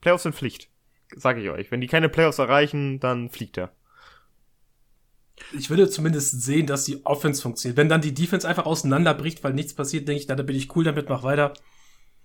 Playoffs 0.00 0.24
sind 0.24 0.34
Pflicht. 0.34 0.68
Sag 1.14 1.38
ich 1.38 1.48
euch. 1.48 1.70
Wenn 1.70 1.80
die 1.80 1.86
keine 1.86 2.08
Playoffs 2.08 2.40
erreichen, 2.40 2.98
dann 2.98 3.30
fliegt 3.30 3.58
er. 3.58 3.70
Ich 5.56 5.70
würde 5.70 5.88
zumindest 5.88 6.42
sehen, 6.42 6.66
dass 6.66 6.84
die 6.84 7.06
Offense 7.06 7.42
funktioniert. 7.42 7.76
Wenn 7.76 7.88
dann 7.88 8.00
die 8.00 8.14
Defense 8.14 8.48
einfach 8.48 8.66
auseinanderbricht, 8.66 9.44
weil 9.44 9.52
nichts 9.52 9.74
passiert, 9.74 10.08
denke 10.08 10.20
ich, 10.22 10.28
na, 10.28 10.34
da 10.34 10.42
bin 10.42 10.56
ich 10.56 10.74
cool 10.74 10.82
damit, 10.82 11.08
mach 11.08 11.22
weiter. 11.22 11.52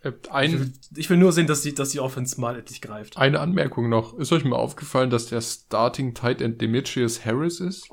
Äh, 0.03 0.11
Ich 0.23 0.31
Ein, 0.31 0.51
will, 0.59 0.73
ich 0.95 1.09
will 1.09 1.17
nur 1.17 1.31
sehen, 1.31 1.47
dass 1.47 1.61
die, 1.61 1.73
dass 1.75 1.89
die 1.89 1.99
Offense 1.99 2.39
mal 2.39 2.57
endlich 2.57 2.81
greift. 2.81 3.17
eine 3.17 3.39
Anmerkung 3.39 3.89
noch. 3.89 4.17
Ist 4.17 4.31
euch 4.31 4.43
mal 4.43 4.55
aufgefallen, 4.57 5.09
dass 5.09 5.27
der 5.27 5.41
Starting 5.41 6.13
Tight 6.13 6.41
End 6.41 6.61
Demetrius 6.61 7.25
Harris 7.25 7.59
ist? 7.59 7.89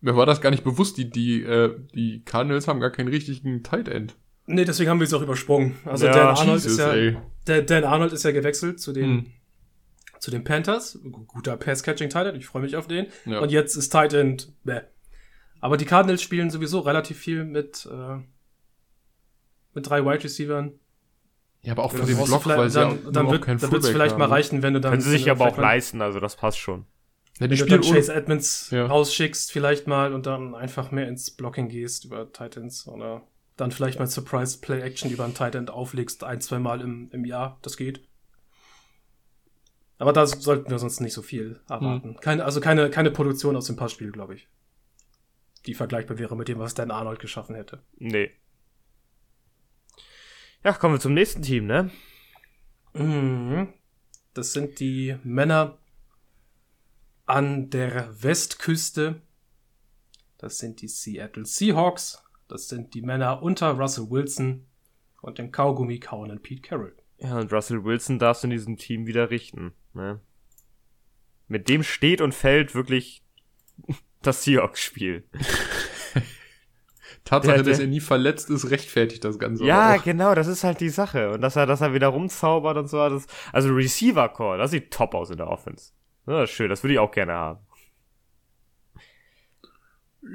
Mir 0.00 0.16
war 0.16 0.26
das 0.26 0.40
gar 0.40 0.50
nicht 0.50 0.64
bewusst. 0.64 0.96
Die, 0.98 1.08
die, 1.10 1.42
äh, 1.42 1.78
die 1.94 2.22
Cardinals 2.24 2.66
haben 2.68 2.80
gar 2.80 2.90
keinen 2.90 3.08
richtigen 3.08 3.62
Tight 3.62 3.88
End. 3.88 4.16
Nee, 4.46 4.64
deswegen 4.64 4.90
haben 4.90 4.98
wir 4.98 5.06
es 5.06 5.14
auch 5.14 5.22
übersprungen. 5.22 5.76
Also 5.84 6.06
Ja, 6.06 6.12
Dan 6.12 6.26
Arnold 6.36 6.62
Jesus, 6.64 6.72
ist 6.72 6.78
ja, 6.78 7.22
der, 7.46 7.62
Dan 7.62 7.84
Arnold 7.84 8.12
ist 8.12 8.24
ja 8.24 8.32
gewechselt 8.32 8.80
zu 8.80 8.92
den, 8.92 9.04
Hm. 9.04 9.26
zu 10.18 10.32
den 10.32 10.42
Panthers. 10.42 10.98
Guter 11.28 11.56
Pass-Catching 11.56 12.10
Tight 12.10 12.26
End, 12.26 12.36
ich 12.36 12.46
freue 12.46 12.62
mich 12.62 12.74
auf 12.76 12.88
den. 12.88 13.06
Ja. 13.24 13.38
Und 13.38 13.52
jetzt 13.52 13.76
ist 13.76 13.90
Tight 13.90 14.12
End, 14.12 14.52
bäh. 14.64 14.80
Aber 15.60 15.76
die 15.76 15.84
Cardinals 15.84 16.20
spielen 16.20 16.50
sowieso 16.50 16.80
relativ 16.80 17.16
viel 17.18 17.44
mit, 17.44 17.88
äh, 17.90 18.16
mit 19.74 19.88
drei 19.88 20.04
Wide 20.04 20.24
Receivern. 20.24 20.72
Ja, 21.64 21.72
aber 21.72 21.84
auch 21.84 21.92
für 21.92 22.04
den 22.04 22.16
Block, 22.24 22.44
weil 22.46 22.70
sie 22.70 22.80
dann, 22.80 23.12
dann 23.12 23.30
wird 23.30 23.46
dann 23.46 23.60
wird's 23.60 23.68
Fullback 23.70 23.92
vielleicht 23.92 24.18
mal 24.18 24.24
haben. 24.24 24.32
reichen, 24.32 24.62
wenn 24.62 24.74
du 24.74 24.80
dann. 24.80 24.90
Können 24.92 25.02
sie 25.02 25.10
sich 25.10 25.26
wenn 25.26 25.32
aber 25.32 25.46
auch 25.46 25.56
mal- 25.56 25.62
leisten, 25.62 26.02
also 26.02 26.18
das 26.18 26.36
passt 26.36 26.58
schon. 26.58 26.86
Die 27.36 27.40
Wenn 27.48 27.50
du 27.50 27.66
dann 27.66 27.80
Chase 27.80 28.12
Edmonds 28.12 28.70
Ja. 28.70 28.86
rausschickst, 28.86 29.52
vielleicht 29.52 29.86
mal 29.86 30.12
und 30.12 30.26
dann 30.26 30.54
einfach 30.54 30.90
mehr 30.90 31.08
ins 31.08 31.30
Blocking 31.30 31.68
gehst 31.68 32.04
über 32.04 32.30
Titans 32.32 32.86
oder 32.86 33.22
dann 33.56 33.70
vielleicht 33.70 33.98
mal 33.98 34.06
Surprise 34.06 34.58
Play 34.60 34.80
Action 34.80 35.10
über 35.10 35.24
einen 35.24 35.34
Tight 35.34 35.54
End 35.54 35.70
auflegst, 35.70 36.24
ein, 36.24 36.40
zwei 36.40 36.58
Mal 36.58 36.80
im, 36.80 37.10
im 37.12 37.24
Jahr. 37.24 37.58
Das 37.62 37.76
geht. 37.76 38.02
Aber 39.98 40.12
da 40.12 40.26
sollten 40.26 40.70
wir 40.70 40.78
sonst 40.78 41.00
nicht 41.00 41.12
so 41.14 41.22
viel 41.22 41.60
erwarten. 41.68 42.16
Keine, 42.20 42.44
also 42.44 42.60
keine, 42.60 42.90
keine 42.90 43.10
Produktion 43.12 43.54
aus 43.56 43.66
dem 43.66 43.76
Passspiel, 43.76 44.10
glaube 44.10 44.34
ich. 44.34 44.48
Die 45.66 45.74
vergleichbar 45.74 46.18
wäre 46.18 46.36
mit 46.36 46.48
dem, 46.48 46.58
was 46.58 46.74
Dan 46.74 46.90
Arnold 46.90 47.20
geschaffen 47.20 47.54
hätte. 47.54 47.82
Nee. 47.98 48.30
Ja, 50.64 50.72
kommen 50.72 50.94
wir 50.94 51.00
zum 51.00 51.14
nächsten 51.14 51.42
Team, 51.42 51.66
ne? 51.66 51.90
Mhm. 52.94 53.68
Das 54.34 54.52
sind 54.52 54.80
die 54.80 55.16
Männer 55.24 55.78
an 57.26 57.70
der 57.70 58.22
Westküste. 58.22 59.20
Das 60.38 60.58
sind 60.58 60.80
die 60.80 60.88
Seattle 60.88 61.44
Seahawks. 61.44 62.22
Das 62.48 62.68
sind 62.68 62.94
die 62.94 63.02
Männer 63.02 63.42
unter 63.42 63.70
Russell 63.72 64.10
Wilson 64.10 64.66
und 65.20 65.38
den 65.38 65.52
Kaugummi 65.52 65.98
kauenden 65.98 66.40
Pete 66.40 66.62
Carroll. 66.62 66.94
Ja, 67.18 67.38
und 67.38 67.52
Russell 67.52 67.84
Wilson 67.84 68.18
darfst 68.18 68.42
du 68.42 68.46
in 68.46 68.50
diesem 68.50 68.76
Team 68.76 69.06
wieder 69.06 69.30
richten, 69.30 69.72
ne? 69.94 70.20
Mit 71.48 71.68
dem 71.68 71.82
steht 71.82 72.20
und 72.20 72.34
fällt 72.34 72.74
wirklich 72.74 73.22
das 74.22 74.44
Seahawks-Spiel. 74.44 75.24
Tatsache, 77.24 77.54
Der- 77.56 77.62
der- 77.62 77.72
dass 77.72 77.80
er 77.80 77.86
nie 77.86 78.00
verletzt 78.00 78.50
ist, 78.50 78.70
rechtfertigt 78.70 79.24
das 79.24 79.38
Ganze. 79.38 79.64
Ja, 79.64 79.94
auch. 79.94 80.02
genau, 80.02 80.34
das 80.34 80.48
ist 80.48 80.64
halt 80.64 80.80
die 80.80 80.88
Sache. 80.88 81.30
Und 81.30 81.40
dass 81.40 81.56
er, 81.56 81.66
dass 81.66 81.80
er 81.80 81.94
wieder 81.94 82.08
rumzaubert 82.08 82.76
und 82.76 82.88
so. 82.88 82.96
Das, 83.08 83.26
also 83.52 83.72
Receiver 83.72 84.28
Core, 84.28 84.58
das 84.58 84.72
sieht 84.72 84.90
top 84.90 85.14
aus 85.14 85.30
in 85.30 85.36
der 85.36 85.48
Offense. 85.48 85.92
Ja, 86.26 86.46
schön, 86.46 86.68
das 86.68 86.82
würde 86.82 86.94
ich 86.94 86.98
auch 86.98 87.10
gerne 87.12 87.32
haben. 87.32 87.60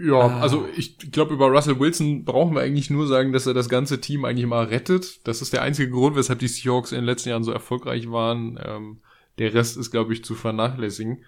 Ja, 0.01 0.19
ah. 0.19 0.39
also 0.41 0.67
ich 0.75 0.97
glaube, 1.11 1.33
über 1.33 1.47
Russell 1.47 1.79
Wilson 1.79 2.25
brauchen 2.25 2.53
wir 2.55 2.61
eigentlich 2.61 2.89
nur 2.89 3.07
sagen, 3.07 3.31
dass 3.31 3.47
er 3.47 3.53
das 3.53 3.69
ganze 3.69 4.01
Team 4.01 4.25
eigentlich 4.25 4.45
mal 4.45 4.65
rettet. 4.65 5.25
Das 5.27 5.41
ist 5.41 5.53
der 5.53 5.61
einzige 5.61 5.91
Grund, 5.91 6.15
weshalb 6.17 6.39
die 6.39 6.49
Seahawks 6.49 6.91
in 6.91 6.97
den 6.97 7.05
letzten 7.05 7.29
Jahren 7.29 7.43
so 7.43 7.51
erfolgreich 7.51 8.11
waren. 8.11 8.59
Ähm, 8.61 8.99
der 9.39 9.53
Rest 9.53 9.77
ist, 9.77 9.91
glaube 9.91 10.11
ich, 10.13 10.25
zu 10.25 10.35
vernachlässigen. 10.35 11.23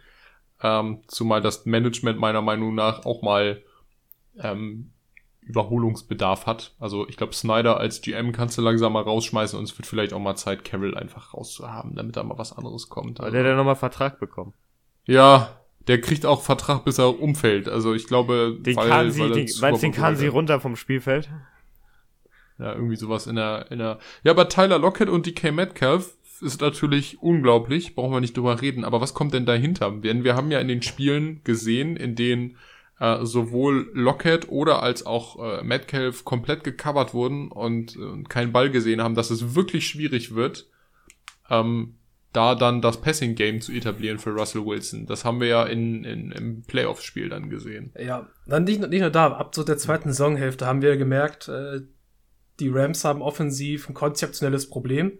Ähm, 0.62 1.04
zumal 1.08 1.42
das 1.42 1.66
Management 1.66 2.20
meiner 2.20 2.42
Meinung 2.42 2.76
nach 2.76 3.06
auch 3.06 3.22
mal 3.22 3.62
ähm, 4.38 4.92
Überholungsbedarf 5.50 6.46
hat. 6.46 6.76
Also 6.80 7.08
ich 7.10 7.18
glaube, 7.18 7.34
Snyder 7.34 7.78
als 7.78 8.02
GM 8.02 8.32
kannst 8.32 8.58
du 8.58 8.62
langsam 8.62 8.94
mal 8.94 9.02
rausschmeißen 9.02 9.58
und 9.58 9.66
es 9.66 9.78
wird 9.78 9.88
vielleicht 9.88 10.14
auch 10.14 10.20
mal 10.20 10.36
Zeit, 10.36 10.64
Carroll 10.64 10.96
einfach 10.96 11.34
rauszuhaben, 11.34 11.96
damit 11.96 12.16
da 12.16 12.24
mal 12.24 12.38
was 12.38 12.54
anderes 12.54 12.88
kommt. 12.88 13.20
Also, 13.20 13.32
der 13.32 13.42
hat 13.42 13.50
ja 13.50 13.56
nochmal 13.56 13.76
Vertrag 13.76 14.20
bekommen. 14.20 14.54
Ja, 15.06 15.60
der 15.88 16.00
kriegt 16.02 16.28
auch 16.28 16.44
Vertrag, 16.44 16.86
bis 16.86 17.00
er 17.00 17.20
umfällt. 17.20 17.68
Also 17.68 17.96
ich 17.96 18.06
glaube, 18.06 18.58
den 18.60 18.76
weil, 18.76 18.88
kann 18.88 19.12
sie, 19.12 19.22
weil 19.22 19.32
den, 19.32 19.50
meinst, 19.60 19.82
den 19.82 19.92
kann 19.92 20.16
sie 20.16 20.28
runter 20.28 20.60
vom 20.60 20.76
Spielfeld? 20.76 21.30
Ja, 22.60 22.76
irgendwie 22.76 22.96
sowas 22.96 23.26
in 23.26 23.36
der, 23.36 23.72
in 23.72 23.80
der. 23.80 23.98
Ja, 24.24 24.34
aber 24.34 24.50
Tyler 24.50 24.78
Lockett 24.78 25.10
und 25.10 25.26
DK 25.26 25.52
Metcalf 25.52 26.14
ist 26.42 26.62
natürlich 26.62 27.24
unglaublich, 27.24 27.96
brauchen 27.96 28.14
wir 28.14 28.22
nicht 28.22 28.38
drüber 28.38 28.62
reden. 28.62 28.86
Aber 28.86 29.02
was 29.02 29.16
kommt 29.16 29.34
denn 29.34 29.48
dahinter? 29.48 29.92
Denn 29.92 30.24
wir 30.24 30.36
haben 30.36 30.52
ja 30.52 30.60
in 30.60 30.68
den 30.68 30.84
Spielen 30.84 31.42
gesehen, 31.44 31.98
in 31.98 32.16
denen 32.16 32.58
äh, 33.00 33.26
sowohl 33.26 33.90
Lockett 33.94 34.50
oder 34.50 34.84
als 34.84 35.06
auch 35.06 35.40
äh, 35.40 35.64
Metcalf 35.64 36.26
komplett 36.26 36.64
gecovert 36.64 37.14
wurden 37.14 37.52
und 37.52 37.96
äh, 37.96 38.24
keinen 38.28 38.52
Ball 38.52 38.70
gesehen 38.70 39.02
haben, 39.02 39.16
dass 39.16 39.30
es 39.30 39.56
wirklich 39.56 39.88
schwierig 39.88 40.36
wird, 40.36 40.68
ähm, 41.50 41.96
da 42.34 42.54
dann 42.56 42.82
das 42.82 43.02
Passing-Game 43.02 43.62
zu 43.62 43.72
etablieren 43.72 44.20
für 44.20 44.32
Russell 44.32 44.66
Wilson. 44.66 45.08
Das 45.08 45.26
haben 45.26 45.40
wir 45.40 45.48
ja 45.48 45.64
in, 45.64 46.04
in, 46.04 46.32
im 46.32 46.62
Playoff-Spiel 46.64 47.30
dann 47.30 47.50
gesehen. 47.50 47.92
Ja, 47.98 48.28
dann 48.46 48.66
nicht, 48.66 48.82
nicht 48.82 49.02
nur 49.02 49.10
da, 49.10 49.28
ab 49.28 49.56
so 49.56 49.64
der 49.64 49.78
zweiten 49.78 50.10
Saisonhälfte 50.10 50.68
haben 50.68 50.82
wir 50.82 50.98
gemerkt, 50.98 51.48
äh, 51.48 51.82
die 52.60 52.70
Rams 52.70 53.06
haben 53.06 53.22
offensiv 53.22 53.88
ein 53.90 53.94
konzeptionelles 53.94 54.70
Problem. 54.70 55.14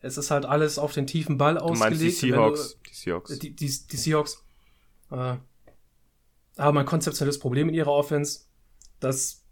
Es 0.00 0.16
ist 0.16 0.30
halt 0.30 0.46
alles 0.46 0.78
auf 0.78 0.92
den 0.92 1.06
tiefen 1.06 1.36
Ball 1.36 1.58
ausgelegt. 1.58 1.80
Du 1.80 2.00
meinst 2.00 2.02
die 2.02 2.10
Seahawks? 2.10 2.72
Du, 2.72 2.90
die 2.90 2.94
Seahawks. 2.94 3.38
Die, 3.38 3.50
die, 3.50 3.72
die 3.90 3.96
Seahawks 3.96 4.44
äh, 5.10 5.34
haben 6.58 6.78
ein 6.78 6.86
konzeptionelles 6.86 7.38
Problem 7.38 7.68
in 7.68 7.74
ihrer 7.74 7.92
Offense, 7.92 8.46
das 9.00 9.44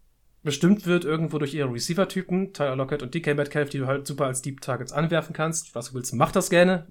bestimmt 0.43 0.87
wird 0.87 1.05
irgendwo 1.05 1.39
durch 1.39 1.55
ihre 1.55 1.73
Receiver-Typen, 1.73 2.53
Tyler 2.53 2.77
Lockett 2.77 3.03
und 3.03 3.15
DK 3.15 3.35
Metcalf, 3.35 3.71
die 3.71 3.79
du 3.79 3.87
halt 3.87 4.07
super 4.07 4.27
als 4.27 4.43
Deep 4.43 4.61
Targets 4.61 4.93
anwerfen 4.93 5.35
kannst. 5.35 5.75
Was 5.75 5.89
du 5.89 5.95
willst, 5.95 6.15
mach 6.15 6.33
das 6.33 6.51
gerne 6.51 6.87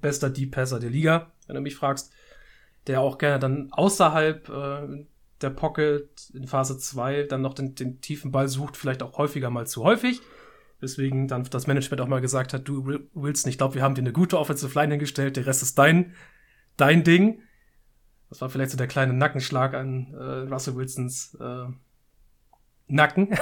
bester 0.00 0.30
Deep 0.30 0.52
Passer 0.52 0.78
der 0.78 0.90
Liga, 0.90 1.32
wenn 1.46 1.56
du 1.56 1.62
mich 1.62 1.76
fragst, 1.76 2.12
der 2.86 3.00
auch 3.00 3.18
gerne 3.18 3.38
dann 3.38 3.68
außerhalb 3.72 4.48
äh, 4.48 5.06
der 5.40 5.50
Pocket 5.50 6.08
in 6.34 6.46
Phase 6.46 6.78
2 6.78 7.24
dann 7.24 7.42
noch 7.42 7.54
den, 7.54 7.74
den 7.74 8.00
tiefen 8.00 8.32
Ball 8.32 8.48
sucht, 8.48 8.76
vielleicht 8.76 9.02
auch 9.02 9.18
häufiger 9.18 9.50
mal 9.50 9.66
zu 9.66 9.84
häufig. 9.84 10.20
Deswegen 10.80 11.26
dann 11.26 11.44
das 11.44 11.66
Management 11.66 12.00
auch 12.00 12.08
mal 12.08 12.20
gesagt 12.20 12.54
hat, 12.54 12.68
du 12.68 13.00
willst 13.12 13.46
nicht, 13.46 13.58
glaube, 13.58 13.74
wir 13.74 13.82
haben 13.82 13.94
dir 13.94 14.02
eine 14.02 14.12
gute 14.12 14.38
Offensive 14.38 14.78
Line 14.78 14.92
hingestellt, 14.92 15.36
der 15.36 15.46
Rest 15.46 15.62
ist 15.62 15.78
dein, 15.78 16.14
dein 16.76 17.02
Ding. 17.04 17.42
Das 18.28 18.40
war 18.40 18.50
vielleicht 18.50 18.70
so 18.70 18.76
der 18.76 18.86
kleine 18.86 19.14
Nackenschlag 19.14 19.74
an 19.74 20.14
äh, 20.14 20.52
Russell 20.52 20.76
Wilsons 20.76 21.36
äh, 21.40 21.66
Nacken. 22.86 23.36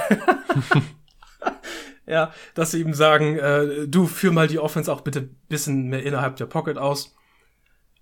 ja, 2.05 2.31
dass 2.55 2.71
sie 2.71 2.81
ihm 2.81 2.93
sagen, 2.93 3.37
äh, 3.37 3.87
du 3.87 4.07
führ 4.07 4.31
mal 4.31 4.47
die 4.47 4.59
Offense 4.59 4.91
auch 4.91 5.01
bitte 5.01 5.21
bisschen 5.49 5.87
mehr 5.87 6.03
innerhalb 6.03 6.37
der 6.37 6.45
Pocket 6.45 6.77
aus. 6.77 7.15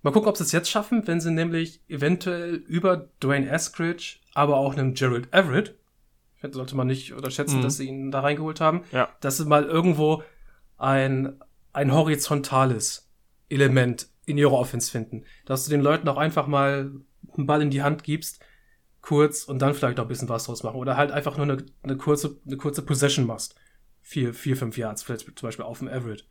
Mal 0.02 0.12
gucken, 0.12 0.30
ob 0.30 0.38
sie 0.38 0.44
es 0.44 0.52
jetzt 0.52 0.70
schaffen, 0.70 1.08
wenn 1.08 1.20
sie 1.20 1.32
nämlich 1.32 1.82
eventuell 1.88 2.56
über 2.56 3.10
Dwayne 3.24 3.50
Eskridge, 3.50 4.18
aber 4.36 4.58
auch 4.58 4.74
einem 4.74 4.94
Gerald 4.94 5.34
Everett, 5.34 5.76
sollte 6.52 6.76
man 6.76 6.86
nicht 6.86 7.14
unterschätzen, 7.14 7.58
mhm. 7.58 7.64
dass 7.64 7.78
sie 7.78 7.88
ihn 7.88 8.12
da 8.12 8.20
reingeholt 8.20 8.62
haben, 8.62 8.84
ja. 8.92 9.10
dass 9.22 9.38
sie 9.38 9.46
mal 9.46 9.64
irgendwo 9.64 10.22
ein, 10.78 11.40
ein 11.74 11.92
horizontales 11.92 13.10
Element 13.50 14.08
in 14.26 14.38
ihrer 14.38 14.54
Offense 14.54 14.92
finden. 14.92 15.26
Dass 15.46 15.66
du 15.66 15.72
den 15.72 15.82
Leuten 15.82 16.08
auch 16.08 16.18
einfach 16.18 16.48
mal 16.48 16.92
einen 17.36 17.46
Ball 17.46 17.62
in 17.62 17.70
die 17.70 17.84
Hand 17.84 18.04
gibst, 18.04 18.44
kurz 19.02 19.44
und 19.44 19.60
dann 19.60 19.74
vielleicht 19.74 20.00
auch 20.00 20.06
ein 20.06 20.10
bisschen 20.10 20.30
was 20.30 20.46
draus 20.46 20.64
machen. 20.64 20.78
Oder 20.78 20.98
halt 20.98 21.12
einfach 21.12 21.38
nur 21.38 21.46
eine, 21.46 21.66
eine 21.84 21.98
kurze, 21.98 22.38
eine 22.46 22.58
kurze 22.58 22.82
Possession 22.82 23.26
machst 23.26 23.56
vier, 24.06 24.36
vier, 24.36 24.56
fünf 24.56 24.78
Yards, 24.78 25.02
vielleicht 25.02 25.26
zum 25.38 25.48
Beispiel 25.48 25.66
auf 25.66 25.80
dem 25.80 25.88
Average. 25.88 26.26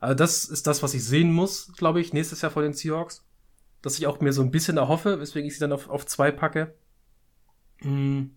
Also 0.00 0.16
das 0.16 0.44
ist 0.44 0.66
das, 0.66 0.82
was 0.82 0.92
ich 0.92 1.04
sehen 1.04 1.32
muss, 1.32 1.72
glaube 1.76 2.00
ich, 2.00 2.12
nächstes 2.12 2.42
Jahr 2.42 2.50
vor 2.50 2.62
den 2.62 2.72
Seahawks. 2.72 3.24
Dass 3.80 3.96
ich 3.96 4.08
auch 4.08 4.20
mir 4.20 4.32
so 4.32 4.42
ein 4.42 4.50
bisschen 4.50 4.76
erhoffe, 4.76 5.20
weswegen 5.20 5.46
ich 5.46 5.54
sie 5.54 5.60
dann 5.60 5.72
auf, 5.72 5.88
auf 5.88 6.04
zwei 6.04 6.32
packe. 6.32 6.74
Hm. 7.78 8.34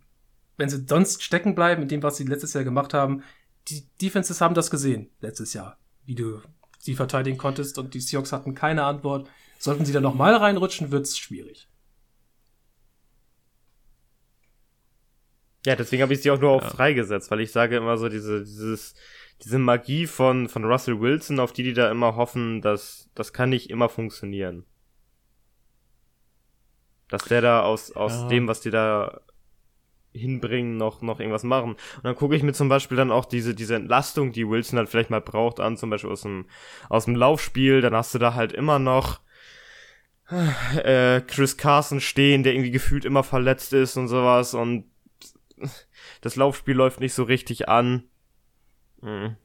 Wenn 0.57 0.69
sie 0.69 0.85
sonst 0.87 1.23
stecken 1.23 1.55
bleiben 1.55 1.81
in 1.81 1.87
dem, 1.87 2.03
was 2.03 2.17
sie 2.17 2.25
letztes 2.25 2.53
Jahr 2.53 2.63
gemacht 2.63 2.93
haben, 2.93 3.23
die 3.67 3.87
Defenses 3.99 4.39
haben 4.39 4.53
das 4.53 4.69
gesehen 4.69 5.09
letztes 5.19 5.53
Jahr, 5.53 5.79
wie 6.05 6.15
du 6.15 6.41
sie 6.85 6.95
verteidigen 6.95 7.37
konntest 7.37 7.77
und 7.79 7.93
die 7.93 7.99
Seahawks 7.99 8.31
hatten 8.31 8.53
keine 8.53 8.83
Antwort. 8.83 9.27
Sollten 9.57 9.85
sie 9.85 9.93
da 9.93 9.99
nochmal 9.99 10.35
reinrutschen, 10.35 10.91
wird's 10.91 11.17
schwierig. 11.17 11.67
Ja, 15.65 15.75
deswegen 15.75 16.03
habe 16.03 16.13
ich 16.13 16.21
sie 16.21 16.29
auch 16.29 16.39
nur 16.39 16.51
auf 16.51 16.63
ja. 16.63 16.69
freigesetzt, 16.69 17.31
weil 17.31 17.39
ich 17.39 17.51
sage 17.51 17.77
immer 17.77 17.97
so 17.97 18.07
diese, 18.07 18.43
dieses, 18.43 18.93
diese 19.43 19.57
Magie 19.57 20.05
von, 20.05 20.47
von 20.47 20.63
Russell 20.63 21.01
Wilson, 21.01 21.39
auf 21.39 21.53
die 21.53 21.63
die 21.63 21.73
da 21.73 21.89
immer 21.89 22.15
hoffen, 22.15 22.61
dass, 22.61 23.09
das 23.15 23.33
kann 23.33 23.49
nicht 23.49 23.71
immer 23.71 23.89
funktionieren. 23.89 24.65
Dass 27.09 27.23
der 27.23 27.41
da 27.41 27.63
aus, 27.63 27.91
aus 27.93 28.11
ja. 28.11 28.27
dem, 28.27 28.47
was 28.47 28.61
die 28.61 28.69
da 28.69 29.21
hinbringen, 30.15 30.77
noch, 30.77 31.01
noch 31.01 31.19
irgendwas 31.19 31.43
machen. 31.43 31.71
Und 31.71 32.03
dann 32.03 32.15
gucke 32.15 32.35
ich 32.35 32.43
mir 32.43 32.53
zum 32.53 32.69
Beispiel 32.69 32.97
dann 32.97 33.11
auch 33.11 33.25
diese, 33.25 33.53
diese 33.53 33.75
Entlastung, 33.75 34.31
die 34.31 34.47
Wilson 34.47 34.79
halt 34.79 34.89
vielleicht 34.89 35.09
mal 35.09 35.21
braucht, 35.21 35.59
an, 35.59 35.77
zum 35.77 35.89
Beispiel 35.89 36.11
aus 36.11 36.21
dem, 36.21 36.45
aus 36.89 37.05
dem 37.05 37.15
Laufspiel, 37.15 37.81
dann 37.81 37.95
hast 37.95 38.13
du 38.15 38.19
da 38.19 38.33
halt 38.33 38.53
immer 38.53 38.79
noch, 38.79 39.19
äh, 40.83 41.21
Chris 41.21 41.57
Carson 41.57 42.01
stehen, 42.01 42.43
der 42.43 42.53
irgendwie 42.53 42.71
gefühlt 42.71 43.05
immer 43.05 43.23
verletzt 43.23 43.73
ist 43.73 43.95
und 43.97 44.07
sowas 44.07 44.53
und 44.53 44.85
das 46.21 46.35
Laufspiel 46.35 46.75
läuft 46.75 46.99
nicht 46.99 47.13
so 47.13 47.23
richtig 47.23 47.69
an. 47.69 48.03
Hm. 49.01 49.35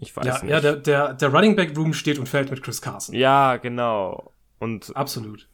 Ich 0.00 0.16
weiß 0.16 0.26
ja, 0.26 0.42
nicht. 0.42 0.50
Ja, 0.50 0.60
der, 0.60 0.76
der, 0.76 1.14
der 1.14 1.28
Running 1.28 1.56
Back 1.56 1.76
Room 1.76 1.92
steht 1.92 2.18
und 2.18 2.28
fällt 2.28 2.50
mit 2.50 2.62
Chris 2.62 2.82
Carson. 2.82 3.14
Ja, 3.14 3.56
genau. 3.56 4.32
Und 4.58 4.94
absolut. 4.96 5.48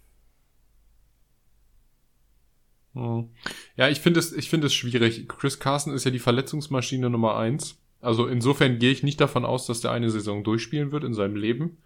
Hm. 2.94 3.28
Ja, 3.76 3.88
ich 3.88 4.00
finde 4.00 4.20
es, 4.20 4.32
ich 4.32 4.48
finde 4.48 4.68
es 4.68 4.74
schwierig. 4.74 5.28
Chris 5.28 5.58
Carson 5.58 5.92
ist 5.92 6.04
ja 6.04 6.10
die 6.10 6.18
Verletzungsmaschine 6.18 7.10
Nummer 7.10 7.36
eins. 7.36 7.76
Also 8.00 8.26
insofern 8.26 8.78
gehe 8.78 8.92
ich 8.92 9.02
nicht 9.02 9.20
davon 9.20 9.44
aus, 9.44 9.66
dass 9.66 9.80
der 9.80 9.90
eine 9.90 10.10
Saison 10.10 10.44
durchspielen 10.44 10.92
wird 10.92 11.04
in 11.04 11.14
seinem 11.14 11.36
Leben. 11.36 11.78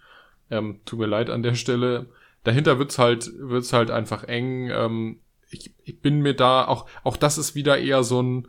Ähm, 0.50 0.80
tut 0.84 0.98
mir 0.98 1.06
leid 1.06 1.30
an 1.30 1.42
der 1.42 1.54
Stelle. 1.54 2.06
Dahinter 2.44 2.78
wird's 2.78 2.98
halt, 2.98 3.30
wird's 3.38 3.72
halt 3.72 3.90
einfach 3.90 4.24
eng. 4.24 4.70
Ähm, 4.70 5.20
ich, 5.50 5.72
ich 5.84 6.00
bin 6.00 6.20
mir 6.20 6.34
da 6.34 6.66
auch, 6.66 6.86
auch 7.04 7.16
das 7.16 7.38
ist 7.38 7.54
wieder 7.54 7.78
eher 7.78 8.02
so 8.02 8.22
ein, 8.22 8.48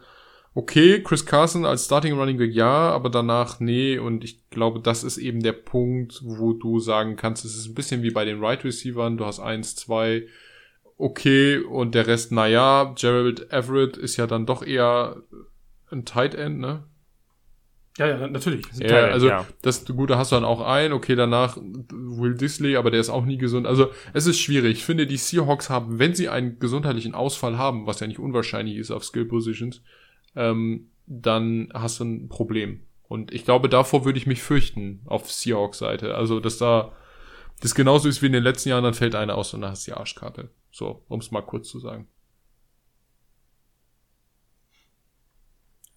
okay, 0.53 1.01
Chris 1.01 1.25
Carson 1.25 1.65
als 1.65 1.85
Starting 1.85 2.17
Running 2.17 2.37
Back 2.37 2.51
ja, 2.51 2.89
aber 2.89 3.09
danach 3.09 3.59
nee. 3.59 3.97
Und 3.97 4.23
ich 4.23 4.49
glaube, 4.49 4.79
das 4.79 5.03
ist 5.03 5.17
eben 5.17 5.41
der 5.41 5.53
Punkt, 5.53 6.21
wo 6.23 6.53
du 6.53 6.79
sagen 6.79 7.15
kannst, 7.15 7.45
es 7.45 7.55
ist 7.55 7.67
ein 7.67 7.75
bisschen 7.75 8.03
wie 8.03 8.11
bei 8.11 8.25
den 8.25 8.43
Right 8.43 8.63
Receivern. 8.63 9.17
Du 9.17 9.25
hast 9.25 9.39
eins, 9.39 9.75
zwei, 9.75 10.27
okay, 10.99 11.57
und 11.57 11.95
der 11.95 12.05
Rest, 12.05 12.31
naja, 12.31 12.93
Gerald 12.95 13.51
Everett 13.51 13.97
ist 13.97 14.17
ja 14.17 14.27
dann 14.27 14.45
doch 14.45 14.61
eher 14.61 15.23
ein 15.89 16.05
Tight 16.05 16.35
End, 16.35 16.59
ne? 16.59 16.83
Ja, 17.97 18.07
ja, 18.07 18.27
natürlich. 18.27 18.65
Ja, 18.79 19.07
also 19.07 19.27
ja. 19.27 19.45
das 19.61 19.85
Gute 19.85 20.17
hast 20.17 20.31
du 20.31 20.35
dann 20.35 20.45
auch 20.45 20.61
ein, 20.61 20.93
okay, 20.93 21.15
danach 21.15 21.57
Will 21.57 22.35
Disley, 22.35 22.77
aber 22.77 22.91
der 22.91 22.99
ist 22.99 23.09
auch 23.09 23.25
nie 23.25 23.37
gesund. 23.37 23.65
Also 23.65 23.91
es 24.13 24.27
ist 24.27 24.39
schwierig. 24.39 24.77
Ich 24.77 24.85
finde, 24.85 25.07
die 25.07 25.17
Seahawks 25.17 25.69
haben, 25.69 25.99
wenn 25.99 26.13
sie 26.13 26.29
einen 26.29 26.59
gesundheitlichen 26.59 27.13
Ausfall 27.13 27.57
haben, 27.57 27.87
was 27.87 27.99
ja 27.99 28.07
nicht 28.07 28.19
unwahrscheinlich 28.19 28.77
ist 28.77 28.91
auf 28.91 29.03
Skill 29.03 29.25
Positions, 29.25 29.81
ähm, 30.35 30.91
dann 31.07 31.69
hast 31.73 31.99
du 31.99 32.05
ein 32.05 32.29
Problem. 32.29 32.81
Und 33.07 33.33
ich 33.33 33.43
glaube, 33.43 33.67
davor 33.67 34.05
würde 34.05 34.19
ich 34.19 34.27
mich 34.27 34.41
fürchten 34.41 35.01
auf 35.05 35.29
Seahawks 35.31 35.79
Seite. 35.79 36.15
Also, 36.15 36.39
dass 36.39 36.57
da 36.57 36.93
das 37.61 37.75
genauso 37.75 38.07
ist 38.07 38.21
wie 38.21 38.27
in 38.27 38.33
den 38.33 38.43
letzten 38.43 38.69
Jahren, 38.69 38.83
dann 38.83 38.93
fällt 38.93 39.15
einer 39.15 39.35
aus 39.35 39.53
und 39.53 39.61
dann 39.61 39.71
hast 39.71 39.87
du 39.87 39.91
die 39.91 39.97
Arschkarte. 39.97 40.49
So, 40.71 41.03
um 41.07 41.19
es 41.19 41.31
mal 41.31 41.41
kurz 41.41 41.69
zu 41.69 41.79
sagen. 41.79 42.07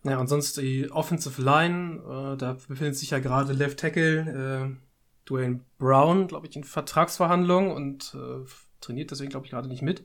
Ja, 0.05 0.19
und 0.19 0.27
sonst 0.27 0.57
die 0.57 0.91
Offensive 0.91 1.41
Line, 1.41 1.99
äh, 1.99 2.37
da 2.37 2.55
befindet 2.55 2.97
sich 2.97 3.11
ja 3.11 3.21
gerade 3.21 3.53
Left 3.53 3.79
Tackle 3.79 4.77
äh, 4.77 5.29
Dwayne 5.29 5.61
Brown, 5.79 6.27
glaube 6.27 6.49
ich, 6.49 6.57
in 6.57 6.65
Vertragsverhandlungen 6.65 7.71
und 7.71 8.15
äh, 8.15 8.45
trainiert 8.81 9.13
deswegen, 9.13 9.31
glaube 9.31 9.47
ich, 9.47 9.53
gerade 9.53 9.69
nicht 9.69 9.83
mit. 9.83 10.05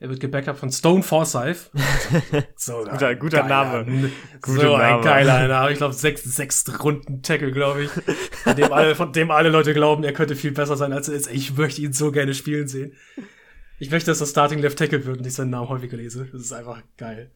Er 0.00 0.10
wird 0.10 0.20
gebackupt 0.20 0.58
von 0.58 0.70
Stone 0.70 1.02
Forsyth. 1.02 1.70
so 2.56 2.84
guter, 2.84 3.14
guter 3.14 3.42
geiler, 3.42 3.84
Name. 3.84 4.10
Guter 4.42 4.60
so 4.60 4.74
ein 4.74 5.00
geiler 5.02 5.48
Name. 5.48 5.72
Ich 5.72 5.78
glaube, 5.78 5.94
sechs, 5.94 6.24
sechs 6.24 6.64
Runden 6.82 7.22
Tackle, 7.22 7.52
glaube 7.52 7.84
ich. 7.84 7.90
Von 7.90 8.56
dem, 8.56 8.72
alle, 8.72 8.94
von 8.94 9.12
dem 9.12 9.30
alle 9.30 9.48
Leute 9.48 9.72
glauben, 9.72 10.04
er 10.04 10.12
könnte 10.12 10.36
viel 10.36 10.52
besser 10.52 10.76
sein, 10.76 10.92
als 10.92 11.08
er 11.08 11.14
ist. 11.14 11.30
Ich 11.32 11.56
möchte 11.56 11.80
ihn 11.80 11.92
so 11.92 12.10
gerne 12.10 12.34
spielen 12.34 12.68
sehen. 12.68 12.92
Ich 13.78 13.90
möchte, 13.90 14.10
dass 14.10 14.18
das 14.18 14.30
Starting 14.30 14.58
Left 14.58 14.78
Tackle 14.78 15.06
wird 15.06 15.18
und 15.18 15.26
ich 15.26 15.34
seinen 15.34 15.50
Namen 15.50 15.68
häufiger 15.68 15.96
lese. 15.96 16.28
Das 16.30 16.42
ist 16.42 16.52
einfach 16.52 16.82
geil. 16.96 17.30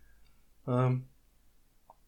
Ähm, 0.66 1.06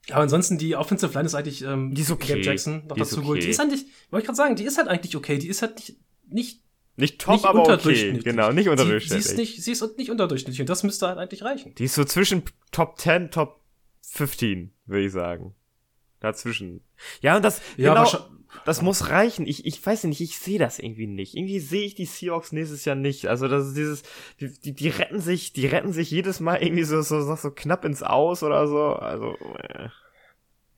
aber 0.08 0.22
ansonsten, 0.22 0.58
die 0.58 0.76
Offensive 0.76 1.12
Line 1.12 1.26
ist 1.26 1.34
eigentlich, 1.34 1.62
ähm, 1.62 1.94
Die 1.94 2.02
ist 2.02 2.10
okay. 2.10 2.34
Gabe 2.34 2.40
Jackson 2.42 2.86
noch 2.88 2.96
Die 2.96 3.02
ist 3.02 3.12
dazu 3.12 3.20
geholt. 3.22 3.38
okay. 3.38 3.46
Die 3.46 3.50
ist 3.50 3.64
nicht, 3.64 3.86
wollte 4.10 4.22
ich 4.22 4.26
gerade 4.26 4.36
sagen, 4.36 4.56
die 4.56 4.64
ist 4.64 4.78
halt 4.78 4.88
eigentlich 4.88 5.16
okay. 5.16 5.38
Die 5.38 5.48
ist 5.48 5.62
halt 5.62 5.76
nicht, 5.76 5.96
nicht, 6.28 6.64
Nicht 6.96 7.20
top, 7.20 7.34
nicht 7.34 7.44
aber 7.44 7.68
okay. 7.68 8.18
Genau, 8.22 8.52
nicht 8.52 8.64
sie, 8.64 8.70
unterdurchschnittlich. 8.70 9.24
sie 9.24 9.30
ist 9.30 9.36
nicht, 9.36 9.62
sie 9.62 9.72
ist 9.72 9.98
nicht 9.98 10.10
unterdurchschnittlich 10.10 10.60
und 10.60 10.68
das 10.68 10.82
müsste 10.82 11.08
halt 11.08 11.18
eigentlich 11.18 11.42
reichen. 11.42 11.74
Die 11.76 11.84
ist 11.84 11.94
so 11.94 12.04
zwischen 12.04 12.42
Top 12.72 12.98
10, 12.98 13.30
Top 13.30 13.60
15, 14.02 14.72
würde 14.86 15.06
ich 15.06 15.12
sagen. 15.12 15.54
Dazwischen. 16.20 16.82
Ja, 17.22 17.36
und 17.36 17.44
das, 17.44 17.62
Ja, 17.76 17.94
genau, 17.94 18.18
das 18.64 18.82
muss 18.82 19.08
reichen. 19.08 19.46
Ich, 19.46 19.64
ich 19.64 19.84
weiß 19.84 20.04
nicht, 20.04 20.20
ich 20.20 20.38
sehe 20.38 20.58
das 20.58 20.78
irgendwie 20.78 21.06
nicht. 21.06 21.34
Irgendwie 21.34 21.60
sehe 21.60 21.84
ich 21.84 21.94
die 21.94 22.04
Seahawks 22.04 22.52
nächstes 22.52 22.84
Jahr 22.84 22.96
nicht. 22.96 23.26
Also 23.26 23.48
das 23.48 23.68
ist 23.68 23.76
dieses, 23.76 24.02
die, 24.40 24.52
die, 24.60 24.74
die 24.74 24.88
retten 24.88 25.20
sich, 25.20 25.52
die 25.52 25.66
retten 25.66 25.92
sich 25.92 26.10
jedes 26.10 26.40
Mal 26.40 26.62
irgendwie 26.62 26.82
so, 26.82 27.00
so, 27.00 27.22
so, 27.22 27.36
so 27.36 27.50
knapp 27.50 27.84
ins 27.84 28.02
Aus 28.02 28.42
oder 28.42 28.66
so. 28.66 28.94
Also, 28.94 29.36
äh. 29.58 29.88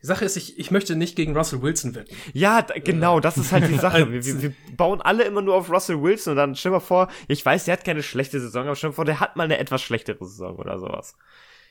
Die 0.03 0.07
Sache 0.07 0.25
ist, 0.25 0.37
ich, 0.37 0.59
ich 0.59 0.71
möchte 0.73 0.97
nicht 0.97 1.15
gegen 1.15 1.37
Russell 1.37 1.63
Wilson 1.63 1.95
wetten. 1.95 2.15
Ja, 2.33 2.61
genau, 2.63 3.21
das 3.21 3.39
ist 3.39 3.53
halt 3.53 3.69
die 3.69 3.77
Sache. 3.79 4.11
Wir, 4.11 4.25
wir, 4.25 4.43
wir 4.43 4.53
bauen 4.77 5.01
alle 5.01 5.23
immer 5.25 5.43
nur 5.43 5.55
auf 5.55 5.71
Russell 5.71 6.03
Wilson 6.03 6.33
und 6.33 6.37
dann 6.39 6.55
stell 6.57 6.73
mal 6.73 6.81
vor, 6.81 7.09
ich 7.29 7.45
weiß, 7.47 7.67
der 7.67 7.75
hat 7.75 7.85
keine 7.85 8.03
schlechte 8.03 8.41
Saison, 8.41 8.67
aber 8.67 8.75
stell 8.75 8.91
mal 8.91 8.95
vor, 8.97 9.05
der 9.05 9.21
hat 9.21 9.37
mal 9.37 9.45
eine 9.45 9.59
etwas 9.59 9.81
schlechtere 9.83 10.25
Saison 10.27 10.57
oder 10.57 10.79
sowas. 10.81 11.17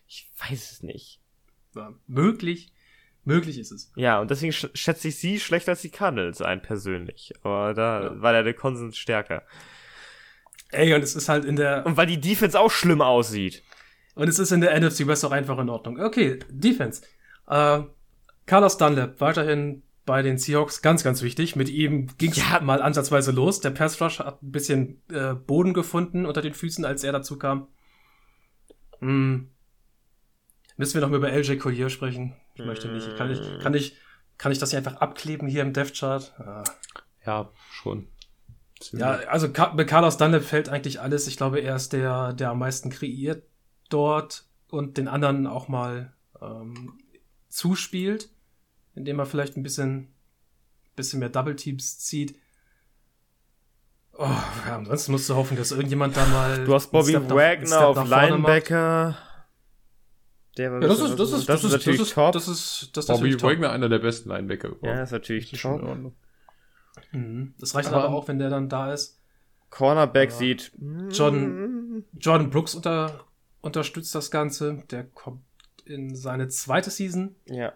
Ich 0.08 0.30
weiß 0.50 0.72
es 0.72 0.84
nicht. 0.84 1.20
Ja, 1.76 1.94
möglich, 2.08 2.72
möglich 3.26 3.58
ist 3.60 3.72
es. 3.72 3.92
Ja, 3.96 4.20
und 4.22 4.32
deswegen 4.32 4.54
sch 4.54 4.68
schätze 4.76 5.10
ich 5.10 5.18
sie 5.20 5.40
schlechter 5.40 5.72
als 5.74 5.82
die 5.82 5.90
Cardinals 5.90 6.42
ein 6.42 6.62
persönlich. 6.62 7.34
Aber 7.44 7.74
da 7.74 8.04
Ja. 8.04 8.22
war 8.22 8.32
der, 8.32 8.44
der 8.44 8.54
Konsens 8.54 8.98
stärker. 8.98 9.44
Ey, 10.70 10.94
und 10.94 11.02
es 11.04 11.16
ist 11.16 11.28
halt 11.28 11.44
in 11.44 11.58
der, 11.58 11.86
Und 11.86 11.98
weil 11.98 12.08
die 12.08 12.20
Defense 12.22 12.58
auch 12.58 12.72
schlimm 12.72 13.02
aussieht. 13.02 13.62
und 14.16 14.28
es 14.30 14.40
ist 14.40 14.52
in 14.52 14.62
der 14.62 14.74
NFC 14.80 15.06
West 15.08 15.26
auch 15.26 15.32
einfach 15.32 15.58
in 15.60 15.70
Ordnung. 15.70 16.00
Okay, 16.00 16.40
Defense. 16.50 17.02
Äh, 17.48 17.82
Carlos 18.52 18.76
Dunlap, 18.76 19.22
weiterhin 19.22 19.82
bei 20.06 20.22
den 20.22 20.38
Seahawks, 20.38 20.82
ganz, 20.82 21.06
ganz 21.06 21.22
wichtig. 21.22 21.56
Mit 21.56 21.70
ihm 21.70 22.08
ging 22.18 22.32
es 22.32 22.38
Ja. 22.38 22.60
mal 22.60 22.82
ansatzweise 22.82 23.32
los. 23.32 23.62
Der 23.62 23.70
Pass 23.70 24.02
Rush 24.02 24.20
hat 24.20 24.44
ein 24.44 24.52
bisschen 24.52 25.02
äh, 25.10 25.36
Boden 25.36 25.74
gefunden 25.74 26.26
unter 26.26 26.42
den 26.42 26.54
Füßen, 26.54 26.84
als 26.84 27.06
er 27.06 27.14
dazu 27.14 27.40
kam. 27.40 27.70
Hm. 29.00 29.50
Müssen 30.76 30.94
wir 30.96 31.00
noch 31.00 31.08
mal 31.08 31.16
über 31.16 31.32
LJ 31.32 31.60
Collier 31.60 31.90
sprechen? 31.90 32.36
Ich 32.56 32.66
möchte 32.66 32.90
nicht. 32.90 33.16
Kann 33.16 33.32
ich, 33.32 33.40
kann 33.64 33.74
ich, 33.74 33.96
kann 34.38 34.52
ich 34.52 34.60
das 34.60 34.72
hier 34.72 34.80
einfach 34.80 34.96
abkleben 34.96 35.48
hier 35.48 35.62
im 35.62 35.72
Dev 35.72 35.94
Chart? 35.94 36.34
Ah. 36.38 36.66
Ja, 37.26 37.54
schon. 37.72 38.10
Ja, 38.92 39.12
also 39.30 39.50
bei 39.50 39.86
Carlos 39.86 40.18
Dunlap 40.18 40.44
fällt 40.44 40.68
eigentlich 40.68 41.00
alles. 41.00 41.26
Ich 41.28 41.38
glaube, 41.38 41.62
er 41.62 41.78
ist 41.78 41.94
der, 41.94 42.34
der 42.34 42.50
am 42.50 42.60
meisten 42.60 42.90
kreiert 42.90 43.44
dort 43.88 44.44
und 44.68 44.98
den 44.98 45.08
anderen 45.08 45.48
auch 45.48 45.70
mal 45.70 46.12
ähm, 46.42 47.00
zuspielt, 47.48 48.30
indem 48.96 49.20
er 49.20 49.26
vielleicht 49.26 49.58
ein 49.58 49.64
bisschen, 49.64 50.14
bisschen 50.96 51.20
mehr 51.20 51.30
Double 51.30 51.56
Teams 51.56 52.00
zieht. 52.00 52.36
Oh, 54.14 54.24
ja, 54.26 54.76
ansonsten 54.76 55.14
musst 55.14 55.30
du 55.30 55.36
hoffen, 55.36 55.58
dass 55.58 55.72
irgendjemand 55.72 56.16
da 56.18 56.26
mal. 56.28 56.66
Du 56.66 56.74
hast 56.74 56.92
Bobby 56.92 57.14
Wagner 57.14 57.88
auf. 57.88 58.08
Linebacker. 58.10 59.18
Der 60.58 60.72
war 60.74 60.82
Ja, 60.82 60.88
das 60.90 61.00
ist, 61.00 61.18
das 61.18 61.32
ist, 61.32 61.48
das 61.50 61.64
ist, 61.64 61.72
natürlich 61.72 62.00
das 62.00 62.10
ist, 62.10 62.14
top. 62.14 62.34
Das 62.34 62.48
ist, 62.48 62.90
das 62.94 63.06
ist 63.06 63.08
Bobby 63.08 63.20
natürlich 63.22 63.38
top. 63.38 63.50
Wagner, 63.52 63.72
einer 63.72 63.88
der 63.90 64.00
besten 64.00 64.30
Linebacker. 64.30 64.68
ja, 64.70 64.76
überhaupt. 64.76 65.00
ist 65.04 65.12
natürlich 65.12 65.46
Das 65.46 65.54
ist 65.54 65.60
schon 65.60 65.74
in 65.76 65.80
top. 65.80 65.90
Ordnung. 65.90 66.16
Mhm. 67.14 67.54
Das 67.58 67.74
reicht 67.74 67.88
Aber- 67.88 68.04
aber 68.04 68.16
auch, 68.16 68.28
wenn 68.28 68.38
der 68.38 68.50
dann 68.50 68.68
da 68.68 68.94
ist. 68.94 69.18
Cornerback 69.70 70.32
Ja. 70.32 70.36
sieht. 70.36 70.72
Jordan- 71.10 72.04
Jordan 72.20 72.50
Brooks 72.50 72.76
unter, 72.76 73.26
unterstützt 73.62 74.14
das 74.14 74.30
Ganze. 74.30 74.84
Der 74.92 75.06
kommt 75.06 75.42
in 75.86 76.14
seine 76.16 76.50
zweite 76.50 76.90
Season. 76.92 77.36
Ja. 77.46 77.72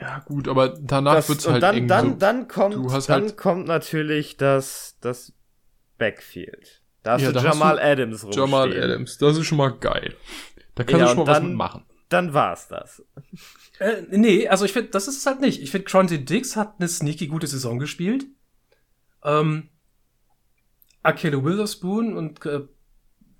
Ja, 0.00 0.18
gut, 0.20 0.48
aber 0.48 0.70
danach 0.80 1.14
Das, 1.14 1.28
wird's 1.28 1.46
halt 1.48 1.62
dann, 1.62 1.76
eng. 1.76 1.88
dann, 1.88 2.10
so. 2.10 2.16
dann 2.16 2.48
kommt, 2.48 2.74
Du 2.74 2.90
hast 2.92 3.08
dann 3.08 3.22
halt- 3.22 3.36
kommt 3.36 3.66
natürlich 3.68 4.36
das, 4.36 4.96
das 5.00 5.32
Backfield. 5.98 6.82
Da 7.04 7.12
hast 7.12 7.22
Ja, 7.22 7.28
du 7.28 7.34
da 7.34 7.42
hast 7.44 7.54
Jamal 7.58 7.76
du 7.76 7.82
Adams 7.82 8.24
rumstehen. 8.24 8.44
Jamal 8.46 8.72
Adams, 8.82 9.18
das 9.18 9.38
ist 9.38 9.46
schon 9.46 9.58
mal 9.58 9.68
geil. 9.78 10.16
Da 10.74 10.82
kannst 10.84 11.00
Ja, 11.00 11.04
du 11.06 11.08
schon 11.10 11.18
mal 11.18 11.26
was 11.28 11.38
dann- 11.38 11.48
mitmachen. 11.48 11.84
Dann 12.08 12.34
war's 12.34 12.68
das. 12.68 13.02
Äh, 13.80 14.02
nee, 14.10 14.46
also 14.46 14.64
ich 14.64 14.72
finde, 14.72 14.90
das 14.90 15.08
ist 15.08 15.16
es 15.18 15.26
halt 15.26 15.40
nicht. 15.40 15.60
Ich 15.62 15.70
finde, 15.70 15.86
Cronty 15.86 16.24
Dix 16.24 16.54
hat 16.54 16.74
eine 16.78 16.88
sneaky 16.88 17.26
gute 17.28 17.46
Saison 17.46 17.78
gespielt. 17.78 18.26
Ähm, 19.24 19.70
Akele 21.02 21.44
Witherspoon 21.44 22.16
und 22.16 22.44
äh, 22.46 22.62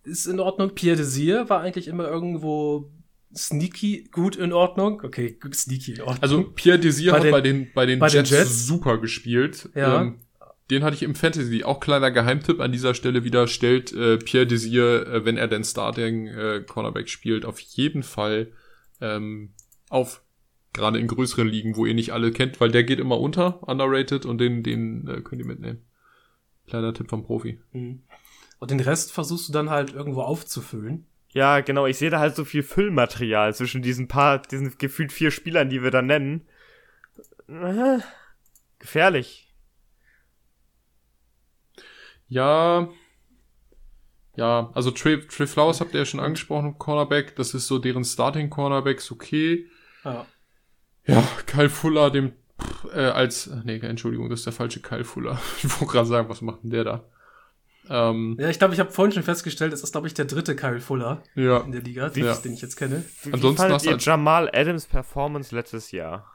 ist 0.02 0.26
in 0.26 0.40
Ordnung. 0.40 0.74
Pierre 0.74 0.96
Desir 0.96 1.48
war 1.48 1.60
eigentlich 1.60 1.88
immer 1.88 2.06
irgendwo 2.08 2.90
sneaky 3.36 4.08
gut 4.12 4.36
in 4.36 4.52
Ordnung. 4.52 5.02
Okay, 5.04 5.38
sneaky 5.52 5.92
in 5.94 6.00
Ordnung. 6.02 6.22
Also 6.22 6.42
Pierre 6.44 6.78
Desir 6.78 7.12
Bei 7.12 7.18
hat 7.18 7.24
den- 7.24 7.30
bei 7.32 7.40
den, 7.40 7.66
bei 7.74 7.86
den, 7.86 7.98
bei 7.98 8.08
den 8.08 8.16
Jets, 8.24 8.30
Jets? 8.30 8.66
super 8.66 8.98
gespielt. 8.98 9.68
Ja. 9.74 10.02
Ähm, 10.02 10.20
den 10.70 10.82
hatte 10.82 10.94
ich 10.96 11.02
im 11.02 11.14
Fantasy. 11.14 11.62
Auch 11.64 11.78
kleiner 11.80 12.10
Geheimtipp 12.10 12.60
an 12.60 12.72
dieser 12.72 12.94
Stelle 12.94 13.22
wieder. 13.24 13.46
Stellt 13.48 13.92
äh, 13.92 14.16
Pierre 14.18 14.46
Desir, 14.46 15.06
äh, 15.06 15.24
wenn 15.24 15.36
er 15.36 15.48
denn 15.48 15.62
Starting 15.64 16.26
äh, 16.28 16.64
Cornerback 16.66 17.08
spielt, 17.08 17.44
auf 17.44 17.60
jeden 17.60 18.02
Fall 18.02 18.52
ähm, 19.00 19.50
auf. 19.90 20.22
Gerade 20.72 20.98
in 20.98 21.06
größeren 21.06 21.46
Ligen, 21.46 21.76
wo 21.76 21.86
ihr 21.86 21.94
nicht 21.94 22.12
alle 22.12 22.32
kennt, 22.32 22.60
weil 22.60 22.72
der 22.72 22.82
geht 22.82 22.98
immer 22.98 23.20
unter, 23.20 23.62
underrated, 23.68 24.26
und 24.26 24.38
den, 24.38 24.64
den 24.64 25.06
äh, 25.06 25.20
könnt 25.20 25.40
ihr 25.40 25.46
mitnehmen. 25.46 25.82
Kleiner 26.66 26.92
Tipp 26.92 27.08
vom 27.10 27.22
Profi. 27.24 27.60
Mhm. 27.72 28.00
Und 28.58 28.70
den 28.72 28.80
Rest 28.80 29.12
versuchst 29.12 29.48
du 29.48 29.52
dann 29.52 29.70
halt 29.70 29.92
irgendwo 29.94 30.22
aufzufüllen. 30.22 31.06
Ja, 31.34 31.60
genau. 31.60 31.86
Ich 31.86 31.98
sehe 31.98 32.10
da 32.10 32.20
halt 32.20 32.34
so 32.34 32.44
viel 32.44 32.62
Füllmaterial 32.62 33.54
zwischen 33.54 33.82
diesen 33.82 34.08
paar, 34.08 34.38
diesen 34.40 34.78
gefühlt 34.78 35.12
vier 35.12 35.30
Spielern, 35.30 35.68
die 35.68 35.82
wir 35.82 35.90
da 35.90 36.00
nennen. 36.00 36.48
Äh, 37.48 37.98
gefährlich. 38.78 39.52
Ja, 42.28 42.88
ja, 44.36 44.70
also 44.74 44.90
Trey, 44.90 45.20
Trey 45.26 45.46
Flowers 45.46 45.80
habt 45.80 45.94
ihr 45.94 46.00
ja 46.00 46.06
schon 46.06 46.20
angesprochen, 46.20 46.78
Cornerback, 46.78 47.36
das 47.36 47.54
ist 47.54 47.68
so 47.68 47.78
deren 47.78 48.04
Starting 48.04 48.50
Cornerbacks, 48.50 49.12
okay. 49.12 49.68
Ja. 50.04 50.26
Ja, 51.06 51.22
Kyle 51.46 51.68
Fuller, 51.68 52.10
dem 52.10 52.32
äh, 52.92 53.00
als, 53.00 53.50
nee, 53.64 53.78
Entschuldigung, 53.78 54.28
das 54.30 54.40
ist 54.40 54.46
der 54.46 54.52
falsche 54.52 54.80
Kyle 54.80 55.04
Fuller. 55.04 55.38
Ich 55.62 55.70
wollte 55.80 55.92
gerade 55.92 56.08
sagen, 56.08 56.28
was 56.28 56.40
macht 56.40 56.64
denn 56.64 56.70
der 56.70 56.84
da? 56.84 57.04
Ähm, 57.90 58.36
Ja, 58.40 58.48
ich 58.48 58.58
glaube, 58.58 58.74
ich 58.74 58.80
habe 58.80 58.90
vorhin 58.90 59.12
schon 59.12 59.22
festgestellt, 59.22 59.72
es 59.72 59.82
ist, 59.82 59.92
glaube 59.92 60.06
ich, 60.06 60.14
der 60.14 60.24
dritte 60.24 60.56
Kyle 60.56 60.80
Fuller 60.80 61.22
ja, 61.34 61.58
in 61.60 61.72
der 61.72 61.82
Liga, 61.82 62.10
Ja. 62.14 62.34
den 62.34 62.52
ich 62.54 62.62
jetzt 62.62 62.76
kenne. 62.76 63.04
Wie, 63.22 63.32
Ansonsten 63.32 63.62
fandet 63.62 63.84
ihr 63.84 63.90
halt- 63.92 64.04
Jamal 64.04 64.50
Adams 64.54 64.86
Performance 64.86 65.54
letztes 65.54 65.90
Jahr? 65.90 66.30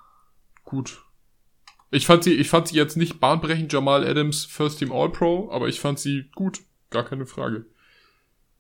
gut. 0.64 1.02
Ich 1.92 2.06
fand 2.06 2.24
sie, 2.24 2.34
ich 2.36 2.48
fand 2.50 2.68
sie 2.68 2.76
jetzt 2.76 2.98
nicht 2.98 3.20
bahnbrechend, 3.20 3.74
Jamal 3.74 4.06
Adams 4.06 4.46
First 4.46 4.78
Team 4.78 4.92
All-Pro, 4.92 5.50
aber 5.52 5.68
ich 5.68 5.80
fand 5.80 5.98
sie 5.98 6.30
gut, 6.36 6.60
gar 6.92 7.04
keine 7.04 7.26
Frage. 7.26 7.66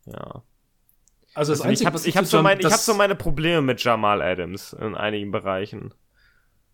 Ja. 0.08 0.42
Also 1.36 1.52
das 1.52 1.62
Also 1.62 1.64
ich 1.66 1.70
Einzige, 1.70 1.86
habe 1.86 1.94
was 1.96 2.06
ich 2.08 2.18
hab 2.18 2.26
so, 2.26 2.42
mein, 2.42 2.60
ich 2.60 2.66
hab 2.66 2.80
so 2.80 2.96
meine 2.96 3.14
Probleme 3.14 3.62
mit 3.62 3.84
Jamal 3.84 4.24
Adams 4.24 4.74
in 4.74 4.96
einigen 4.96 5.30
Bereichen. 5.30 5.94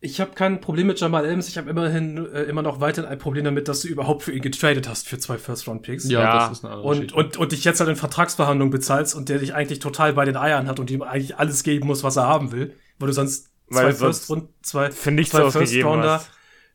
Ich 0.01 0.21
habe 0.21 0.31
kein 0.31 0.61
Problem 0.61 0.87
mit 0.87 0.99
Jamal 0.99 1.25
Adams. 1.25 1.47
Ich 1.47 1.57
habe 1.57 1.69
immerhin 1.69 2.17
äh, 2.31 2.43
immer 2.43 2.61
noch 2.61 2.79
weiterhin 2.79 3.09
ein 3.09 3.17
Problem 3.17 3.45
damit, 3.45 3.67
dass 3.67 3.81
du 3.81 3.87
überhaupt 3.87 4.23
für 4.23 4.31
ihn 4.33 4.41
getradet 4.41 4.87
hast 4.87 5.07
für 5.07 5.17
zwei 5.17 5.37
First-Round-Picks. 5.37 6.09
Ja, 6.09 6.21
Ja. 6.21 6.39
das 6.49 6.59
ist 6.59 6.65
eine 6.65 6.73
andere 6.73 6.87
Und, 6.89 6.95
Geschichte. 6.97 7.15
und, 7.15 7.37
und 7.37 7.51
dich 7.51 7.63
jetzt 7.63 7.79
halt 7.79 7.89
in 7.89 7.95
Vertragsverhandlungen 7.95 8.71
bezahlst 8.71 9.15
und 9.15 9.29
der 9.29 9.39
dich 9.39 9.55
eigentlich 9.55 9.79
total 9.79 10.13
bei 10.13 10.25
den 10.25 10.37
Eiern 10.37 10.67
hat 10.67 10.79
und 10.79 10.91
ihm 10.91 11.01
eigentlich 11.01 11.37
alles 11.37 11.63
geben 11.63 11.87
muss, 11.87 12.03
was 12.03 12.17
er 12.17 12.27
haben 12.27 12.51
will, 12.51 12.75
weil 12.99 13.07
du 13.07 13.13
sonst 13.13 13.49
Weil 13.67 13.85
zwei 13.85 13.91
du 13.91 13.97
sonst 13.97 14.17
First 14.19 14.29
und 14.31 14.49
zwei, 14.61 14.91
First-Rounder 14.91 16.23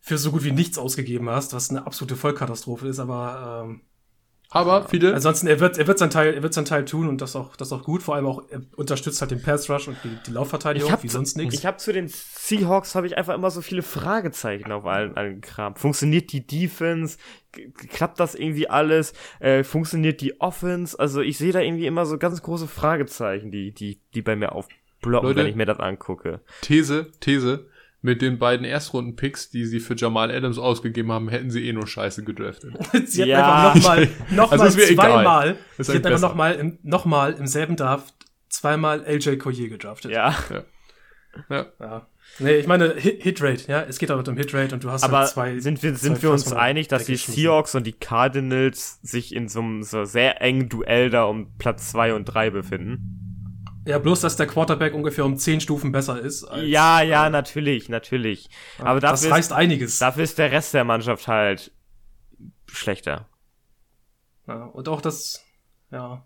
für 0.00 0.18
so 0.18 0.32
gut 0.32 0.42
wie 0.44 0.52
nichts 0.52 0.78
ausgegeben 0.78 1.28
hast, 1.28 1.52
was 1.52 1.70
eine 1.70 1.86
absolute 1.86 2.16
Vollkatastrophe 2.16 2.88
ist, 2.88 2.98
aber 2.98 3.64
ähm, 3.66 3.82
aber 4.52 4.88
viele, 4.88 5.14
ansonsten 5.14 5.46
er 5.46 5.60
wird 5.60 5.78
er 5.78 5.86
wird 5.86 5.98
sein 5.98 6.10
Teil 6.10 6.34
er 6.34 6.42
wird 6.42 6.52
sein 6.52 6.64
Teil 6.64 6.84
tun 6.84 7.08
und 7.08 7.20
das 7.20 7.36
auch 7.36 7.54
das 7.54 7.72
auch 7.72 7.84
gut, 7.84 8.02
vor 8.02 8.16
allem 8.16 8.26
auch 8.26 8.42
er 8.50 8.62
unterstützt 8.76 9.20
halt 9.20 9.30
den 9.30 9.40
Pass 9.40 9.70
Rush 9.70 9.86
und 9.86 9.96
die, 10.02 10.10
die 10.26 10.32
Laufverteidigung 10.32 10.88
Ich 10.88 10.92
hab 10.92 11.02
wie 11.04 11.08
sonst 11.08 11.36
nichts. 11.36 11.54
Ich 11.54 11.66
habe 11.66 11.76
zu 11.76 11.92
den 11.92 12.08
Seahawks 12.08 12.96
habe 12.96 13.06
ich 13.06 13.16
einfach 13.16 13.34
immer 13.34 13.50
so 13.52 13.60
viele 13.60 13.82
Fragezeichen 13.82 14.72
auf 14.72 14.86
allen, 14.86 15.16
allen 15.16 15.40
Kram. 15.40 15.76
Funktioniert 15.76 16.32
die 16.32 16.44
Defense? 16.44 17.16
Klappt 17.90 18.18
das 18.18 18.34
irgendwie 18.34 18.68
alles? 18.68 19.12
Äh, 19.38 19.62
funktioniert 19.62 20.20
die 20.20 20.40
Offense? 20.40 20.98
Also 20.98 21.20
ich 21.20 21.38
sehe 21.38 21.52
da 21.52 21.60
irgendwie 21.60 21.86
immer 21.86 22.04
so 22.04 22.18
ganz 22.18 22.42
große 22.42 22.66
Fragezeichen, 22.66 23.52
die 23.52 23.72
die 23.72 24.00
die 24.14 24.22
bei 24.22 24.34
mir 24.34 24.52
aufploppen, 24.52 25.28
Leute. 25.28 25.36
wenn 25.36 25.46
ich 25.46 25.54
mir 25.54 25.66
das 25.66 25.78
angucke. 25.78 26.40
These, 26.62 27.12
These, 27.20 27.66
mit 28.02 28.22
den 28.22 28.38
beiden 28.38 28.64
Erstrunden-Picks, 28.64 29.50
die 29.50 29.66
sie 29.66 29.78
für 29.80 29.94
Jamal 29.94 30.30
Adams 30.30 30.58
ausgegeben 30.58 31.12
haben, 31.12 31.28
hätten 31.28 31.50
sie 31.50 31.68
eh 31.68 31.72
nur 31.72 31.86
Scheiße 31.86 32.24
gedraftet. 32.24 32.72
Sie 33.06 33.24
Ja. 33.24 33.74
hat 33.74 33.76
einfach 33.76 33.82
nochmal 33.82 34.08
noch 34.30 34.52
Also 34.52 34.64
mal 34.64 34.70
zweimal, 34.70 35.56
sie 35.78 35.82
hat 35.82 35.96
eigentlich 35.96 36.06
einfach 36.06 36.20
nochmal 36.20 36.54
im, 36.54 36.78
noch 36.82 37.04
mal 37.04 37.32
im 37.34 37.46
selben 37.46 37.76
Draft 37.76 38.14
zweimal 38.48 39.04
LJ 39.06 39.36
Collier 39.36 39.68
gedraftet. 39.68 40.12
Ja. 40.12 40.34
Ja. 41.48 41.66
Ja. 41.78 42.06
Nee, 42.38 42.56
ich 42.56 42.66
meine 42.66 42.94
Hit, 42.94 43.22
Hitrate, 43.22 43.70
ja, 43.70 43.82
es 43.82 43.98
geht 43.98 44.10
aber 44.10 44.26
um 44.28 44.36
Hitrate 44.36 44.74
und 44.74 44.84
du 44.84 44.90
hast 44.90 45.02
Aber 45.04 45.18
halt 45.18 45.28
zwei. 45.28 45.58
sind 45.60 45.82
wir, 45.82 45.94
sind 45.94 46.16
zwei 46.16 46.22
wir 46.22 46.30
uns 46.30 46.52
einig, 46.52 46.88
dass 46.88 47.04
die. 47.04 47.16
Seahawks 47.16 47.74
und 47.74 47.86
die 47.86 47.92
Cardinals 47.92 49.00
sich 49.02 49.34
in 49.34 49.48
so 49.48 49.60
einem 49.60 49.82
so 49.82 50.04
sehr 50.04 50.40
engen 50.40 50.68
Duell 50.68 51.10
da 51.10 51.24
um 51.24 51.56
Platz 51.58 51.90
zwei 51.90 52.14
und 52.14 52.24
drei 52.24 52.50
befinden? 52.50 53.29
Ja, 53.86 53.98
bloß, 53.98 54.20
dass 54.20 54.36
der 54.36 54.46
Quarterback 54.46 54.92
ungefähr 54.94 55.24
um 55.24 55.36
zehn 55.38 55.60
Stufen 55.60 55.90
besser 55.92 56.20
ist. 56.20 56.44
als- 56.44 56.66
Ja, 56.68 57.00
ja, 57.02 57.30
natürlich, 57.30 57.88
natürlich. 57.88 58.48
Aber 58.78 59.00
das 59.00 59.22
dafür, 59.22 59.36
heißt 59.36 59.50
ist, 59.52 59.56
einiges. 59.56 59.98
dafür 59.98 60.24
ist 60.24 60.38
der 60.38 60.52
Rest 60.52 60.74
der 60.74 60.84
Mannschaft 60.84 61.28
halt 61.28 61.72
schlechter. 62.66 63.28
Ja, 64.46 64.64
und 64.64 64.88
auch 64.88 65.00
das, 65.00 65.44
ja. 65.90 66.24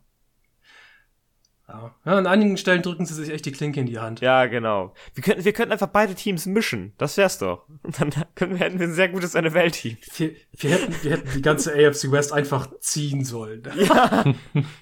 Ja. 1.66 1.94
ja, 2.04 2.12
an 2.18 2.26
einigen 2.26 2.58
Stellen 2.58 2.82
drücken 2.82 3.06
sie 3.06 3.14
sich 3.14 3.30
echt 3.30 3.46
die 3.46 3.52
Klinke 3.52 3.80
in 3.80 3.86
die 3.86 3.98
Hand. 3.98 4.20
Ja, 4.20 4.44
genau. 4.46 4.92
Wir 5.14 5.22
könnten, 5.24 5.44
wir 5.46 5.52
könnten 5.54 5.72
einfach 5.72 5.86
beide 5.88 6.14
Teams 6.14 6.44
mischen. 6.44 6.92
Das 6.98 7.16
wär's 7.16 7.38
doch. 7.38 7.66
Und 7.82 7.98
dann 8.00 8.10
können 8.34 8.52
wir, 8.52 8.58
hätten 8.58 8.78
wir 8.78 8.86
ein 8.88 8.92
sehr 8.94 9.08
gutes 9.08 9.32
NFL-Team. 9.34 9.96
Wir, 10.16 10.34
wir, 10.52 10.70
hätten, 10.70 10.94
wir 11.02 11.10
hätten 11.12 11.30
die 11.34 11.40
ganze 11.42 11.72
AFC 11.72 12.10
West 12.10 12.32
einfach 12.34 12.68
ziehen 12.80 13.24
sollen. 13.24 13.62
Ja. 13.76 14.24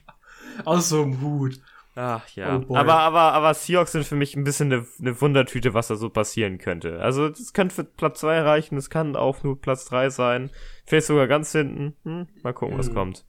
Aus 0.65 0.89
so 0.89 1.03
einem 1.03 1.21
Hut. 1.21 1.61
Ach 1.95 2.27
ja. 2.31 2.63
Oh 2.69 2.77
aber, 2.77 2.95
aber, 3.01 3.33
aber 3.35 3.53
Seahawks 3.53 3.93
sind 3.93 4.07
für 4.07 4.15
mich 4.17 4.35
ein 4.35 4.45
bisschen 4.45 4.73
eine, 4.73 4.87
eine 4.99 5.21
Wundertüte, 5.21 5.75
was 5.75 5.89
da 5.89 5.97
so 5.97 6.09
passieren 6.09 6.57
könnte. 6.59 7.01
Also, 7.01 7.29
das 7.29 7.53
könnte 7.53 7.75
für 7.75 7.85
Platz 7.85 8.21
zwei 8.21 8.41
reichen, 8.41 8.79
es 8.79 8.89
kann 8.89 9.15
auch 9.15 9.43
nur 9.43 9.61
Platz 9.61 9.85
drei 9.85 10.09
sein. 10.09 10.51
Vielleicht 10.87 11.07
sogar 11.07 11.27
ganz 11.29 11.53
hinten. 11.53 11.95
Hm? 12.05 12.29
Mal 12.43 12.55
gucken, 12.55 12.79
was 12.79 12.89
Mhm. 12.89 12.95
kommt. 12.95 13.25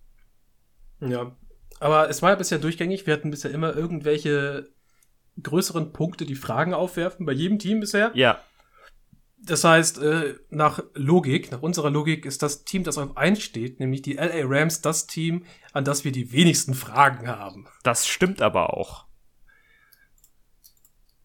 Ja. 1.01 1.35
Aber 1.81 2.09
es 2.09 2.21
war 2.21 2.29
ja 2.29 2.35
bisher 2.35 2.59
durchgängig. 2.59 3.05
Wir 3.05 3.13
hatten 3.13 3.31
bisher 3.31 3.51
immer 3.51 3.75
irgendwelche 3.75 4.69
größeren 5.41 5.91
Punkte, 5.91 6.25
die 6.25 6.35
Fragen 6.35 6.73
aufwerfen, 6.73 7.25
bei 7.25 7.33
jedem 7.33 7.59
Team 7.59 7.79
bisher. 7.81 8.11
Ja, 8.13 8.39
Das 9.45 9.65
heißt, 9.65 9.97
äh, 10.01 10.35
nach 10.49 10.81
Logik, 10.93 11.51
nach 11.51 11.61
unserer 11.61 11.89
Logik 11.89 12.25
ist 12.25 12.41
das 12.41 12.63
Team, 12.63 12.83
das 12.83 12.97
auf 12.97 13.17
1 13.17 13.41
steht, 13.41 13.79
nämlich 13.79 14.01
die 14.01 14.13
LA 14.13 14.43
Rams, 14.45 14.81
das 14.81 15.05
Team, 15.05 15.43
an 15.73 15.83
das 15.83 16.05
wir 16.05 16.13
die 16.13 16.31
wenigsten 16.31 16.73
Fragen 16.73 17.27
haben. 17.27 17.67
das 17.83 18.07
stimmt 18.07 18.41
aber 18.41 18.73
auch. 18.73 19.05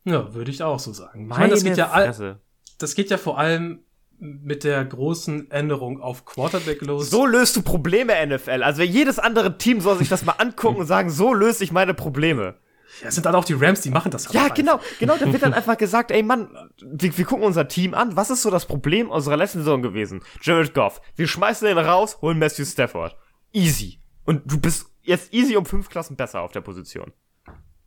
Ja, 0.04 0.34
würde 0.34 0.50
ich 0.50 0.62
auch 0.62 0.78
so 0.78 0.92
sagen. 0.92 1.22
ich 1.22 1.28
meine, 1.28 1.50
das 1.50 1.62
geht 1.62 1.76
ja 1.76 1.90
all, 1.90 2.40
das 2.78 2.94
geht 2.94 3.10
ja 3.10 3.18
vor 3.18 3.38
allem 3.38 3.84
mit 4.18 4.64
der 4.64 4.84
großen 4.84 5.50
Änderung 5.50 6.00
auf 6.00 6.24
Quarterback 6.24 6.82
los. 6.82 7.10
So 7.10 7.24
löst 7.24 7.54
du 7.56 7.62
Probleme, 7.62 8.14
NFL. 8.26 8.62
Also 8.64 8.82
jedes 8.82 9.18
andere 9.18 9.58
Team 9.58 9.80
soll 9.80 9.98
sich 9.98 10.08
das 10.08 10.24
mal 10.24 10.32
angucken 10.32 10.80
und 10.80 10.86
sagen, 10.86 11.10
so 11.10 11.32
löse 11.32 11.62
ich 11.62 11.70
meine 11.70 11.94
Probleme. 11.94 12.56
Ja, 13.00 13.08
es 13.08 13.14
sind 13.14 13.26
dann 13.26 13.34
auch 13.34 13.44
die 13.44 13.54
Rams, 13.54 13.80
die 13.80 13.90
machen 13.90 14.10
das 14.10 14.32
Ja, 14.32 14.46
auch 14.46 14.54
genau, 14.54 14.80
genau. 14.98 15.16
Da 15.16 15.32
wird 15.32 15.42
dann 15.42 15.54
einfach 15.54 15.76
gesagt, 15.76 16.10
ey 16.10 16.22
Mann, 16.22 16.48
wir, 16.80 17.16
wir 17.16 17.24
gucken 17.24 17.44
unser 17.44 17.68
Team 17.68 17.94
an. 17.94 18.16
Was 18.16 18.30
ist 18.30 18.42
so 18.42 18.50
das 18.50 18.66
Problem 18.66 19.10
unserer 19.10 19.36
letzten 19.36 19.58
Saison 19.58 19.82
gewesen? 19.82 20.22
Jared 20.42 20.74
Goff. 20.74 21.00
Wir 21.16 21.28
schmeißen 21.28 21.66
den 21.66 21.78
raus, 21.78 22.18
holen 22.20 22.38
Matthew 22.38 22.64
Stafford. 22.64 23.16
Easy. 23.52 24.00
Und 24.24 24.50
du 24.50 24.60
bist 24.60 24.90
jetzt 25.02 25.32
easy 25.32 25.56
um 25.56 25.64
fünf 25.64 25.88
Klassen 25.88 26.16
besser 26.16 26.40
auf 26.40 26.52
der 26.52 26.60
Position. 26.60 27.12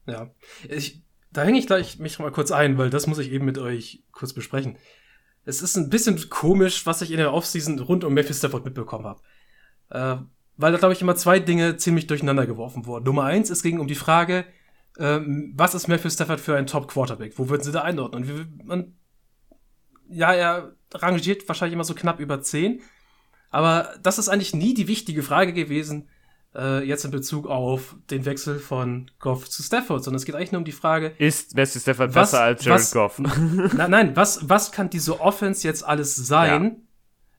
Ja. 0.07 0.31
Ich, 0.67 1.03
da 1.31 1.43
hänge 1.43 1.59
ich 1.59 1.67
gleich 1.67 1.99
mich 1.99 2.19
mal 2.19 2.31
kurz 2.31 2.51
ein, 2.51 2.77
weil 2.77 2.89
das 2.89 3.07
muss 3.07 3.19
ich 3.19 3.31
eben 3.31 3.45
mit 3.45 3.57
euch 3.57 4.03
kurz 4.11 4.33
besprechen. 4.33 4.77
Es 5.45 5.61
ist 5.61 5.75
ein 5.75 5.89
bisschen 5.89 6.29
komisch, 6.29 6.85
was 6.85 7.01
ich 7.01 7.11
in 7.11 7.17
der 7.17 7.33
Offseason 7.33 7.79
rund 7.79 8.03
um 8.03 8.13
Memphis 8.13 8.39
Stafford 8.39 8.65
mitbekommen 8.65 9.05
habe. 9.05 9.21
Äh, 9.89 10.23
weil 10.57 10.71
da, 10.71 10.77
glaube 10.77 10.93
ich, 10.93 11.01
immer 11.01 11.15
zwei 11.15 11.39
Dinge 11.39 11.77
ziemlich 11.77 12.07
durcheinander 12.07 12.45
geworfen 12.45 12.85
wurden. 12.85 13.05
Nummer 13.05 13.23
eins, 13.23 13.49
es 13.49 13.63
ging 13.63 13.79
um 13.79 13.87
die 13.87 13.95
Frage, 13.95 14.45
ähm, 14.99 15.53
was 15.55 15.73
ist 15.75 15.87
Matthew 15.87 16.09
Stafford 16.09 16.39
für 16.39 16.55
ein 16.55 16.67
Top-Quarterback? 16.67 17.37
Wo 17.37 17.49
würden 17.49 17.63
sie 17.63 17.71
da 17.71 17.81
einordnen? 17.81 18.23
Und, 18.23 18.27
wir, 18.29 18.71
und 18.73 18.95
ja, 20.09 20.33
er 20.33 20.75
rangiert 20.93 21.47
wahrscheinlich 21.47 21.73
immer 21.73 21.83
so 21.83 21.95
knapp 21.95 22.19
über 22.19 22.41
10. 22.41 22.81
Aber 23.49 23.93
das 24.03 24.17
ist 24.19 24.29
eigentlich 24.29 24.53
nie 24.53 24.73
die 24.73 24.87
wichtige 24.87 25.23
Frage 25.23 25.53
gewesen, 25.53 26.07
äh, 26.55 26.83
jetzt 26.85 27.05
in 27.05 27.11
Bezug 27.11 27.47
auf 27.47 27.95
den 28.09 28.25
Wechsel 28.25 28.59
von 28.59 29.09
Goff 29.19 29.49
zu 29.49 29.63
Stafford, 29.63 30.03
sondern 30.03 30.17
es 30.17 30.25
geht 30.25 30.35
eigentlich 30.35 30.51
nur 30.51 30.59
um 30.59 30.65
die 30.65 30.71
Frage, 30.73 31.13
Ist 31.17 31.55
Matthew 31.55 31.79
Stafford 31.79 32.13
Was- 32.15 32.31
besser 32.31 32.43
als 32.43 32.65
Jared 32.65 32.81
was- 32.81 32.91
Goff? 32.91 33.19
na, 33.73 33.87
nein, 33.87 34.15
was, 34.15 34.49
was 34.49 34.71
kann 34.71 34.89
diese 34.89 35.19
Offense 35.21 35.65
jetzt 35.67 35.83
alles 35.85 36.15
sein, 36.15 36.83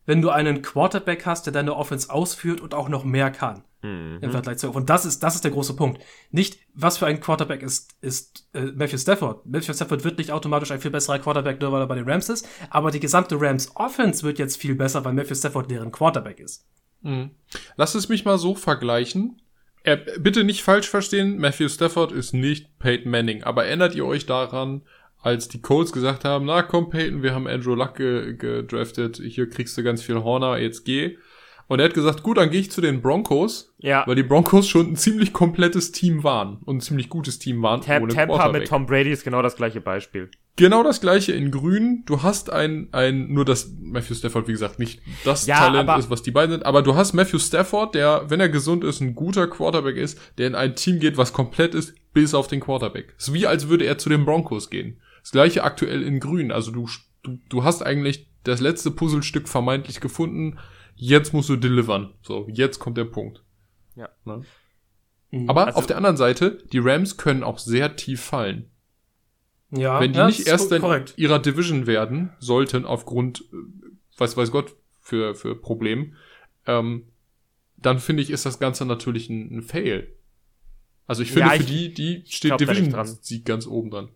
wenn 0.06 0.22
du 0.22 0.30
einen 0.30 0.62
Quarterback 0.62 1.26
hast, 1.26 1.46
der 1.46 1.52
deine 1.52 1.74
Offense 1.76 2.10
ausführt 2.10 2.60
und 2.60 2.74
auch 2.74 2.88
noch 2.88 3.04
mehr 3.04 3.30
kann 3.30 3.64
Mhm. 3.82 4.18
im 4.20 4.30
Vergleich 4.30 4.58
zu. 4.58 4.70
Und 4.70 4.90
das 4.90 5.04
ist, 5.04 5.24
das 5.24 5.34
ist 5.34 5.42
der 5.42 5.50
große 5.50 5.74
Punkt. 5.74 6.00
Nicht, 6.30 6.58
was 6.72 6.98
für 6.98 7.06
ein 7.06 7.18
Quarterback 7.20 7.62
ist, 7.62 7.90
ist 8.00 8.48
äh, 8.54 8.66
Matthew 8.66 8.98
Stafford. 8.98 9.44
Matthew 9.44 9.72
Stafford 9.74 10.04
wird 10.04 10.18
nicht 10.18 10.30
automatisch 10.30 10.70
ein 10.70 10.80
viel 10.80 10.92
besserer 10.92 11.18
Quarterback, 11.18 11.60
nur 11.60 11.72
weil 11.72 11.80
er 11.80 11.88
bei 11.88 11.96
den 11.96 12.08
Rams 12.08 12.28
ist, 12.28 12.48
aber 12.70 12.92
die 12.92 13.00
gesamte 13.00 13.40
Rams 13.40 13.74
Offense 13.74 14.22
wird 14.22 14.38
jetzt 14.38 14.56
viel 14.56 14.76
besser, 14.76 15.04
weil 15.04 15.14
Matthew 15.14 15.34
Stafford 15.34 15.68
deren 15.68 15.90
Quarterback 15.90 16.38
ist. 16.38 16.64
Mhm. 17.00 17.30
Lass 17.76 17.96
es 17.96 18.08
mich 18.08 18.24
mal 18.24 18.38
so 18.38 18.54
vergleichen. 18.54 19.42
Äh, 19.82 19.98
bitte 20.20 20.44
nicht 20.44 20.62
falsch 20.62 20.88
verstehen, 20.88 21.38
Matthew 21.38 21.68
Stafford 21.68 22.12
ist 22.12 22.32
nicht 22.34 22.78
Peyton 22.78 23.10
Manning, 23.10 23.42
aber 23.42 23.64
erinnert 23.64 23.96
ihr 23.96 24.06
euch 24.06 24.26
daran, 24.26 24.82
als 25.22 25.48
die 25.48 25.60
Colts 25.62 25.92
gesagt 25.92 26.24
haben, 26.24 26.46
na 26.46 26.62
komm 26.62 26.90
Peyton, 26.90 27.22
wir 27.22 27.34
haben 27.34 27.46
Andrew 27.46 27.74
Luck 27.74 27.94
ge 27.96 28.34
gedraftet, 28.36 29.20
hier 29.24 29.48
kriegst 29.48 29.76
du 29.78 29.82
ganz 29.82 30.02
viel 30.02 30.22
Horner, 30.22 30.58
jetzt 30.58 30.84
geh. 30.84 31.16
Und 31.68 31.78
er 31.78 31.86
hat 31.86 31.94
gesagt, 31.94 32.22
gut, 32.22 32.36
dann 32.36 32.50
gehe 32.50 32.60
ich 32.60 32.70
zu 32.70 32.80
den 32.82 33.00
Broncos, 33.00 33.72
Ja. 33.78 34.04
weil 34.06 34.16
die 34.16 34.24
Broncos 34.24 34.68
schon 34.68 34.88
ein 34.92 34.96
ziemlich 34.96 35.32
komplettes 35.32 35.90
Team 35.92 36.22
waren 36.22 36.58
und 36.64 36.78
ein 36.78 36.80
ziemlich 36.80 37.08
gutes 37.08 37.38
Team 37.38 37.62
waren 37.62 37.80
Tam 37.80 38.02
ohne 38.02 38.12
Tampa 38.12 38.34
Quarterback. 38.34 38.60
mit 38.62 38.68
Tom 38.68 38.84
Brady 38.86 39.10
ist 39.10 39.24
genau 39.24 39.40
das 39.40 39.56
gleiche 39.56 39.80
Beispiel. 39.80 40.28
Genau 40.56 40.82
das 40.82 41.00
gleiche 41.00 41.32
in 41.32 41.50
grün. 41.50 42.02
Du 42.04 42.22
hast 42.22 42.50
ein, 42.52 42.88
ein, 42.92 43.28
nur 43.32 43.46
dass 43.46 43.72
Matthew 43.80 44.14
Stafford, 44.16 44.48
wie 44.48 44.52
gesagt, 44.52 44.78
nicht 44.78 45.00
das 45.24 45.46
Ja, 45.46 45.56
Talent 45.56 45.98
ist, 45.98 46.10
was 46.10 46.22
die 46.22 46.30
beiden 46.30 46.50
sind, 46.50 46.66
aber 46.66 46.82
du 46.82 46.94
hast 46.94 47.14
Matthew 47.14 47.38
Stafford, 47.38 47.94
der, 47.94 48.24
wenn 48.28 48.40
er 48.40 48.50
gesund 48.50 48.84
ist, 48.84 49.00
ein 49.00 49.14
guter 49.14 49.46
Quarterback 49.46 49.96
ist, 49.96 50.18
der 50.36 50.48
in 50.48 50.54
ein 50.54 50.74
Team 50.74 50.98
geht, 50.98 51.16
was 51.16 51.32
komplett 51.32 51.74
ist, 51.74 51.94
bis 52.12 52.34
auf 52.34 52.48
den 52.48 52.60
Quarterback. 52.60 53.14
Es 53.16 53.28
ist 53.28 53.34
wie, 53.34 53.46
als 53.46 53.68
würde 53.68 53.86
er 53.86 53.96
zu 53.96 54.10
den 54.10 54.26
Broncos 54.26 54.68
gehen. 54.68 54.98
Das 55.22 55.30
gleiche 55.30 55.64
aktuell 55.64 56.02
in 56.02 56.20
grün. 56.20 56.52
Also 56.52 56.70
du, 56.72 56.88
du, 57.22 57.38
du 57.48 57.64
hast 57.64 57.82
eigentlich 57.82 58.28
das 58.44 58.60
letzte 58.60 58.90
Puzzlestück 58.90 59.48
vermeintlich 59.48 60.00
gefunden. 60.00 60.58
Jetzt 60.96 61.32
musst 61.32 61.48
du 61.48 61.56
delivern. 61.56 62.12
So, 62.22 62.46
jetzt 62.50 62.78
kommt 62.78 62.96
der 62.98 63.04
Punkt. 63.04 63.42
Ja. 63.96 64.08
Ne? 64.24 64.42
Aber 65.48 65.66
Also- 65.68 65.78
auf 65.78 65.86
der 65.86 65.96
anderen 65.96 66.16
Seite, 66.16 66.58
die 66.72 66.78
Rams 66.78 67.16
können 67.16 67.42
auch 67.42 67.58
sehr 67.58 67.96
tief 67.96 68.20
fallen. 68.20 68.68
Ja, 69.70 69.98
Wenn 70.00 70.12
die 70.12 70.18
ja, 70.18 70.26
nicht 70.26 70.46
erst 70.46 70.70
in 70.70 70.82
korrekt. 70.82 71.14
ihrer 71.16 71.38
Division 71.38 71.86
werden 71.86 72.30
sollten, 72.40 72.84
aufgrund, 72.84 73.40
äh, 73.52 74.18
weiß, 74.18 74.36
weiß 74.36 74.50
Gott, 74.50 74.76
für, 75.00 75.34
für 75.34 75.54
Problem, 75.56 76.14
ähm, 76.66 77.06
dann 77.78 77.98
finde 77.98 78.22
ich, 78.22 78.30
ist 78.30 78.44
das 78.44 78.58
Ganze 78.58 78.84
natürlich 78.84 79.30
ein, 79.30 79.56
ein 79.56 79.62
Fail. 79.62 80.14
Also 81.06 81.22
ich 81.22 81.32
finde, 81.32 81.48
Ja, 81.48 81.54
für 81.54 81.62
ich- 81.62 81.94
die, 81.94 81.94
die 81.94 82.24
steht. 82.30 82.60
Division-Sieg 82.60 83.46
ganz 83.46 83.66
oben 83.66 83.90
dran. 83.90 84.08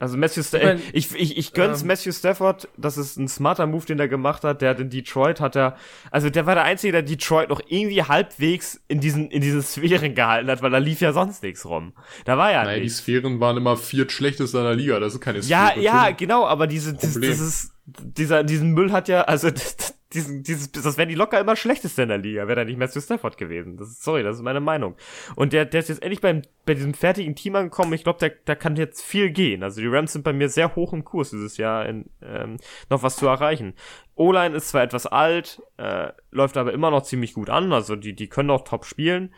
Also 0.00 0.16
Matthew 0.16 0.40
Ich 0.42 0.46
Stafford, 0.46 0.74
mein, 0.78 0.82
ich, 0.92 1.14
ich, 1.16 1.36
ich 1.38 1.52
gönn's 1.52 1.82
ähm, 1.82 1.88
Matthew 1.88 2.12
Stafford, 2.12 2.68
das 2.76 2.96
ist 2.96 3.16
ein 3.16 3.26
smarter 3.26 3.66
Move, 3.66 3.84
den 3.84 3.98
er 3.98 4.06
gemacht 4.06 4.44
hat. 4.44 4.62
Der 4.62 4.70
hat 4.70 4.80
in 4.80 4.90
Detroit 4.90 5.40
hat 5.40 5.56
er, 5.56 5.76
also 6.12 6.30
der 6.30 6.46
war 6.46 6.54
der 6.54 6.64
Einzige, 6.64 6.92
der 6.92 7.02
Detroit 7.02 7.48
noch 7.48 7.60
irgendwie 7.66 8.02
halbwegs 8.04 8.80
in 8.86 9.00
diesen, 9.00 9.28
in 9.30 9.40
diesen 9.40 9.60
Sphären 9.62 10.14
gehalten 10.14 10.48
hat, 10.50 10.62
weil 10.62 10.70
da 10.70 10.78
lief 10.78 11.00
ja 11.00 11.12
sonst 11.12 11.42
nichts 11.42 11.64
rum. 11.66 11.94
Da 12.24 12.38
war 12.38 12.52
ja 12.52 12.62
Naja, 12.62 12.76
die 12.76 12.82
nichts. 12.84 12.98
Sphären 12.98 13.40
waren 13.40 13.56
immer 13.56 13.76
viertschlechtest 13.76 14.54
in 14.54 14.62
der 14.62 14.74
Liga, 14.76 15.00
das 15.00 15.14
ist 15.14 15.20
keine 15.20 15.40
Ja, 15.40 15.70
Sphäre. 15.70 15.84
ja, 15.84 16.10
genau, 16.12 16.46
aber 16.46 16.66
diese, 16.68 16.94
dieses, 16.94 17.14
Problem. 17.14 17.30
dieses, 17.32 17.70
dieser, 17.86 18.44
diesen 18.44 18.70
Müll 18.72 18.92
hat 18.92 19.08
ja, 19.08 19.22
also 19.22 19.50
diesen, 20.14 20.42
dieses, 20.42 20.72
das 20.72 20.96
wären 20.96 21.10
die 21.10 21.14
locker 21.14 21.38
immer 21.38 21.54
schlechteste 21.54 22.02
in 22.02 22.08
der 22.08 22.18
Liga, 22.18 22.48
wäre 22.48 22.60
da 22.60 22.64
nicht 22.64 22.78
Matthew 22.78 23.00
Stafford 23.00 23.36
gewesen. 23.36 23.76
Das 23.76 23.88
ist, 23.88 24.02
sorry, 24.02 24.22
das 24.22 24.36
ist 24.36 24.42
meine 24.42 24.60
Meinung. 24.60 24.96
Und 25.36 25.52
der, 25.52 25.66
der 25.66 25.80
ist 25.80 25.88
jetzt 25.88 26.02
endlich 26.02 26.22
beim, 26.22 26.42
bei 26.64 26.74
diesem 26.74 26.94
fertigen 26.94 27.34
Team 27.34 27.56
angekommen. 27.56 27.92
Ich 27.92 28.04
glaube, 28.04 28.18
der, 28.18 28.30
der 28.30 28.56
kann 28.56 28.76
jetzt 28.76 29.02
viel 29.02 29.30
gehen. 29.30 29.62
Also 29.62 29.82
die 29.82 29.86
Rams 29.86 30.14
sind 30.14 30.22
bei 30.22 30.32
mir 30.32 30.48
sehr 30.48 30.74
hoch 30.74 30.94
im 30.94 31.04
Kurs 31.04 31.30
dieses 31.30 31.58
Jahr, 31.58 31.86
in, 31.86 32.06
ähm, 32.22 32.56
noch 32.88 33.02
was 33.02 33.16
zu 33.16 33.26
erreichen. 33.26 33.74
O-Line 34.14 34.56
ist 34.56 34.70
zwar 34.70 34.82
etwas 34.82 35.06
alt, 35.06 35.62
äh, 35.76 36.12
läuft 36.30 36.56
aber 36.56 36.72
immer 36.72 36.90
noch 36.90 37.02
ziemlich 37.02 37.34
gut 37.34 37.50
an. 37.50 37.72
Also 37.72 37.94
die, 37.94 38.14
die 38.14 38.28
können 38.28 38.50
auch 38.50 38.64
top 38.64 38.86
spielen. 38.86 39.34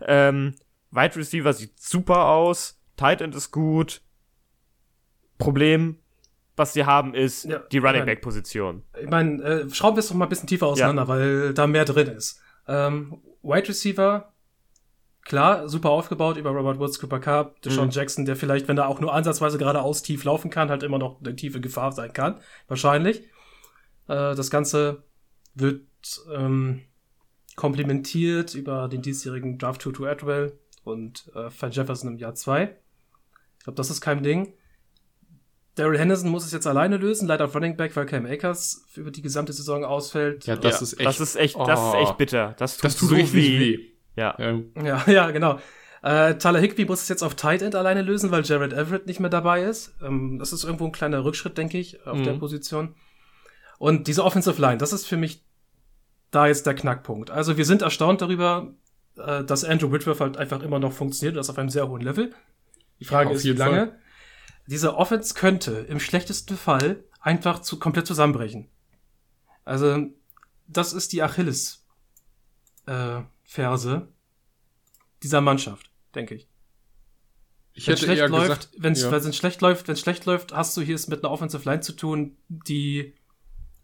Ähm, 0.00 0.56
Wide 0.90 1.16
Receiver 1.16 1.52
sieht 1.52 1.78
super 1.78 2.26
aus. 2.26 2.82
Tight 2.96 3.20
End 3.20 3.36
ist 3.36 3.52
gut. 3.52 4.02
Problem, 5.38 6.00
was 6.58 6.72
sie 6.72 6.84
haben, 6.84 7.14
ist 7.14 7.44
Ja, 7.44 7.58
die 7.58 7.78
Running. 7.78 8.04
Back 8.04 8.20
Position. 8.20 8.82
Ich 9.00 9.08
meine, 9.08 9.42
äh, 9.42 9.70
schrauben 9.70 9.96
wir 9.96 10.00
es 10.00 10.08
doch 10.08 10.14
mal 10.14 10.26
ein 10.26 10.28
bisschen 10.28 10.48
tiefer 10.48 10.66
auseinander, 10.66 11.08
weil 11.08 11.54
da 11.54 11.66
mehr 11.66 11.84
drin 11.84 12.08
ist. 12.08 12.40
Ähm, 12.66 13.22
Wide 13.42 13.68
Receiver, 13.68 14.32
klar, 15.24 15.68
super 15.68 15.90
aufgebaut 15.90 16.36
über 16.36 16.50
Robert 16.50 16.78
Woods, 16.78 16.98
Cooper 17.00 17.20
Cup, 17.20 17.62
Deshaun 17.62 17.86
Mhm. 17.86 17.92
Jackson, 17.92 18.24
der 18.24 18.36
vielleicht, 18.36 18.68
wenn 18.68 18.76
er 18.78 18.88
auch 18.88 19.00
nur 19.00 19.14
ansatzweise 19.14 19.58
geradeaus 19.58 20.02
tief 20.02 20.24
laufen 20.24 20.50
kann, 20.50 20.68
halt 20.70 20.82
immer 20.82 20.98
noch 20.98 21.20
eine 21.20 21.34
tiefe 21.36 21.60
Gefahr 21.60 21.92
sein 21.92 22.12
kann. 22.12 22.40
Wahrscheinlich. 22.66 23.20
Äh, 24.08 24.34
das 24.34 24.50
Ganze 24.50 25.04
wird 25.54 25.82
ähm, 26.34 26.82
komplementiert 27.56 28.54
über 28.54 28.88
den 28.88 29.02
diesjährigen 29.02 29.58
Draft 29.58 29.80
Tutu 29.82 30.06
Atwell 30.06 30.58
und 30.84 31.30
äh, 31.34 31.48
Van 31.58 31.70
Jefferson 31.70 32.12
im 32.12 32.16
Jahr 32.18 32.34
2. 32.34 32.62
Ich 33.58 33.64
glaube, 33.64 33.76
das 33.76 33.90
ist 33.90 34.00
kein 34.00 34.22
Ding. 34.22 34.54
Daryl 35.78 35.98
Henderson 35.98 36.30
muss 36.30 36.44
es 36.44 36.52
jetzt 36.52 36.66
alleine 36.66 36.96
lösen, 36.96 37.26
leider 37.28 37.44
auf 37.46 37.54
Running 37.54 37.76
Back, 37.76 37.94
weil 37.96 38.06
Cam 38.06 38.26
Akers 38.26 38.84
über 38.96 39.10
die 39.10 39.22
gesamte 39.22 39.52
Saison 39.52 39.84
ausfällt. 39.84 40.46
Ja, 40.46 40.56
das 40.56 40.76
Ja, 40.76 40.82
ist 40.82 40.92
echt. 40.94 41.06
Das 41.06 41.20
ist 41.20 41.36
echt, 41.36 41.56
das 41.56 41.78
ist 41.80 41.94
Oh. 41.94 42.02
echt 42.02 42.16
bitter. 42.18 42.54
Das 42.58 42.76
tut, 42.76 42.84
das 42.84 42.96
tut 42.96 43.08
so 43.10 43.14
richtig 43.14 43.34
weh. 43.34 43.58
weh. 43.78 43.78
Ja. 44.16 44.36
Ja. 44.82 45.02
Ja, 45.06 45.30
genau. 45.30 45.58
Äh, 46.02 46.34
Tyler 46.38 46.60
Higby 46.60 46.84
muss 46.84 47.02
es 47.02 47.08
jetzt 47.08 47.22
auf 47.22 47.34
Tight 47.34 47.60
End 47.62 47.74
alleine 47.74 48.02
lösen, 48.02 48.30
weil 48.30 48.44
Jared 48.44 48.72
Everett 48.72 49.06
nicht 49.06 49.20
mehr 49.20 49.30
dabei 49.30 49.62
ist. 49.62 49.94
Ähm, 50.02 50.38
das 50.38 50.52
ist 50.52 50.64
irgendwo 50.64 50.84
ein 50.86 50.92
kleiner 50.92 51.24
Rückschritt, 51.24 51.58
denke 51.58 51.78
ich, 51.78 52.06
auf 52.06 52.18
Mhm. 52.18 52.24
der 52.24 52.32
Position. 52.34 52.94
Und 53.78 54.06
diese 54.08 54.24
Offensive 54.24 54.60
Line, 54.60 54.78
das 54.78 54.92
ist 54.92 55.06
für 55.06 55.16
mich 55.16 55.44
da 56.30 56.46
jetzt 56.46 56.66
der 56.66 56.74
Knackpunkt. 56.74 57.30
Also 57.30 57.56
wir 57.56 57.64
sind 57.64 57.82
erstaunt 57.82 58.20
darüber, 58.22 58.74
äh, 59.16 59.44
dass 59.44 59.64
Andrew 59.64 59.90
Whitworth 59.92 60.20
halt 60.20 60.36
einfach 60.36 60.62
immer 60.62 60.78
noch 60.78 60.92
funktioniert 60.92 61.34
und 61.34 61.38
das 61.38 61.50
auf 61.50 61.58
einem 61.58 61.70
sehr 61.70 61.88
hohen 61.88 62.02
Level. 62.02 62.32
Die 63.00 63.04
Frage 63.04 63.30
Ja, 63.30 63.36
ist, 63.36 63.44
wie 63.44 63.52
lange. 63.52 63.76
Fall. 63.86 63.98
Diese 64.68 64.96
Offense 64.96 65.32
könnte 65.32 65.72
im 65.88 65.98
schlechtesten 65.98 66.56
Fall 66.58 67.02
einfach 67.20 67.60
zu 67.60 67.78
komplett 67.78 68.06
zusammenbrechen. 68.06 68.68
Also 69.64 70.06
das 70.66 70.92
ist 70.92 71.12
die 71.12 71.22
Achilles 71.22 71.86
äh, 72.86 73.22
Ferse 73.44 74.08
dieser 75.22 75.40
Mannschaft, 75.40 75.90
denke 76.14 76.34
ich. 76.34 76.48
Ich 77.72 77.86
Wenn 77.86 77.94
hätte 77.94 78.04
schlecht 78.04 78.20
eher 78.20 78.28
läuft, 78.28 78.48
gesagt, 78.48 78.68
wenn 78.76 78.92
es 78.92 79.02
ja. 79.02 79.32
schlecht 79.32 79.60
läuft, 79.62 79.88
wenn 79.88 79.94
es 79.94 80.00
schlecht 80.00 80.26
läuft, 80.26 80.52
hast 80.52 80.76
du 80.76 80.82
hier 80.82 80.96
es 80.96 81.08
mit 81.08 81.24
einer 81.24 81.32
Offensive 81.32 81.64
Line 81.64 81.80
zu 81.80 81.94
tun, 81.94 82.36
die 82.48 83.14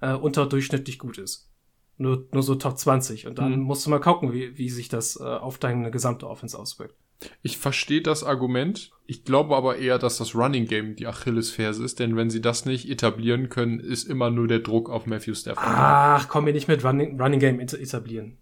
äh, 0.01 0.13
unterdurchschnittlich 0.13 0.99
gut 0.99 1.17
ist. 1.17 1.51
Nur, 1.97 2.27
nur 2.33 2.43
so 2.43 2.57
Top 2.57 2.77
20. 2.79 3.27
Und 3.27 3.39
dann 3.39 3.53
Mhm. 3.53 3.61
musst 3.61 3.87
du 3.87 3.91
mal 3.91 4.01
gucken, 4.01 4.33
wie, 4.33 4.59
wie 4.59 4.69
sich 4.69 4.89
das 4.91 5.17
äh, 5.17 5.23
auf 5.23 5.57
deine 5.59 5.91
gesamte 5.91 6.29
Offense 6.29 6.59
auswirkt. 6.59 6.97
Ich 7.43 7.59
verstehe 7.59 8.03
das 8.03 8.25
Argument. 8.25 8.91
Ich 9.07 9.25
glaube 9.25 9.55
aber 9.57 9.77
eher, 9.77 9.99
dass 9.99 10.17
das 10.19 10.35
Running 10.35 10.67
Game 10.67 10.97
die 10.97 11.07
Achillesferse 11.07 11.85
ist, 11.85 11.99
denn 12.01 12.17
wenn 12.17 12.31
sie 12.31 12.41
das 12.41 12.65
nicht 12.65 12.89
etablieren 12.89 13.49
können, 13.51 13.79
ist 13.81 14.05
immer 14.05 14.31
nur 14.31 14.49
der 14.49 14.61
Druck 14.61 14.89
auf 14.89 15.07
Matthew 15.07 15.35
Stafford. 15.35 15.65
Ach, 15.67 16.29
komm 16.29 16.45
mir 16.45 16.53
nicht 16.53 16.69
mit 16.69 16.85
Running, 16.85 17.21
Running 17.21 17.41
Game 17.41 17.61
et- 17.61 17.75
etablieren. 17.75 18.39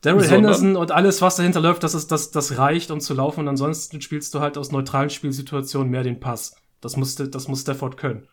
Daryl? 0.00 0.28
Henderson 0.28 0.74
und 0.74 0.90
alles, 0.90 1.22
was 1.22 1.36
dahinter 1.36 1.60
läuft, 1.60 1.84
das, 1.84 1.94
ist, 1.94 2.10
das, 2.10 2.32
das 2.32 2.58
reicht, 2.58 2.90
um 2.90 2.98
zu 3.00 3.14
laufen. 3.14 3.40
Und 3.40 3.48
ansonsten 3.48 4.00
spielst 4.00 4.34
du 4.34 4.40
halt 4.40 4.58
aus 4.58 4.72
neutralen 4.72 5.10
Spielsituationen 5.10 5.90
mehr 5.90 6.02
den 6.02 6.18
Pass. 6.18 6.56
Das 6.80 6.96
musste, 6.96 7.28
das 7.28 7.46
muss 7.46 7.60
Stafford 7.60 7.96
können. 7.96 8.26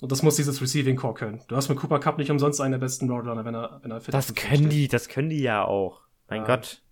Und 0.00 0.10
das 0.10 0.22
muss 0.22 0.36
dieses 0.36 0.60
Receiving 0.62 0.96
Core 0.96 1.12
können. 1.14 1.42
Du 1.48 1.56
hast 1.56 1.68
mit 1.68 1.76
Cooper 1.78 1.98
Cup 2.00 2.16
nicht 2.16 2.30
umsonst 2.30 2.60
einen 2.62 2.72
der 2.72 2.78
besten 2.78 3.10
Roadrunner, 3.10 3.44
wenn 3.44 3.54
er, 3.54 3.80
wenn 3.82 3.90
er 3.90 4.00
fit 4.00 4.14
Das 4.14 4.28
ist. 4.30 4.36
können 4.36 4.70
die, 4.70 4.88
das 4.88 5.08
können 5.08 5.28
die 5.30 5.40
ja 5.42 5.64
auch. 5.64 6.00
Mein 6.28 6.40
Ja. 6.42 6.46
Gott. 6.46 6.82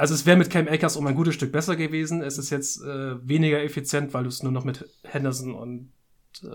Also 0.00 0.14
es 0.14 0.26
wäre 0.26 0.36
mit 0.36 0.50
Cam 0.50 0.66
Akers 0.68 0.96
um 0.96 1.06
ein 1.06 1.14
gutes 1.14 1.34
Stück 1.34 1.52
besser 1.52 1.76
gewesen. 1.76 2.22
Es 2.22 2.38
ist 2.38 2.50
jetzt 2.50 2.82
äh, 2.82 3.26
weniger 3.28 3.62
effizient, 3.62 4.14
weil 4.14 4.22
du 4.24 4.28
es 4.28 4.42
nur 4.42 4.52
noch 4.52 4.64
mit 4.64 4.88
Henderson 5.04 5.54
und 5.54 5.92
äh, 6.42 6.48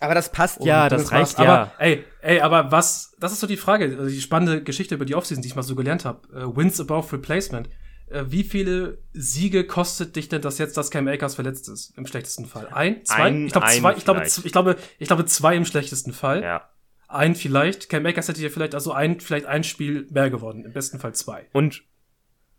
Aber 0.00 0.14
das 0.14 0.30
passt 0.32 0.58
und 0.60 0.66
ja, 0.66 0.88
das 0.88 1.10
reicht 1.12 1.22
machst. 1.22 1.38
ja. 1.38 1.44
Aber 1.62 1.72
ey, 1.78 2.04
ey, 2.22 2.40
aber 2.40 2.70
was? 2.70 3.14
Das 3.18 3.32
ist 3.32 3.40
so 3.40 3.46
die 3.46 3.56
Frage, 3.56 3.86
also 3.98 4.06
die 4.08 4.20
spannende 4.20 4.62
Geschichte 4.62 4.94
über 4.94 5.04
die 5.04 5.14
Offseason, 5.14 5.42
die 5.42 5.48
ich 5.48 5.56
mal 5.56 5.62
so 5.62 5.74
gelernt 5.74 6.04
habe. 6.04 6.28
Äh, 6.32 6.56
wins 6.56 6.80
above 6.80 7.12
replacement. 7.12 7.68
Äh, 8.08 8.24
wie 8.28 8.44
viele 8.44 8.98
Siege 9.12 9.64
kostet 9.66 10.14
dich 10.16 10.28
denn 10.28 10.42
das 10.42 10.58
jetzt, 10.58 10.76
dass 10.76 10.90
Cam 10.90 11.08
Akers 11.08 11.34
verletzt 11.34 11.68
ist? 11.68 11.96
Im 11.96 12.06
schlechtesten 12.06 12.46
Fall. 12.46 12.68
Ein, 12.72 13.04
zwei? 13.04 13.14
Ein- 13.16 13.46
ich 13.46 13.52
glaube 13.52 13.66
zwei. 13.68 13.94
Ich 13.96 14.04
glaube, 14.04 14.24
ich 14.26 14.52
glaube, 14.52 14.76
ich 14.98 15.08
glaube 15.08 15.24
zwei 15.26 15.56
im 15.56 15.64
schlechtesten 15.64 16.12
Fall. 16.12 16.42
ja. 16.42 16.68
Ein 17.08 17.34
vielleicht. 17.36 17.88
Cam 17.90 18.04
Akers 18.06 18.26
hätte 18.28 18.42
ja 18.42 18.48
vielleicht 18.48 18.74
also 18.74 18.92
ein, 18.92 19.20
vielleicht 19.20 19.46
ein 19.46 19.62
Spiel 19.62 20.06
mehr 20.10 20.30
gewonnen. 20.30 20.64
Im 20.64 20.72
besten 20.72 20.98
Fall 20.98 21.14
zwei. 21.14 21.46
Und 21.52 21.84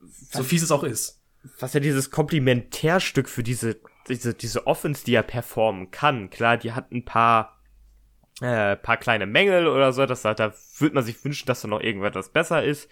So 0.02 0.44
fies 0.44 0.64
es 0.64 0.72
auch 0.72 0.84
ist. 0.84 1.22
was 1.60 1.74
ja 1.74 1.80
dieses 1.80 2.12
Komplementärstück 2.12 3.30
für 3.30 3.44
diese, 3.44 3.78
diese, 4.08 4.34
diese 4.34 4.68
Offense, 4.68 5.06
die 5.06 5.14
er 5.14 5.24
performen 5.24 5.92
kann. 5.92 6.30
Klar, 6.30 6.58
die 6.58 6.74
hat 6.74 6.92
ein 6.92 7.06
paar, 7.06 7.60
äh, 8.42 8.76
paar 8.76 8.98
kleine 8.98 9.26
Mängel 9.26 9.68
oder 9.68 9.94
so, 9.94 10.06
das, 10.06 10.22
da 10.24 10.54
würde 10.78 10.96
man 10.96 11.04
sich 11.04 11.24
wünschen, 11.24 11.46
dass 11.48 11.62
da 11.62 11.68
noch 11.68 11.82
irgendwas 11.82 12.30
besser 12.30 12.64
ist. 12.64 12.90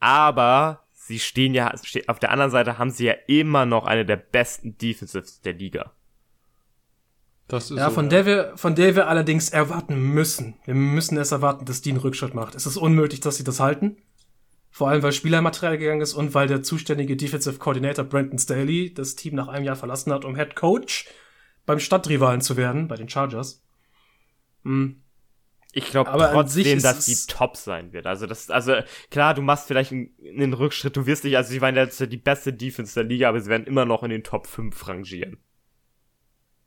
Aber 0.00 0.84
sie 0.92 1.18
stehen 1.18 1.54
ja, 1.54 1.72
auf 2.06 2.18
der 2.18 2.30
anderen 2.30 2.50
Seite 2.50 2.78
haben 2.78 2.90
sie 2.90 3.06
ja 3.06 3.14
immer 3.26 3.66
noch 3.66 3.86
eine 3.86 4.04
der 4.04 4.16
besten 4.16 4.76
Defensives 4.76 5.40
der 5.40 5.54
Liga. 5.54 5.92
Das 7.48 7.70
ist 7.70 7.78
Ja, 7.78 7.88
so, 7.88 7.94
von 7.94 8.08
der 8.08 8.26
wir, 8.26 8.52
von 8.56 8.74
der 8.74 8.96
wir 8.96 9.08
allerdings 9.08 9.50
erwarten 9.50 9.96
müssen. 10.00 10.54
Wir 10.64 10.74
müssen 10.74 11.16
es 11.16 11.30
erwarten, 11.30 11.64
dass 11.64 11.80
die 11.80 11.90
einen 11.90 12.00
Rückschritt 12.00 12.34
macht. 12.34 12.54
Es 12.54 12.66
ist 12.66 12.76
unmöglich, 12.76 13.20
dass 13.20 13.36
sie 13.36 13.44
das 13.44 13.60
halten. 13.60 13.98
Vor 14.76 14.90
allem, 14.90 15.02
weil 15.02 15.12
Spielermaterial 15.12 15.78
gegangen 15.78 16.02
ist 16.02 16.12
und 16.12 16.34
weil 16.34 16.48
der 16.48 16.62
zuständige 16.62 17.16
Defensive 17.16 17.56
Coordinator 17.56 18.04
Brandon 18.04 18.38
Staley 18.38 18.92
das 18.92 19.16
Team 19.16 19.34
nach 19.34 19.48
einem 19.48 19.64
Jahr 19.64 19.74
verlassen 19.74 20.12
hat, 20.12 20.26
um 20.26 20.36
Head 20.36 20.54
Coach 20.54 21.08
beim 21.64 21.80
Stadtrivalen 21.80 22.42
zu 22.42 22.58
werden, 22.58 22.86
bei 22.86 22.96
den 22.96 23.08
Chargers. 23.08 23.64
Hm. 24.64 25.02
Ich 25.72 25.86
glaube 25.86 26.10
trotzdem, 26.10 26.76
ist 26.76 26.84
dass 26.84 27.06
die 27.06 27.16
top 27.26 27.56
sein 27.56 27.94
wird. 27.94 28.04
Also 28.04 28.26
das, 28.26 28.50
also 28.50 28.74
klar, 29.10 29.32
du 29.32 29.40
machst 29.40 29.66
vielleicht 29.66 29.92
einen, 29.92 30.52
Rückschritt, 30.52 30.94
du 30.94 31.06
wirst 31.06 31.24
nicht, 31.24 31.38
also 31.38 31.48
sie 31.48 31.62
waren 31.62 31.74
jetzt 31.74 31.98
die 31.98 32.18
beste 32.18 32.52
Defense 32.52 32.92
der 32.92 33.04
Liga, 33.04 33.30
aber 33.30 33.40
sie 33.40 33.48
werden 33.48 33.66
immer 33.66 33.86
noch 33.86 34.02
in 34.02 34.10
den 34.10 34.24
Top 34.24 34.46
5 34.46 34.88
rangieren. 34.88 35.38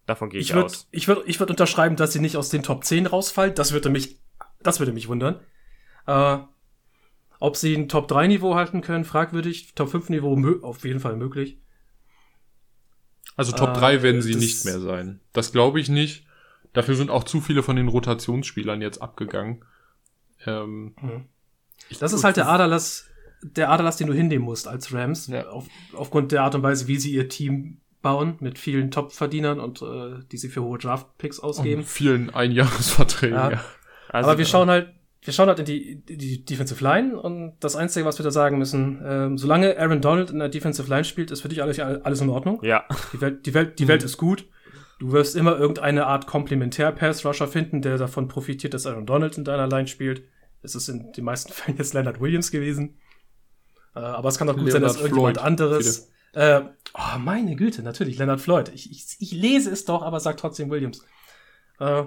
Davon 0.08 0.32
gehe 0.32 0.40
ich, 0.40 0.48
Ich 0.48 0.56
würde, 0.56 0.66
aus. 0.66 0.88
ich 0.90 1.08
würde, 1.08 1.22
ich 1.28 1.40
würde 1.40 1.54
unterschreiben, 1.54 1.96
dass 1.96 2.12
sie 2.12 2.22
nicht 2.22 2.38
aus 2.38 2.50
den 2.50 2.64
Top 2.64 2.86
10 2.86 3.06
rausfallen. 3.06 3.54
Das 3.54 3.72
würde 3.72 3.92
mich, 3.92 4.20
das 4.64 4.80
würde 4.80 4.94
mich 4.94 5.08
wundern. 5.08 5.40
Äh, 6.08 6.40
ob 7.40 7.56
sie 7.56 7.74
ein 7.76 7.88
Top 7.90 8.08
3 8.08 8.28
Niveau 8.28 8.56
halten 8.56 8.82
können, 8.82 9.06
fragwürdig. 9.06 9.74
Top 9.76 9.90
5 9.90 10.10
Niveau 10.10 10.36
mö- 10.36 10.62
auf 10.62 10.84
jeden 10.86 11.00
Fall 11.00 11.16
möglich. 11.16 11.58
Also 13.36 13.54
Top 13.54 13.70
Äh, 13.70 13.80
3 13.80 14.04
werden 14.04 14.22
sie 14.22 14.36
nicht 14.36 14.66
mehr 14.66 14.80
sein. 14.80 15.22
Das 15.34 15.52
glaube 15.52 15.80
ich 15.80 15.90
nicht. 15.90 16.26
Dafür 16.74 16.96
sind 16.96 17.10
auch 17.10 17.24
zu 17.24 17.42
viele 17.42 17.64
von 17.64 17.76
den 17.76 17.88
Rotationsspielern 17.88 18.82
jetzt 18.82 19.02
abgegangen. 19.02 19.64
Ähm, 20.46 20.94
ich- 21.90 22.00
Das 22.00 22.14
ist 22.14 22.24
halt 22.24 22.38
der 22.38 22.48
Aderlass, 22.50 23.08
der 23.42 23.70
Aderlass, 23.72 23.98
den 23.98 24.08
du 24.08 24.14
hinnehmen 24.14 24.44
musst 24.46 24.68
als 24.68 24.94
Rams, 24.94 25.28
Ja. 25.28 25.48
auf, 25.50 25.68
aufgrund 25.94 26.32
der 26.32 26.44
Art 26.44 26.56
und 26.56 26.64
Weise, 26.64 26.88
wie 26.88 26.98
sie 26.98 27.12
ihr 27.14 27.30
Team 27.30 27.80
bauen, 28.02 28.36
mit 28.40 28.60
vielen 28.60 28.92
Top-Verdienern 28.92 29.60
und 29.60 29.82
äh, 29.82 30.20
die 30.32 30.38
sie 30.38 30.50
für 30.50 30.62
hohe 30.62 30.78
Draft-Picks 30.78 31.40
ausgeben. 31.40 31.82
Und 31.82 31.88
vielen 31.88 32.30
Einjahresverträgen, 32.30 33.38
Ja. 33.38 33.52
ja. 33.52 33.64
Also, 34.10 34.30
Aber 34.30 34.38
wir 34.38 34.46
schauen 34.46 34.70
halt, 34.70 34.94
wir 35.22 35.34
schauen 35.34 35.48
halt 35.50 35.60
in 35.60 35.66
die, 35.66 36.02
die 36.06 36.46
Defensive 36.46 36.82
Line 36.84 37.20
und 37.20 37.58
das 37.60 37.76
Einzige, 37.76 38.06
was 38.06 38.18
wir 38.20 38.24
da 38.24 38.32
sagen 38.32 38.58
müssen, 38.58 39.02
ähm, 39.06 39.38
solange 39.38 39.78
Aaron 39.78 40.02
Donald 40.02 40.30
in 40.30 40.40
der 40.40 40.50
Defensive 40.50 40.90
Line 40.90 41.04
spielt, 41.04 41.30
ist 41.32 41.42
für 41.42 41.50
dich 41.50 41.62
alles, 41.62 41.80
alles 41.80 42.22
in 42.22 42.30
Ordnung. 42.30 42.60
Ja, 42.64 42.86
Die 43.14 43.20
Welt, 43.22 43.46
die 43.46 43.54
Welt, 43.54 43.80
die 43.80 43.88
Welt 43.88 44.04
ist 44.04 44.18
gut. 44.18 44.48
Du 45.00 45.12
wirst 45.12 45.36
immer 45.36 45.58
irgendeine 45.58 46.08
Art 46.08 46.28
Komplementär-Pass-Rusher 46.28 47.48
finden, 47.48 47.82
der 47.82 47.98
davon 47.98 48.28
profitiert, 48.28 48.74
dass 48.74 48.86
Aaron 48.86 49.06
Donald 49.06 49.38
in 49.38 49.44
deiner 49.44 49.68
Line 49.68 49.88
spielt. 49.88 50.24
Es 50.62 50.76
ist 50.76 50.88
in 50.90 51.12
den 51.12 51.24
meisten 51.26 51.52
Fällen 51.54 51.78
jetzt 51.78 51.94
Leonard 51.94 52.22
Williams 52.22 52.52
gewesen. 52.52 52.98
Äh, 53.96 54.00
aber 54.00 54.30
es 54.30 54.38
kann 54.38 54.50
auch 54.50 54.58
gut 54.58 54.72
sein, 54.72 54.82
dass 54.82 54.96
Leonard 54.96 55.12
irgendjemand 55.12 55.38
Floyd. 55.38 55.46
anderes. 55.46 56.12
Äh, 56.34 56.62
oh, 56.94 57.18
meine 57.20 57.56
Güte, 57.56 57.82
natürlich, 57.82 58.18
Leonard 58.18 58.40
Floyd. 58.40 58.72
Ich, 58.74 58.92
ich, 58.92 59.16
ich 59.20 59.32
lese 59.32 59.72
es 59.72 59.86
doch, 59.86 60.02
aber 60.02 60.20
sag 60.20 60.38
trotzdem 60.38 60.70
Williams. 60.70 61.06
Äh, 61.80 62.04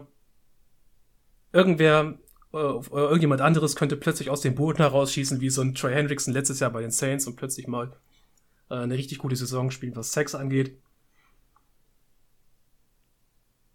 irgendwer, 1.52 2.18
irgendjemand 2.52 3.40
anderes 3.40 3.76
könnte 3.76 3.96
plötzlich 3.96 4.28
aus 4.28 4.42
dem 4.42 4.54
Boden 4.54 4.78
herausschießen, 4.78 5.40
wie 5.40 5.50
so 5.50 5.62
ein 5.62 5.74
Trey 5.74 5.94
Hendrickson 5.94 6.34
letztes 6.34 6.60
Jahr 6.60 6.70
bei 6.70 6.82
den 6.82 6.90
Saints 6.90 7.26
und 7.26 7.36
plötzlich 7.36 7.66
mal 7.66 7.92
äh, 8.70 8.74
eine 8.74 8.94
richtig 8.94 9.18
gute 9.18 9.36
Saison 9.36 9.70
spielen, 9.70 9.96
was 9.96 10.12
Sex 10.12 10.34
angeht. 10.34 10.78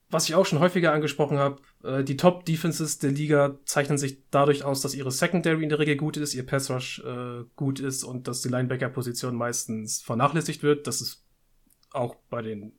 Was 0.09 0.29
ich 0.29 0.35
auch 0.35 0.45
schon 0.45 0.59
häufiger 0.59 0.93
angesprochen 0.93 1.37
habe, 1.37 1.61
äh, 1.83 2.03
die 2.03 2.17
Top-Defenses 2.17 2.99
der 2.99 3.11
Liga 3.11 3.57
zeichnen 3.65 3.97
sich 3.97 4.23
dadurch 4.29 4.63
aus, 4.63 4.81
dass 4.81 4.95
ihre 4.95 5.11
Secondary 5.11 5.63
in 5.63 5.69
der 5.69 5.79
Regel 5.79 5.97
gut 5.97 6.15
ist, 6.15 6.33
ihr 6.33 6.45
Pass-Rush 6.45 6.99
äh, 6.99 7.43
gut 7.55 7.79
ist 7.79 8.03
und 8.03 8.27
dass 8.27 8.41
die 8.41 8.49
Linebacker-Position 8.49 9.35
meistens 9.35 10.01
vernachlässigt 10.01 10.63
wird. 10.63 10.87
Das 10.87 11.01
ist 11.01 11.25
auch 11.91 12.15
bei 12.29 12.41
den 12.41 12.73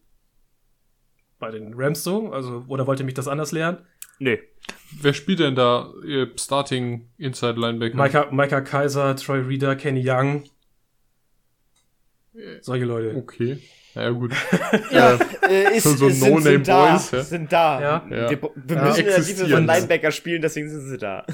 bei 1.39 1.51
den 1.51 1.75
Rams 1.75 2.03
so. 2.03 2.33
Also, 2.33 2.65
oder 2.67 2.87
wollt 2.87 2.99
ihr 2.99 3.07
mich 3.07 3.15
das 3.15 3.29
anders 3.29 3.53
lernen? 3.53 3.87
Nee. 4.19 4.39
Wer 5.01 5.13
spielt 5.15 5.41
denn 5.41 5.55
da 5.55 5.93
ihr 6.07 6.31
Starting 6.39 7.09
Inside 7.19 7.59
Linebacker? 7.61 7.97
Micah, 7.97 8.29
Micah 8.31 8.61
Kaiser, 8.61 9.15
Troy 9.17 9.41
Reader, 9.41 9.77
Kenny 9.77 10.03
Young. 10.05 10.45
Solche 12.61 12.85
Leute. 12.85 13.17
Okay. 13.17 13.59
Ja, 13.95 14.11
gut. 14.11 14.33
Ja, 14.93 15.19
äh, 15.49 15.77
ist, 15.77 15.85
so- 15.85 15.95
so 15.95 16.09
ist- 16.09 16.21
sind, 16.21 16.29
No-Name 16.31 16.43
sind 16.53 16.69
da, 16.69 16.93
Boys, 16.93 17.11
ja. 17.11 17.23
sind 17.23 17.53
da. 17.53 17.81
Ja. 17.81 18.07
Ja. 18.11 18.31
Wir, 18.31 18.43
wir 18.55 18.77
Ja. 18.77 18.85
müssen 18.85 18.97
Defense 19.05 19.31
Existieren. 19.31 19.51
von 19.51 19.67
Linebacker 19.67 20.11
spielen, 20.13 20.43
deswegen 20.43 20.69
sind 20.71 20.83
sie 20.89 20.99
da. 20.99 21.27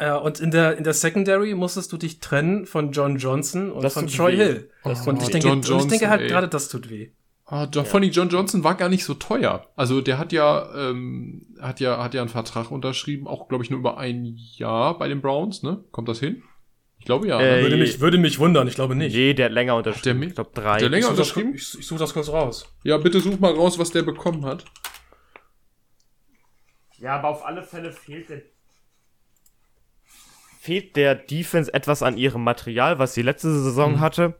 Ja, 0.00 0.16
und 0.16 0.40
in 0.40 0.50
der, 0.50 0.76
in 0.76 0.84
der 0.84 0.94
Secondary 0.94 1.54
musstest 1.54 1.92
du 1.92 1.96
dich 1.96 2.18
trennen 2.18 2.66
von 2.66 2.90
John 2.92 3.16
Johnson 3.18 3.70
und 3.70 3.82
Das 3.84 3.94
von 3.94 4.08
Troy 4.08 4.32
weh. 4.32 4.36
Hill. 4.36 4.70
Das 4.84 5.06
Und 5.06 5.20
tut 5.20 5.22
ich 5.22 5.28
weh. 5.28 5.32
denke, 5.32 5.48
John 5.48 5.56
und 5.56 5.60
ich 5.64 5.68
denke 5.68 5.92
Johnson, 5.94 6.08
halt 6.10 6.20
ey. 6.22 6.28
gerade, 6.28 6.48
das 6.48 6.68
tut 6.68 6.90
weh. 6.90 7.10
Ah, 7.44 7.68
John, 7.70 7.84
Funny, 7.84 8.06
John 8.08 8.28
Johnson 8.28 8.64
war 8.64 8.76
gar 8.76 8.88
nicht 8.88 9.04
so 9.04 9.14
teuer. 9.14 9.66
Also 9.76 10.00
der 10.00 10.18
hat 10.18 10.32
ja, 10.32 10.70
ähm, 10.74 11.54
hat 11.60 11.80
ja, 11.80 12.02
hat 12.02 12.14
ja 12.14 12.22
einen 12.22 12.30
Vertrag 12.30 12.70
unterschrieben, 12.70 13.26
auch 13.26 13.48
glaube 13.48 13.64
ich 13.64 13.70
nur 13.70 13.80
über 13.80 13.98
ein 13.98 14.36
Jahr 14.56 14.96
bei 14.96 15.08
den 15.08 15.20
Browns, 15.20 15.62
ne? 15.62 15.84
Kommt 15.90 16.08
das 16.08 16.20
hin? 16.20 16.42
Ich 16.98 17.04
glaube 17.04 17.26
ja. 17.26 17.40
Äh, 17.40 17.56
ne? 17.56 17.62
Würde 17.62 17.76
mich, 17.76 18.00
würde 18.00 18.18
mich 18.18 18.38
wundern, 18.38 18.68
ich 18.68 18.76
glaube 18.76 18.94
nicht. 18.94 19.14
Nee, 19.14 19.34
der 19.34 19.46
hat 19.46 19.52
länger 19.52 19.74
unterschrieben. 19.74 20.20
der 20.20 20.28
ich 20.28 20.34
glaube 20.36 20.50
drei. 20.54 20.78
der 20.78 20.88
länger 20.88 21.06
ich 21.06 21.10
unterschrieben? 21.10 21.54
ich, 21.54 21.78
ich 21.78 21.86
suche 21.86 21.98
das 21.98 22.14
kurz 22.14 22.28
raus. 22.28 22.72
Ja, 22.84 22.96
bitte 22.96 23.20
such 23.20 23.40
mal 23.40 23.52
raus, 23.52 23.78
was 23.78 23.90
der 23.90 24.02
bekommen 24.02 24.46
hat. 24.46 24.64
Ja, 26.98 27.16
aber 27.16 27.28
auf 27.28 27.44
alle 27.44 27.62
Fälle 27.64 27.92
fehlt 27.92 28.30
der 28.30 28.42
fehlt 30.60 30.94
der 30.94 31.16
Defense 31.16 31.74
etwas 31.74 32.04
an 32.04 32.16
ihrem 32.16 32.44
Material, 32.44 33.00
was 33.00 33.14
sie 33.14 33.22
letzte 33.22 33.50
Saison 33.50 33.98
hatte. 33.98 34.38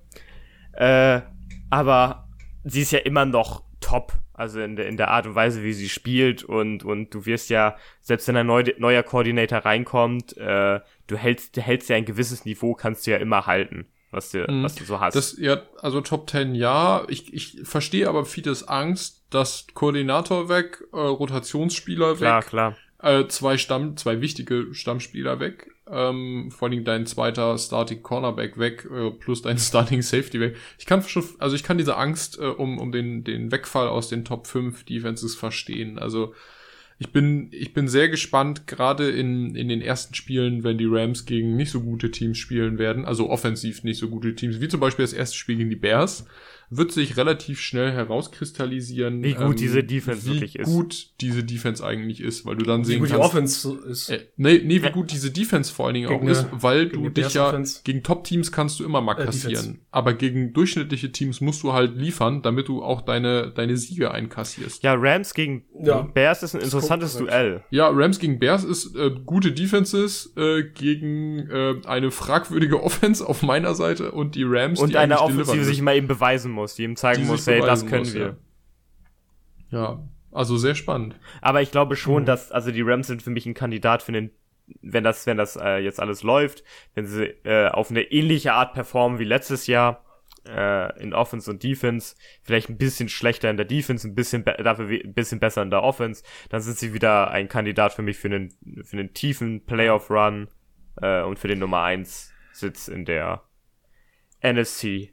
Äh, 0.72 1.22
aber 1.68 2.28
sie 2.64 2.82
ist 2.82 2.92
ja 2.92 3.00
immer 3.00 3.24
noch 3.24 3.62
top. 3.80 4.12
Also 4.34 4.60
in 4.60 4.76
der, 4.76 4.86
in 4.88 4.96
der 4.96 5.08
Art 5.10 5.26
und 5.26 5.34
Weise, 5.34 5.62
wie 5.62 5.72
sie 5.74 5.88
spielt 5.88 6.42
und, 6.42 6.84
und 6.84 7.12
du 7.14 7.26
wirst 7.26 7.50
ja, 7.50 7.76
selbst 8.00 8.26
wenn 8.28 8.36
ein 8.36 8.46
neu, 8.46 8.64
neuer 8.78 9.02
Koordinator 9.02 9.58
reinkommt, 9.58 10.36
äh, 10.38 10.80
du 11.06 11.16
hältst, 11.16 11.56
du 11.56 11.60
hältst 11.60 11.88
ja 11.90 11.96
ein 11.96 12.06
gewisses 12.06 12.44
Niveau, 12.44 12.74
kannst 12.74 13.06
du 13.06 13.10
ja 13.12 13.18
immer 13.18 13.46
halten, 13.46 13.86
was 14.10 14.30
du, 14.30 14.38
Mhm. 14.50 14.62
was 14.64 14.74
du 14.74 14.84
so 14.84 15.00
hast. 15.00 15.14
Das, 15.14 15.36
ja, 15.38 15.62
also 15.80 16.00
Top 16.00 16.28
10 16.30 16.54
ja. 16.54 17.04
Ich, 17.08 17.32
ich 17.34 17.60
verstehe 17.64 18.08
aber 18.08 18.24
vieles 18.24 18.66
Angst, 18.66 19.22
dass 19.30 19.66
Koordinator 19.74 20.48
weg, 20.48 20.82
äh, 20.92 20.96
Rotationsspieler 20.96 22.16
klar, 22.16 22.40
weg, 22.42 22.48
klar. 22.48 22.76
äh, 23.02 23.26
zwei 23.28 23.58
Stamm, 23.58 23.96
zwei 23.96 24.20
wichtige 24.20 24.72
Stammspieler 24.74 25.40
weg, 25.40 25.70
ähm, 25.90 26.50
vor 26.50 26.68
allem 26.68 26.84
dein 26.84 27.06
zweiter 27.06 27.58
Starting 27.58 28.02
Cornerback 28.02 28.58
weg, 28.58 28.88
äh, 28.90 29.10
plus 29.10 29.42
dein 29.42 29.58
Starting 29.58 30.02
Safety 30.02 30.40
weg. 30.40 30.56
Ich 30.78 30.86
kann 30.86 31.02
schon, 31.02 31.24
also 31.38 31.56
ich 31.56 31.62
kann 31.62 31.78
diese 31.78 31.96
Angst 31.96 32.38
äh, 32.38 32.46
um, 32.46 32.78
um 32.78 32.92
den, 32.92 33.24
den 33.24 33.50
Wegfall 33.50 33.88
aus 33.88 34.08
den 34.08 34.24
Top 34.24 34.46
5 34.46 34.84
Defenses 34.84 35.34
verstehen. 35.34 35.98
Also 35.98 36.34
ich 36.98 37.10
bin, 37.10 37.48
ich 37.50 37.74
bin 37.74 37.88
sehr 37.88 38.08
gespannt, 38.08 38.68
gerade 38.68 39.10
in, 39.10 39.56
in 39.56 39.68
den 39.68 39.82
ersten 39.82 40.14
Spielen, 40.14 40.62
wenn 40.62 40.78
die 40.78 40.86
Rams 40.86 41.26
gegen 41.26 41.56
nicht 41.56 41.72
so 41.72 41.80
gute 41.80 42.12
Teams 42.12 42.38
spielen 42.38 42.78
werden, 42.78 43.04
also 43.04 43.28
offensiv 43.28 43.82
nicht 43.82 43.98
so 43.98 44.08
gute 44.08 44.36
Teams, 44.36 44.60
wie 44.60 44.68
zum 44.68 44.78
Beispiel 44.78 45.02
das 45.02 45.12
erste 45.12 45.36
Spiel 45.36 45.56
gegen 45.56 45.70
die 45.70 45.76
Bears, 45.76 46.26
wird 46.74 46.90
sich 46.92 47.16
relativ 47.16 47.60
schnell 47.60 47.92
herauskristallisieren, 47.92 49.14
ähm, 49.16 49.22
Wie 49.24 49.34
gut 49.34 49.60
diese 49.60 49.84
Defense 49.84 50.26
wie 50.26 50.34
wirklich 50.34 50.56
ist. 50.58 50.66
gut 50.66 51.06
diese 51.20 51.44
Defense 51.44 51.84
eigentlich 51.84 52.20
ist, 52.20 52.46
weil 52.46 52.56
du 52.56 52.64
dann 52.64 52.80
Wie 52.82 52.84
sehen 52.86 52.98
gut 53.00 53.08
die 53.08 53.12
kannst, 53.12 53.26
Offense 53.28 53.78
ist. 53.88 54.08
äh, 54.10 54.26
nee, 54.36 54.60
nee, 54.64 54.82
wie 54.82 54.90
gut 54.90 55.10
diese 55.12 55.30
Defense 55.30 55.72
vor 55.72 55.86
allen 55.86 55.94
Dingen 55.94 56.08
Gegen 56.08 56.26
auch 56.26 56.30
ist, 56.30 56.46
weil 56.52 56.88
du 56.88 57.08
dich 57.08 57.34
ja 57.34 57.48
Offense. 57.48 57.80
gegen 57.84 58.02
Top-Teams 58.02 58.52
kannst 58.52 58.80
du 58.80 58.84
immer 58.84 59.00
mal 59.00 59.20
Äh, 59.20 59.24
kassieren. 59.26 59.54
Defense. 59.64 59.78
aber 59.90 60.14
gegen 60.14 60.52
durchschnittliche 60.52 61.12
Teams 61.12 61.40
musst 61.40 61.62
du 61.62 61.72
halt 61.72 61.96
liefern, 61.96 62.42
damit 62.42 62.68
du 62.68 62.82
auch 62.82 63.02
deine, 63.02 63.50
deine 63.54 63.76
Siege 63.76 64.10
einkassierst. 64.10 64.82
Ja, 64.82 64.94
Rams 64.94 65.34
gegen 65.34 65.64
Ja. 65.82 66.02
Bears 66.02 66.42
ist 66.42 66.54
ein 66.54 66.60
interessantes. 66.62 67.16
Duell. 67.16 67.62
Ja, 67.70 67.88
Rams 67.88 68.18
gegen 68.18 68.38
Bears 68.38 68.64
ist 68.64 68.96
äh, 68.96 69.10
gute 69.26 69.52
Defenses 69.52 70.32
äh, 70.36 70.62
gegen 70.62 71.38
äh, 71.50 71.74
eine 71.84 72.10
fragwürdige 72.10 72.82
Offense 72.82 73.26
auf 73.26 73.42
meiner 73.42 73.74
Seite 73.74 74.12
und 74.12 74.34
die 74.34 74.44
Rams, 74.44 74.80
Und 74.80 74.90
die 74.90 74.96
eine 74.96 75.20
Offensive 75.20 75.64
sich 75.64 75.82
mal 75.82 75.96
eben 75.96 76.06
beweisen 76.08 76.50
muss, 76.52 76.61
die 76.74 76.84
ihm 76.84 76.96
zeigen 76.96 77.22
Die 77.22 77.28
muss, 77.28 77.46
hey, 77.46 77.60
das 77.60 77.86
können 77.86 78.00
muss, 78.00 78.14
wir. 78.14 78.36
Ja. 79.70 79.78
ja, 79.78 80.02
also 80.30 80.56
sehr 80.56 80.74
spannend. 80.74 81.16
Aber 81.40 81.62
ich 81.62 81.70
glaube 81.70 81.96
schon, 81.96 82.22
Mhm. 82.22 82.26
dass, 82.26 82.52
also 82.52 82.70
die 82.70 82.82
Rams 82.82 83.06
sind 83.06 83.22
für 83.22 83.30
mich 83.30 83.46
ein 83.46 83.54
Kandidat 83.54 84.02
für 84.02 84.12
den, 84.12 84.30
wenn 84.80 85.04
das, 85.04 85.26
wenn 85.26 85.36
das 85.36 85.56
äh, 85.56 85.78
jetzt 85.78 86.00
alles 86.00 86.22
läuft, 86.22 86.64
wenn 86.94 87.06
sie 87.06 87.24
äh, 87.44 87.68
auf 87.68 87.90
eine 87.90 88.02
ähnliche 88.02 88.52
Art 88.54 88.72
performen 88.74 89.18
wie 89.18 89.24
letztes 89.24 89.66
Jahr 89.66 90.04
äh, 90.48 91.00
in 91.00 91.12
Offense 91.14 91.50
und 91.50 91.62
Defense, 91.62 92.16
vielleicht 92.42 92.68
ein 92.68 92.76
bisschen 92.78 93.08
schlechter 93.08 93.50
in 93.50 93.56
der 93.56 93.66
Defense, 93.66 94.08
ein 94.08 94.14
bisschen 94.14 94.44
dafür 94.44 94.88
ein 94.88 95.14
bisschen 95.14 95.38
besser 95.40 95.62
in 95.62 95.70
der 95.70 95.82
Offense, 95.82 96.22
dann 96.48 96.60
sind 96.60 96.78
sie 96.78 96.94
wieder 96.94 97.30
ein 97.30 97.48
Kandidat 97.48 97.92
für 97.92 98.02
mich 98.02 98.16
für 98.18 98.28
einen, 98.28 98.50
für 98.82 98.96
einen 98.96 99.12
tiefen 99.14 99.64
Playoff-Run 99.64 100.48
äh, 101.00 101.22
und 101.22 101.38
für 101.38 101.48
den 101.48 101.58
Nummer 101.58 101.82
1 101.82 102.32
Sitz 102.52 102.88
in 102.88 103.04
der 103.04 103.42
NFC 104.42 105.10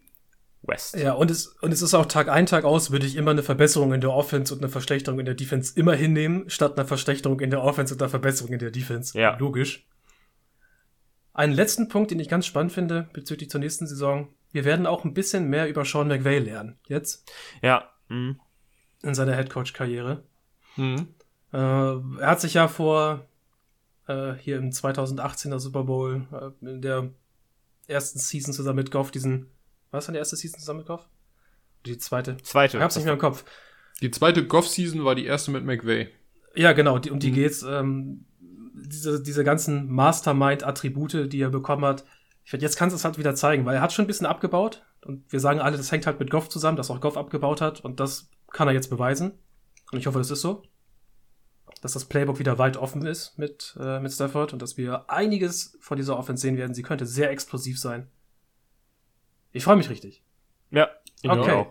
West. 0.61 0.95
Ja, 0.95 1.13
und 1.13 1.31
es, 1.31 1.47
und 1.47 1.71
es 1.71 1.81
ist 1.81 1.93
auch 1.93 2.05
Tag 2.05 2.27
ein, 2.27 2.45
Tag 2.45 2.65
aus, 2.65 2.91
würde 2.91 3.05
ich 3.05 3.15
immer 3.15 3.31
eine 3.31 3.43
Verbesserung 3.43 3.93
in 3.93 4.01
der 4.01 4.11
Offense 4.11 4.53
und 4.53 4.61
eine 4.61 4.69
Verschlechterung 4.69 5.19
in 5.19 5.25
der 5.25 5.35
Defense 5.35 5.73
immer 5.75 5.95
hinnehmen, 5.95 6.49
statt 6.49 6.77
einer 6.77 6.87
Verschlechterung 6.87 7.39
in 7.39 7.49
der 7.49 7.63
Offense 7.63 7.93
und 7.93 8.01
einer 8.01 8.09
Verbesserung 8.09 8.53
in 8.53 8.59
der 8.59 8.71
Defense. 8.71 9.17
Ja. 9.17 9.37
Logisch. 9.37 9.87
Einen 11.33 11.53
letzten 11.53 11.87
Punkt, 11.87 12.11
den 12.11 12.19
ich 12.19 12.27
ganz 12.27 12.45
spannend 12.45 12.73
finde, 12.73 13.09
bezüglich 13.13 13.49
zur 13.49 13.61
nächsten 13.61 13.87
Saison. 13.87 14.33
Wir 14.51 14.65
werden 14.65 14.85
auch 14.85 15.05
ein 15.05 15.13
bisschen 15.13 15.49
mehr 15.49 15.69
über 15.69 15.85
Sean 15.85 16.07
McVay 16.07 16.39
lernen. 16.39 16.77
Jetzt. 16.87 17.31
Ja. 17.61 17.89
mhm. 18.09 18.39
In 19.01 19.15
seiner 19.15 19.35
Headcoach-Karriere. 19.35 20.23
Mhm. 20.75 21.15
Äh, 21.53 21.57
er 21.57 22.27
hat 22.27 22.41
sich 22.41 22.55
ja 22.55 22.67
vor, 22.67 23.29
äh, 24.07 24.33
hier 24.33 24.57
im 24.57 24.71
2018er 24.71 25.59
Super 25.59 25.83
Bowl, 25.83 26.27
äh, 26.33 26.65
in 26.65 26.81
der 26.81 27.09
ersten 27.87 28.19
Season 28.19 28.53
zusammen 28.53 28.77
mit 28.77 28.91
Goff, 28.91 29.11
diesen, 29.11 29.47
was 29.91 30.07
war 30.07 30.13
die 30.13 30.19
erste 30.19 30.35
Season 30.35 30.59
zusammen 30.59 30.79
mit 30.79 30.87
Goff? 30.87 31.07
Die 31.85 31.97
zweite. 31.97 32.37
Zweite. 32.43 32.77
Ich 32.77 32.83
hab's 32.83 32.95
nicht 32.95 33.05
mehr 33.05 33.13
im 33.13 33.19
Kopf. 33.19 33.43
Die 34.01 34.11
zweite 34.11 34.45
Goff-Season 34.45 35.03
war 35.03 35.15
die 35.15 35.25
erste 35.25 35.51
mit 35.51 35.65
McVay. 35.65 36.09
Ja, 36.55 36.73
genau, 36.73 36.99
die, 36.99 37.11
um 37.11 37.19
die 37.19 37.31
Mhm. 37.31 37.35
geht's. 37.35 37.63
Ähm, 37.63 38.25
diese, 38.73 39.21
diese 39.21 39.43
ganzen 39.43 39.89
Mastermind-Attribute, 39.91 41.31
die 41.31 41.41
er 41.41 41.49
bekommen 41.49 41.85
hat. 41.85 42.05
Ich 42.43 42.51
find, 42.51 42.63
jetzt 42.63 42.77
kannst 42.77 42.93
du 42.93 42.95
es 42.97 43.05
halt 43.05 43.17
wieder 43.17 43.35
zeigen, 43.35 43.65
weil 43.65 43.75
er 43.75 43.81
hat 43.81 43.93
schon 43.93 44.05
ein 44.05 44.07
bisschen 44.07 44.25
abgebaut. 44.25 44.83
Und 45.05 45.31
wir 45.31 45.39
sagen 45.39 45.59
alle, 45.59 45.77
das 45.77 45.91
hängt 45.91 46.05
halt 46.05 46.19
mit 46.19 46.29
Goff 46.29 46.49
zusammen, 46.49 46.77
dass 46.77 46.89
auch 46.89 47.01
Goff 47.01 47.17
abgebaut 47.17 47.61
hat. 47.61 47.81
Und 47.81 47.99
das 47.99 48.29
kann 48.51 48.67
er 48.67 48.73
jetzt 48.73 48.89
beweisen. 48.89 49.33
Und 49.91 49.99
ich 49.99 50.07
hoffe, 50.07 50.17
das 50.17 50.31
ist 50.31 50.41
so. 50.41 50.63
Dass 51.81 51.93
das 51.93 52.05
Playbook 52.05 52.39
wieder 52.39 52.57
weit 52.57 52.77
offen 52.77 53.05
ist 53.05 53.37
mit, 53.37 53.77
äh, 53.79 53.99
mit 53.99 54.11
Stafford 54.11 54.51
und 54.53 54.61
dass 54.61 54.75
wir 54.77 55.09
einiges 55.09 55.77
von 55.81 55.97
dieser 55.97 56.17
Offense 56.17 56.41
sehen 56.41 56.57
werden. 56.57 56.73
Sie 56.73 56.83
könnte 56.83 57.05
sehr 57.05 57.29
explosiv 57.31 57.79
sein. 57.79 58.07
Ich 59.51 59.63
freue 59.63 59.75
mich 59.75 59.89
richtig. 59.89 60.21
Ja. 60.71 60.89
ich 61.21 61.29
Okay. 61.29 61.51
auch. 61.51 61.67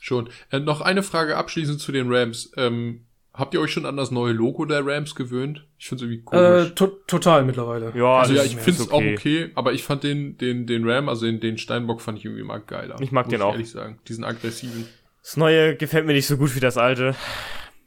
Schon. 0.00 0.28
Äh, 0.50 0.60
noch 0.60 0.80
eine 0.80 1.02
Frage 1.02 1.36
abschließend 1.36 1.80
zu 1.80 1.92
den 1.92 2.12
Rams. 2.12 2.52
Ähm, 2.56 3.06
habt 3.32 3.54
ihr 3.54 3.60
euch 3.60 3.72
schon 3.72 3.86
an 3.86 3.96
das 3.96 4.10
neue 4.10 4.32
Logo 4.32 4.64
der 4.64 4.84
Rams 4.84 5.14
gewöhnt? 5.14 5.64
Ich 5.78 5.88
finde 5.88 6.04
es 6.04 6.10
irgendwie 6.10 6.24
komisch. 6.24 6.70
Äh, 6.70 6.74
to 6.74 6.86
total 7.06 7.44
mittlerweile. 7.44 7.92
Ja, 7.96 8.18
also 8.18 8.34
das 8.34 8.44
ja, 8.44 8.50
ich 8.50 8.56
finde 8.56 8.70
es 8.70 8.80
ist 8.80 8.92
auch 8.92 8.96
okay. 8.98 9.14
okay, 9.16 9.50
aber 9.54 9.72
ich 9.72 9.84
fand 9.84 10.02
den, 10.02 10.36
den, 10.38 10.66
den 10.66 10.88
Ram, 10.88 11.08
also 11.08 11.24
den, 11.26 11.38
den 11.40 11.56
Steinbock 11.56 12.00
fand 12.02 12.18
ich 12.18 12.24
irgendwie 12.24 12.42
mal 12.42 12.58
geiler. 12.58 12.96
Ich 13.00 13.12
mag 13.12 13.26
muss 13.26 13.30
den 13.32 13.40
ich 13.40 13.44
auch. 13.46 13.52
ehrlich 13.52 13.70
sagen. 13.70 14.00
Diesen 14.08 14.24
aggressiven. 14.24 14.86
Das 15.22 15.36
neue 15.36 15.76
gefällt 15.76 16.04
mir 16.04 16.14
nicht 16.14 16.26
so 16.26 16.36
gut 16.36 16.54
wie 16.56 16.60
das 16.60 16.76
alte. 16.76 17.14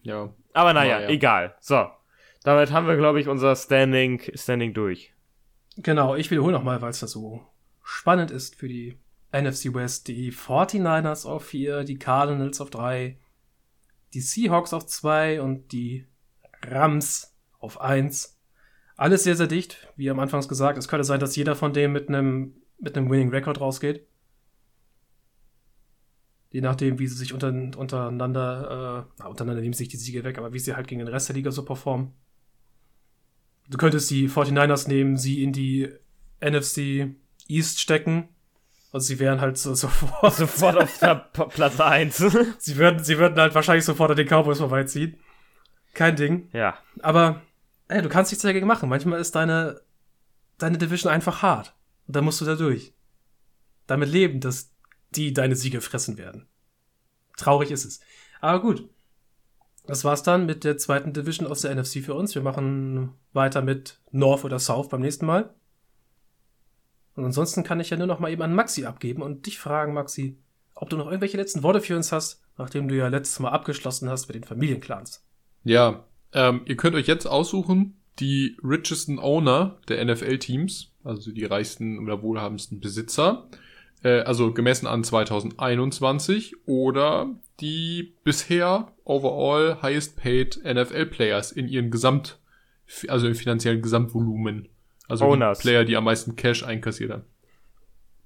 Ja. 0.04 0.34
Aber 0.54 0.72
naja, 0.74 0.98
Naja. 1.00 1.10
egal. 1.10 1.56
So. 1.60 1.86
Damit 2.44 2.72
haben 2.72 2.88
wir, 2.88 2.96
glaube 2.96 3.20
ich, 3.20 3.28
unser 3.28 3.56
Standing, 3.58 4.22
Standing 4.36 4.74
durch. 4.74 5.12
Genau, 5.78 6.16
ich 6.16 6.32
wiederhole 6.32 6.54
nochmal, 6.54 6.82
weil 6.82 6.92
es 6.92 7.02
da 7.02 7.08
so 7.08 7.46
spannend 7.86 8.32
ist 8.32 8.56
für 8.56 8.68
die 8.68 8.98
NFC 9.32 9.74
West. 9.74 10.08
Die 10.08 10.34
49ers 10.34 11.26
auf 11.26 11.46
4, 11.46 11.84
die 11.84 11.98
Cardinals 11.98 12.60
auf 12.60 12.72
3, 12.72 13.18
die 14.14 14.22
Seahawks 14.22 14.74
auf 14.74 14.88
2 14.88 15.42
und 15.42 15.72
die 15.72 16.08
Rams 16.64 17.34
auf 17.60 17.80
1. 17.80 18.38
Alles 18.98 19.24
sehr, 19.24 19.36
sehr 19.36 19.48
dicht, 19.48 19.88
wie 19.96 20.10
am 20.10 20.20
Anfangs 20.20 20.48
gesagt. 20.48 20.78
Es 20.78 20.88
könnte 20.88 21.04
sein, 21.04 21.20
dass 21.20 21.36
jeder 21.36 21.56
von 21.56 21.74
denen 21.74 21.94
mit 21.94 22.10
einem 22.10 22.56
mit 22.78 22.98
einem 22.98 23.10
Winning 23.10 23.30
Record 23.30 23.62
rausgeht. 23.62 24.06
Je 26.52 26.62
nachdem, 26.62 27.00
wie 27.00 27.08
sie 27.08 27.16
sich 27.16 27.34
unter, 27.34 27.50
untereinander, 27.50 29.06
äh, 29.08 29.14
na, 29.20 29.28
untereinander 29.28 29.62
nehmen 29.62 29.74
sich 29.74 29.90
die 29.90 29.98
Siege 29.98 30.24
weg, 30.24 30.38
aber 30.38 30.54
wie 30.54 30.60
sie 30.60 30.76
halt 30.76 30.88
gegen 30.88 31.00
den 31.00 31.08
Rest 31.08 31.30
der 31.30 31.36
Liga 31.36 31.52
so 31.52 31.64
performen. 31.64 32.14
Du 33.70 33.78
könntest 33.78 34.10
die 34.10 34.30
49ers 34.30 34.88
nehmen, 34.88 35.18
sie 35.18 35.44
in 35.44 35.52
die 35.52 35.90
NFC 36.42 37.16
East 37.48 37.80
stecken. 37.80 38.30
Also 38.92 39.08
sie 39.08 39.20
wären 39.20 39.42
halt 39.42 39.58
so, 39.58 39.74
sofort. 39.76 40.34
Sofort 40.34 40.78
auf 40.78 40.98
der 41.00 41.16
Platz 41.16 41.80
1. 41.80 42.18
sie, 42.60 42.78
würden, 42.78 43.04
sie 43.04 43.18
würden 43.18 43.40
halt 43.40 43.56
wahrscheinlich 43.56 43.86
sofort 43.86 44.12
an 44.12 44.18
den 44.18 44.28
Cowboys 44.28 44.60
vorbeiziehen. 44.60 45.18
Kein 45.94 46.16
Ding. 46.16 46.50
ja. 46.54 46.78
Aber 47.02 47.42
ey, 47.88 48.02
du 48.02 48.10
kannst 48.10 48.32
nichts 48.32 48.44
dagegen 48.44 48.68
machen. 48.68 48.90
Manchmal 48.90 49.20
ist 49.20 49.36
deine, 49.36 49.82
deine 50.58 50.78
Division 50.78 51.12
einfach 51.12 51.42
hart. 51.42 51.74
Und 52.08 52.16
dann 52.16 52.26
musst 52.26 52.42
du 52.42 52.46
da 52.46 52.56
durch. 52.56 52.94
Damit 53.88 54.10
leben, 54.10 54.40
dass 54.40 54.72
die 55.12 55.34
deine 55.34 55.56
Siege 55.56 55.82
fressen 55.82 56.18
werden. 56.18 56.48
Traurig 57.38 57.72
ist 57.72 57.86
es. 57.86 58.00
Aber 58.42 58.62
gut. 58.62 58.90
Das 59.88 60.04
war's 60.04 60.24
dann 60.24 60.48
mit 60.48 60.64
der 60.64 60.78
zweiten 60.78 61.14
Division 61.14 61.48
aus 61.48 61.62
der 61.62 61.76
NFC 61.76 62.04
für 62.04 62.16
uns. 62.16 62.34
Wir 62.34 62.42
machen 62.42 63.14
weiter 63.34 63.62
mit 63.62 64.00
North 64.12 64.44
oder 64.44 64.58
South 64.58 64.90
beim 64.90 65.02
nächsten 65.02 65.28
Mal. 65.28 65.54
Und 67.16 67.26
ansonsten 67.26 67.64
kann 67.64 67.80
ich 67.80 67.90
ja 67.90 67.98
nur 67.98 68.08
noch 68.08 68.20
mal 68.20 68.32
eben 68.32 68.42
an 68.42 68.54
Maxi 68.54 68.86
abgeben 68.86 69.22
und 69.22 69.46
dich 69.46 69.58
fragen, 69.58 69.94
Maxi, 69.94 70.38
ob 70.76 70.90
du 70.90 70.98
noch 70.98 71.08
irgendwelche 71.08 71.38
letzten 71.38 71.64
Worte 71.64 71.82
für 71.82 71.96
uns 71.96 72.12
hast, 72.12 72.42
nachdem 72.58 72.88
du 72.88 72.96
ja 72.96 73.08
letztes 73.08 73.40
Mal 73.40 73.50
abgeschlossen 73.50 74.10
hast 74.10 74.28
mit 74.28 74.36
den 74.36 74.44
Familienclans. 74.44 75.26
Ja, 75.64 76.06
ähm, 76.34 76.62
ihr 76.66 76.76
könnt 76.76 76.96
euch 76.96 77.08
jetzt 77.08 77.26
aussuchen, 77.26 77.98
die 78.20 78.58
richesten 78.64 79.20
Owner 79.20 79.78
der 79.88 80.04
NFL-Teams, 80.04 80.92
also 81.04 81.32
die 81.32 81.46
reichsten 81.46 82.00
oder 82.00 82.22
wohlhabendsten 82.22 82.80
Besitzer, 82.80 83.48
äh, 84.04 84.20
also 84.22 84.54
gemessen 84.54 84.88
an 84.88 85.04
2021 85.04 86.56
oder 86.66 87.30
die 87.60 88.14
bisher 88.24 88.92
overall 89.06 89.82
highest 89.82 90.18
paid 90.18 90.62
NFL-Players 90.64 91.52
in 91.52 91.68
ihren 91.68 91.92
Gesamt, 91.92 92.40
also 93.08 93.28
im 93.28 93.36
finanziellen 93.36 93.82
Gesamtvolumen. 93.82 94.70
Also 95.08 95.26
Owners. 95.26 95.60
die 95.60 95.68
Player, 95.68 95.84
die 95.84 95.96
am 95.98 96.04
meisten 96.04 96.36
Cash 96.36 96.64
einkassiert 96.64 97.12
haben. 97.12 97.24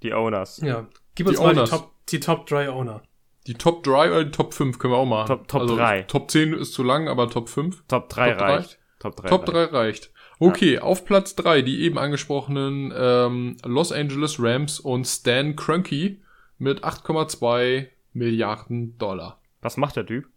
Die 0.03 0.13
Owners. 0.13 0.61
Ja. 0.63 0.87
Gib 1.15 1.27
Die 1.27 1.31
uns 1.31 1.39
mal 1.39 1.53
die 1.53 1.59
Owners. 1.59 1.69
Top, 1.69 1.91
die 2.07 2.19
Top 2.19 2.45
3 2.47 2.69
Owner. 2.69 3.01
Die 3.47 3.53
Top 3.55 3.83
3 3.83 4.11
oder 4.11 4.23
die 4.25 4.31
Top 4.31 4.53
5 4.53 4.79
können 4.79 4.93
wir 4.93 4.97
auch 4.97 5.05
machen. 5.05 5.27
Top- 5.27 5.47
Top 5.47 5.61
also, 5.61 5.75
drei. 5.75 6.03
Top 6.03 6.29
10 6.31 6.53
ist 6.53 6.73
zu 6.73 6.83
lang, 6.83 7.07
aber 7.07 7.29
Top 7.29 7.49
5. 7.49 7.83
Top 7.87 8.09
3 8.09 8.29
Top 8.29 8.37
drei? 8.37 8.55
reicht. 8.55 8.79
Top 8.99 9.15
3 9.15 9.27
Top 9.29 9.45
3 9.45 9.63
reicht. 9.65 10.11
Okay, 10.41 10.79
auf 10.79 11.03
Platz 11.03 11.35
3 11.35 11.61
die 11.61 11.81
eben 11.81 11.97
angesprochenen 11.97 12.93
ähm, 12.95 13.57
Los 13.65 13.91
Angeles 13.91 14.37
Rams 14.39 14.79
und 14.79 15.05
Stan 15.05 15.55
Kroenke 15.55 16.17
mit 16.57 16.83
8,2 16.85 17.87
Milliarden 18.13 18.97
Dollar. 18.97 19.41
Was 19.61 19.75
macht 19.75 19.97
der 19.97 20.05
Typ? 20.05 20.27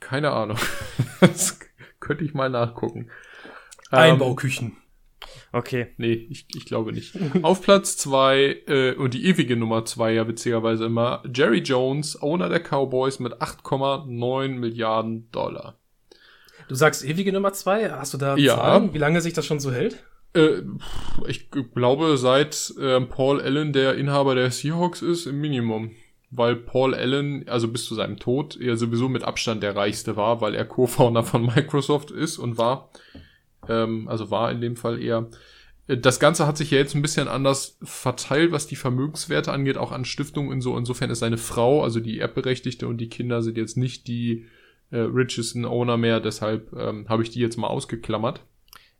Keine 0.00 0.32
Ahnung. 0.32 0.58
das 1.20 1.58
könnte 1.98 2.24
ich 2.24 2.34
mal 2.34 2.50
nachgucken. 2.50 3.10
Ähm, 3.90 3.98
Einbauküchen. 3.98 4.76
Okay. 5.52 5.88
Nee, 5.96 6.26
ich, 6.30 6.46
ich 6.54 6.64
glaube 6.64 6.92
nicht. 6.92 7.14
Auf 7.42 7.62
Platz 7.62 7.96
zwei 7.96 8.62
äh, 8.66 8.94
und 8.94 9.14
die 9.14 9.26
ewige 9.26 9.56
Nummer 9.56 9.84
zwei 9.84 10.12
ja 10.12 10.28
witzigerweise 10.28 10.84
immer 10.86 11.22
Jerry 11.34 11.58
Jones, 11.58 12.20
Owner 12.22 12.48
der 12.48 12.60
Cowboys 12.60 13.18
mit 13.18 13.34
8,9 13.34 14.48
Milliarden 14.48 15.30
Dollar. 15.32 15.76
Du 16.68 16.76
sagst 16.76 17.04
ewige 17.04 17.32
Nummer 17.32 17.52
2. 17.52 17.90
Hast 17.90 18.14
du 18.14 18.18
da 18.18 18.36
Ja. 18.36 18.54
Zahlen, 18.54 18.94
wie 18.94 18.98
lange 18.98 19.20
sich 19.20 19.32
das 19.32 19.44
schon 19.44 19.58
so 19.58 19.72
hält? 19.72 20.04
Äh, 20.34 20.62
ich 21.26 21.50
glaube, 21.50 22.16
seit 22.16 22.72
ähm, 22.80 23.08
Paul 23.08 23.40
Allen 23.40 23.72
der 23.72 23.96
Inhaber 23.96 24.36
der 24.36 24.52
Seahawks 24.52 25.02
ist, 25.02 25.26
im 25.26 25.40
Minimum. 25.40 25.90
Weil 26.30 26.54
Paul 26.54 26.94
Allen, 26.94 27.48
also 27.48 27.66
bis 27.66 27.86
zu 27.86 27.96
seinem 27.96 28.18
Tod, 28.18 28.56
ja 28.60 28.76
sowieso 28.76 29.08
mit 29.08 29.24
Abstand 29.24 29.64
der 29.64 29.74
reichste 29.74 30.16
war, 30.16 30.40
weil 30.40 30.54
er 30.54 30.64
Co-Founder 30.64 31.24
von 31.24 31.44
Microsoft 31.46 32.12
ist 32.12 32.38
und 32.38 32.56
war. 32.56 32.90
Ähm, 33.68 34.08
also 34.08 34.30
war 34.30 34.50
in 34.50 34.60
dem 34.60 34.76
Fall 34.76 35.02
eher. 35.02 35.28
Äh, 35.86 35.96
Das 35.96 36.20
Ganze 36.20 36.46
hat 36.46 36.56
sich 36.56 36.70
ja 36.70 36.78
jetzt 36.78 36.94
ein 36.94 37.02
bisschen 37.02 37.28
anders 37.28 37.78
verteilt, 37.82 38.52
was 38.52 38.66
die 38.66 38.76
Vermögenswerte 38.76 39.52
angeht, 39.52 39.76
auch 39.76 39.92
an 39.92 40.04
Stiftungen 40.04 40.50
und 40.50 40.60
so. 40.60 40.76
Insofern 40.76 41.10
ist 41.10 41.20
seine 41.20 41.38
Frau, 41.38 41.82
also 41.82 42.00
die 42.00 42.18
Erbberechtigte 42.18 42.88
und 42.88 42.98
die 42.98 43.08
Kinder 43.08 43.42
sind 43.42 43.56
jetzt 43.56 43.76
nicht 43.76 44.06
die 44.06 44.46
äh, 44.90 44.98
richesten 44.98 45.64
Owner 45.64 45.96
mehr, 45.96 46.20
deshalb 46.20 46.72
ähm, 46.72 47.08
habe 47.08 47.22
ich 47.22 47.30
die 47.30 47.40
jetzt 47.40 47.56
mal 47.56 47.68
ausgeklammert. 47.68 48.44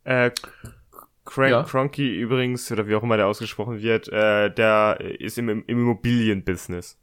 Äh, 0.05 0.31
Crank, 1.25 1.51
Ja. 1.51 1.63
Cronky 1.63 2.09
übrigens, 2.21 2.71
oder 2.73 2.87
wie 2.89 2.95
auch 2.95 3.03
immer 3.03 3.17
der 3.17 3.27
ausgesprochen 3.27 3.81
wird, 3.83 4.09
äh, 4.09 4.53
der 4.53 4.99
ist 5.19 5.39
im, 5.39 5.49
im 5.49 5.65
Immobilienbusiness. 5.67 6.99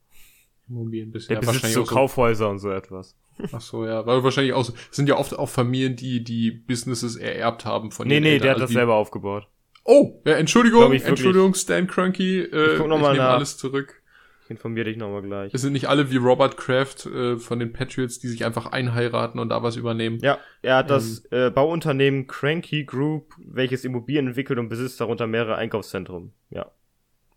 Immobilien 0.70 1.12
bisschen. 1.12 1.36
Der 1.36 1.42
ja, 1.42 1.52
besitzt 1.52 1.74
so 1.74 1.84
Kaufhäuser 1.84 2.50
und 2.50 2.60
so 2.60 2.70
etwas. 2.70 3.16
Ach 3.52 3.62
so, 3.62 3.86
ja, 3.86 4.06
weil 4.06 4.24
wahrscheinlich 4.24 4.54
auch, 4.54 4.70
sind 4.92 5.08
ja 5.10 5.18
oft 5.18 5.38
auch 5.38 5.50
Familien, 5.50 5.96
die 5.96 6.24
die 6.24 6.52
Businesses 6.52 7.16
ererbt 7.16 7.66
haben 7.66 7.92
von 7.92 8.08
Nee, 8.08 8.20
nee, 8.20 8.34
Eltern. 8.34 8.42
der 8.44 8.52
hat 8.52 8.56
Also 8.58 8.66
das 8.68 8.74
selber 8.74 8.96
aufgebaut. 8.96 9.48
Oh, 9.84 10.22
ja, 10.26 10.34
Entschuldigung, 10.34 10.92
ich. 10.92 11.06
Entschuldigung, 11.06 11.54
Stan 11.54 11.88
Cranky, 11.88 12.40
äh, 12.42 12.74
ich 12.74 12.78
guck 12.78 12.88
noch 12.88 13.00
mal 13.00 13.14
nehme 13.14 13.24
nach. 13.24 13.36
alles 13.36 13.58
zurück. 13.58 14.02
Ich 14.44 14.52
informiere 14.52 14.86
dich 14.86 14.98
nochmal 14.98 15.22
gleich. 15.24 15.54
Es 15.54 15.62
sind 15.62 15.74
nicht 15.74 15.88
alle 15.90 16.10
wie 16.10 16.16
Robert 16.18 16.56
Kraft 16.58 17.06
äh, 17.06 17.38
von 17.38 17.60
den 17.60 17.74
Patriots, 17.74 18.20
die 18.20 18.28
sich 18.30 18.46
einfach 18.46 18.66
einheiraten 18.68 19.40
und 19.42 19.50
da 19.50 19.62
was 19.62 19.76
übernehmen. 19.76 20.20
Ja, 20.22 20.38
er 20.62 20.78
hat 20.78 20.90
das 20.90 21.26
äh, 21.32 21.50
Bauunternehmen 21.52 22.28
Cranky 22.28 22.86
Group, 22.86 23.34
welches 23.46 23.84
Immobilien 23.84 24.28
entwickelt 24.28 24.58
und 24.58 24.70
besitzt 24.70 25.02
darunter 25.02 25.28
mehrere 25.28 25.56
Einkaufszentren. 25.56 26.32
Ja. 26.50 26.72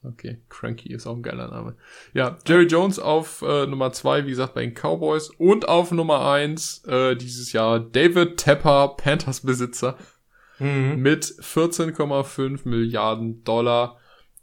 Okay, 0.03 0.41
Cranky 0.49 0.93
ist 0.95 1.07
auch 1.07 1.17
ein 1.17 1.23
geiler 1.23 1.49
Name. 1.49 1.77
Ja, 2.15 2.39
Jerry 2.47 2.65
Jones 2.65 2.99
auf 2.99 3.43
äh, 3.43 3.67
Nummer 3.67 3.93
zwei, 3.93 4.25
wie 4.25 4.31
gesagt, 4.31 4.55
bei 4.55 4.63
den 4.63 4.75
Cowboys. 4.75 5.29
Und 5.29 5.69
auf 5.69 5.93
Nummer 5.93 6.31
eins 6.31 6.83
äh, 6.87 7.17
dieses 7.17 7.53
Jahr 7.53 7.81
David 7.81 8.39
Tepper, 8.39 8.95
Panthers-Besitzer. 8.97 9.99
Mhm. 10.61 11.01
mit 11.01 11.25
14,5 11.25 12.69
Milliarden 12.69 13.43
Dollar 13.45 13.99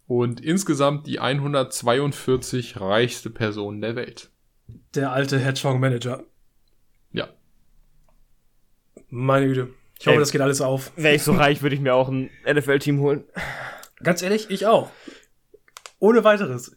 und 0.07 0.41
insgesamt 0.41 1.05
die 1.05 1.19
142 1.19 2.81
reichste 2.81 3.29
Person 3.29 3.81
der 3.81 3.95
Welt. 3.95 4.31
Der 4.95 5.11
alte 5.11 5.37
Hedgehog-Manager. 5.37 6.23
Ja. 7.11 7.29
Meine 9.09 9.45
Güte. 9.45 9.69
Ich 9.99 10.07
hoffe, 10.07 10.15
Ey. 10.15 10.19
das 10.19 10.31
geht 10.31 10.41
alles 10.41 10.59
auf. 10.61 10.91
Wäre 10.95 11.13
ich 11.15 11.23
so 11.23 11.33
reich, 11.33 11.61
würde 11.61 11.75
ich 11.75 11.81
mir 11.81 11.93
auch 11.93 12.09
ein 12.09 12.31
NFL-Team 12.51 12.99
holen. 12.99 13.23
Ganz 14.01 14.21
ehrlich, 14.23 14.49
ich 14.49 14.65
auch. 14.65 14.89
Ohne 15.99 16.23
weiteres. 16.23 16.75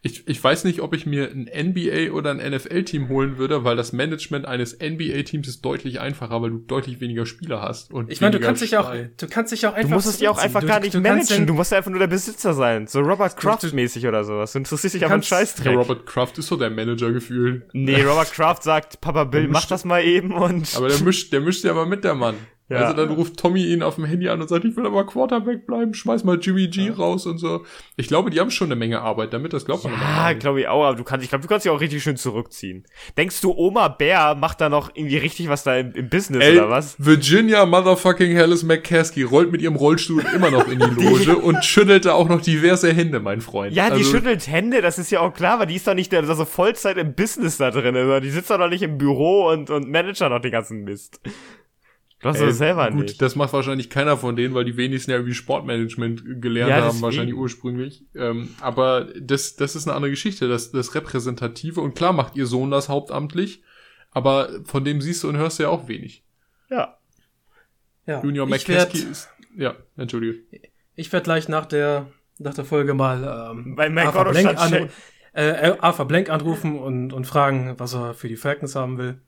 Ich, 0.00 0.26
ich 0.26 0.42
weiß 0.42 0.64
nicht, 0.64 0.80
ob 0.80 0.94
ich 0.94 1.04
mir 1.04 1.30
ein 1.30 1.50
NBA 1.52 2.10
oder 2.12 2.30
ein 2.30 2.38
NFL-Team 2.38 3.10
holen 3.10 3.36
würde, 3.36 3.62
weil 3.62 3.76
das 3.76 3.92
Management 3.92 4.46
eines 4.46 4.72
NBA-Teams 4.80 5.46
ist 5.48 5.62
deutlich 5.62 6.00
einfacher, 6.00 6.40
weil 6.40 6.48
du 6.48 6.58
deutlich 6.58 7.00
weniger 7.02 7.26
Spieler 7.26 7.60
hast. 7.60 7.92
Und 7.92 8.10
Ich 8.10 8.22
meine, 8.22 8.38
du 8.38 8.40
kannst 8.44 8.62
dich 8.62 8.78
auch, 8.78 8.90
du 8.90 9.28
kannst 9.28 9.52
dich 9.52 9.66
auch 9.66 9.74
einfach. 9.74 9.90
Du 9.90 9.94
musst 9.94 10.06
es 10.08 10.18
ja 10.18 10.30
auch 10.30 10.38
einfach 10.38 10.62
Du- 10.62 10.66
gar 10.66 10.80
nicht 10.80 10.94
du 10.94 11.00
managen. 11.00 11.46
Du 11.46 11.52
musst 11.52 11.72
ja 11.72 11.76
einfach 11.78 11.90
nur 11.90 12.00
der 12.00 12.06
Besitzer 12.06 12.54
sein. 12.54 12.86
So 12.86 13.00
Robert 13.00 13.36
Kraft-mäßig 13.36 14.06
oder 14.06 14.24
sowas. 14.24 14.52
Du 14.52 14.58
interessierst 14.58 14.94
dich 14.94 15.04
aber 15.04 15.12
einen 15.14 15.22
Scheißdreck. 15.22 15.76
Robert 15.76 16.06
Kraft 16.06 16.38
ist 16.38 16.46
so 16.46 16.56
der 16.56 16.70
Manager 16.70 17.12
gefühlt. 17.12 17.64
Nee, 17.74 18.00
Robert 18.02 18.32
Kraft 18.32 18.62
sagt, 18.62 19.02
Papa 19.02 19.24
Bill, 19.24 19.46
mach 19.46 19.66
das 19.66 19.84
mal 19.84 20.02
eben 20.02 20.32
und. 20.32 20.74
Aber 20.74 20.88
der 20.88 21.00
mischt, 21.00 21.34
der 21.34 21.42
mischt 21.42 21.64
ja 21.64 21.72
aber 21.72 21.84
mit 21.84 22.02
der 22.02 22.14
Mann. 22.14 22.36
Ja. 22.68 22.78
Also 22.78 22.94
dann 22.94 23.10
ruft 23.10 23.36
Tommy 23.36 23.64
ihn 23.64 23.82
auf 23.82 23.94
dem 23.94 24.04
Handy 24.06 24.28
an 24.28 24.40
und 24.40 24.48
sagt, 24.48 24.64
ich 24.64 24.76
will 24.76 24.86
aber 24.86 25.06
Quarterback 25.06 25.66
bleiben, 25.66 25.94
schmeiß 25.94 26.24
mal 26.24 26.36
Jimmy 26.40 26.66
G 26.66 26.90
raus 26.90 27.24
und 27.26 27.38
so. 27.38 27.64
Ich 27.96 28.08
glaube, 28.08 28.30
die 28.30 28.40
haben 28.40 28.50
schon 28.50 28.66
eine 28.66 28.74
Menge 28.74 29.00
Arbeit 29.02 29.32
damit, 29.32 29.52
das 29.52 29.64
glaubt 29.64 29.84
man 29.84 29.92
Ja, 29.92 30.32
glaube 30.32 30.60
ich 30.60 30.68
auch, 30.68 30.84
aber 30.84 30.96
du 30.96 31.04
kannst, 31.04 31.22
ich 31.22 31.30
glaube, 31.30 31.42
du 31.42 31.48
kannst 31.48 31.64
dich 31.64 31.70
auch 31.70 31.80
richtig 31.80 32.02
schön 32.02 32.16
zurückziehen. 32.16 32.84
Denkst 33.16 33.40
du, 33.40 33.54
Oma 33.56 33.86
Bär 33.86 34.34
macht 34.34 34.60
da 34.60 34.68
noch 34.68 34.90
irgendwie 34.94 35.18
richtig 35.18 35.48
was 35.48 35.62
da 35.62 35.76
im, 35.76 35.92
im 35.92 36.08
Business 36.08 36.42
Ey, 36.42 36.58
oder 36.58 36.68
was? 36.68 36.96
Virginia 36.98 37.64
Motherfucking 37.66 38.36
Hallis 38.36 38.64
McCaskey 38.64 39.22
rollt 39.22 39.52
mit 39.52 39.62
ihrem 39.62 39.76
Rollstuhl 39.76 40.24
immer 40.34 40.50
noch 40.50 40.66
in 40.66 40.80
die 40.80 40.86
Loge 41.04 41.36
und 41.36 41.64
schüttelt 41.64 42.04
da 42.04 42.14
auch 42.14 42.28
noch 42.28 42.40
diverse 42.40 42.92
Hände, 42.92 43.20
mein 43.20 43.40
Freund. 43.42 43.74
Ja, 43.74 43.86
die 43.90 43.98
Also, 43.98 44.10
schüttelt 44.10 44.48
Hände, 44.48 44.82
das 44.82 44.98
ist 44.98 45.12
ja 45.12 45.20
auch 45.20 45.32
klar, 45.32 45.60
weil 45.60 45.66
die 45.66 45.76
ist 45.76 45.86
doch 45.86 45.94
nicht 45.94 46.12
da 46.12 46.22
so 46.24 46.44
Vollzeit 46.44 46.96
im 46.96 47.14
Business 47.14 47.58
da 47.58 47.70
drin, 47.70 47.94
also 47.94 48.18
die 48.18 48.30
sitzt 48.30 48.50
doch 48.50 48.58
noch 48.58 48.68
nicht 48.68 48.82
im 48.82 48.98
Büro 48.98 49.48
und, 49.50 49.70
und 49.70 49.88
manager 49.88 50.28
noch 50.28 50.40
den 50.40 50.50
ganzen 50.50 50.82
Mist. 50.82 51.20
Du 52.26 52.30
hast 52.30 52.40
ey, 52.40 52.46
das 52.48 52.58
selber 52.58 52.90
gut, 52.90 53.02
nicht. 53.02 53.22
das 53.22 53.36
macht 53.36 53.52
wahrscheinlich 53.52 53.88
keiner 53.88 54.16
von 54.16 54.34
denen, 54.34 54.52
weil 54.52 54.64
die 54.64 54.76
wenigsten 54.76 55.12
ja 55.12 55.18
irgendwie 55.18 55.34
Sportmanagement 55.34 56.42
gelernt 56.42 56.70
Ja, 56.70 56.76
haben, 56.78 56.86
deswegen. 56.86 57.02
wahrscheinlich 57.02 57.36
ursprünglich. 57.36 58.04
Ähm, 58.16 58.48
aber 58.60 59.06
das, 59.20 59.54
das 59.54 59.76
ist 59.76 59.86
eine 59.86 59.94
andere 59.94 60.10
Geschichte, 60.10 60.48
das, 60.48 60.72
das 60.72 60.96
Repräsentative. 60.96 61.80
Und 61.80 61.94
klar 61.94 62.12
macht 62.12 62.34
ihr 62.34 62.46
Sohn 62.46 62.72
das 62.72 62.88
hauptamtlich, 62.88 63.62
aber 64.10 64.48
von 64.64 64.84
dem 64.84 65.00
siehst 65.00 65.22
du 65.22 65.28
und 65.28 65.36
hörst 65.36 65.60
du 65.60 65.62
ja 65.62 65.68
auch 65.68 65.86
wenig. 65.86 66.24
Ja. 66.68 66.98
Ja. 68.06 68.20
Junior 68.24 68.48
McCaskey 68.48 68.98
ist, 68.98 69.28
ja, 69.56 69.76
entschuldige. 69.96 70.40
ich 70.96 71.12
werd 71.12 71.22
gleich 71.22 71.48
nach 71.48 71.66
der, 71.66 72.08
nach 72.38 72.54
der 72.54 72.64
Folge 72.64 72.94
mal, 72.94 73.52
ähm, 73.52 73.76
Bei 73.76 73.88
Blank, 73.88 74.16
anru 74.16 74.88
äh, 75.32 75.70
äh, 75.70 76.04
Blank 76.06 76.28
anrufen 76.28 76.76
und, 76.76 77.12
und 77.12 77.24
fragen, 77.24 77.74
was 77.78 77.94
er 77.94 78.14
für 78.14 78.26
die 78.26 78.36
Falcons 78.36 78.74
haben 78.74 78.98
will. 78.98 79.20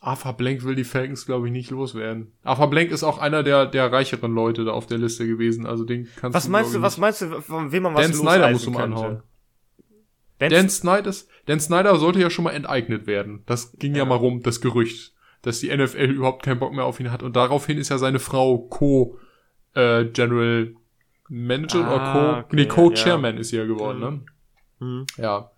Arthur 0.00 0.32
Blank 0.32 0.64
will 0.64 0.74
die 0.74 0.84
Falcons, 0.84 1.26
glaube 1.26 1.46
ich, 1.46 1.52
nicht 1.52 1.70
loswerden. 1.70 2.32
Arthur 2.42 2.70
Blank 2.70 2.90
ist 2.90 3.04
auch 3.04 3.18
einer 3.18 3.42
der, 3.42 3.66
der 3.66 3.92
reicheren 3.92 4.34
Leute 4.34 4.64
da 4.64 4.72
auf 4.72 4.86
der 4.86 4.96
Liste 4.98 5.26
gewesen. 5.26 5.66
Also 5.66 5.84
den 5.84 6.08
kannst 6.16 6.34
Was 6.34 6.44
du, 6.46 6.50
meinst 6.50 6.74
du, 6.74 6.82
was 6.82 6.96
meinst 6.98 7.22
du, 7.22 7.40
von 7.42 7.70
wem 7.70 7.82
man 7.82 7.94
was 7.94 8.06
Dan 8.06 8.14
Snyder 8.14 8.50
musst 8.50 8.66
du 8.66 8.70
mal 8.70 8.84
anhauen. 8.84 9.22
Dan, 10.38 10.50
Dan 10.50 10.70
Snyder, 10.70 11.12
Dan 11.44 11.60
Snyder 11.60 11.96
sollte 11.96 12.18
ja 12.18 12.30
schon 12.30 12.44
mal 12.44 12.52
enteignet 12.52 13.06
werden. 13.06 13.42
Das 13.44 13.72
ging 13.78 13.94
ja, 13.94 14.06
mal 14.06 14.14
rum, 14.14 14.42
das 14.42 14.62
Gerücht, 14.62 15.12
dass 15.42 15.60
die 15.60 15.68
NFL 15.76 16.10
überhaupt 16.12 16.44
keinen 16.44 16.60
Bock 16.60 16.72
mehr 16.72 16.86
auf 16.86 16.98
ihn 16.98 17.12
hat. 17.12 17.22
Und 17.22 17.36
daraufhin 17.36 17.76
ist 17.76 17.90
ja 17.90 17.98
seine 17.98 18.20
Frau 18.20 18.56
Co. 18.58 19.18
Äh, 19.74 20.06
General 20.06 20.74
Manager 21.28 21.86
Ah, 21.86 21.94
oder 21.94 22.12
Co. 22.12 22.38
okay, 22.46 22.56
nee, 22.56 22.62
ja. 22.62 22.68
Co-Chairman 22.68 23.36
ist 23.36 23.50
sie 23.50 23.58
ja 23.58 23.66
geworden, 23.66 24.00
ne? 24.00 24.20
Hm. 24.78 25.06
Ja. 25.18 25.50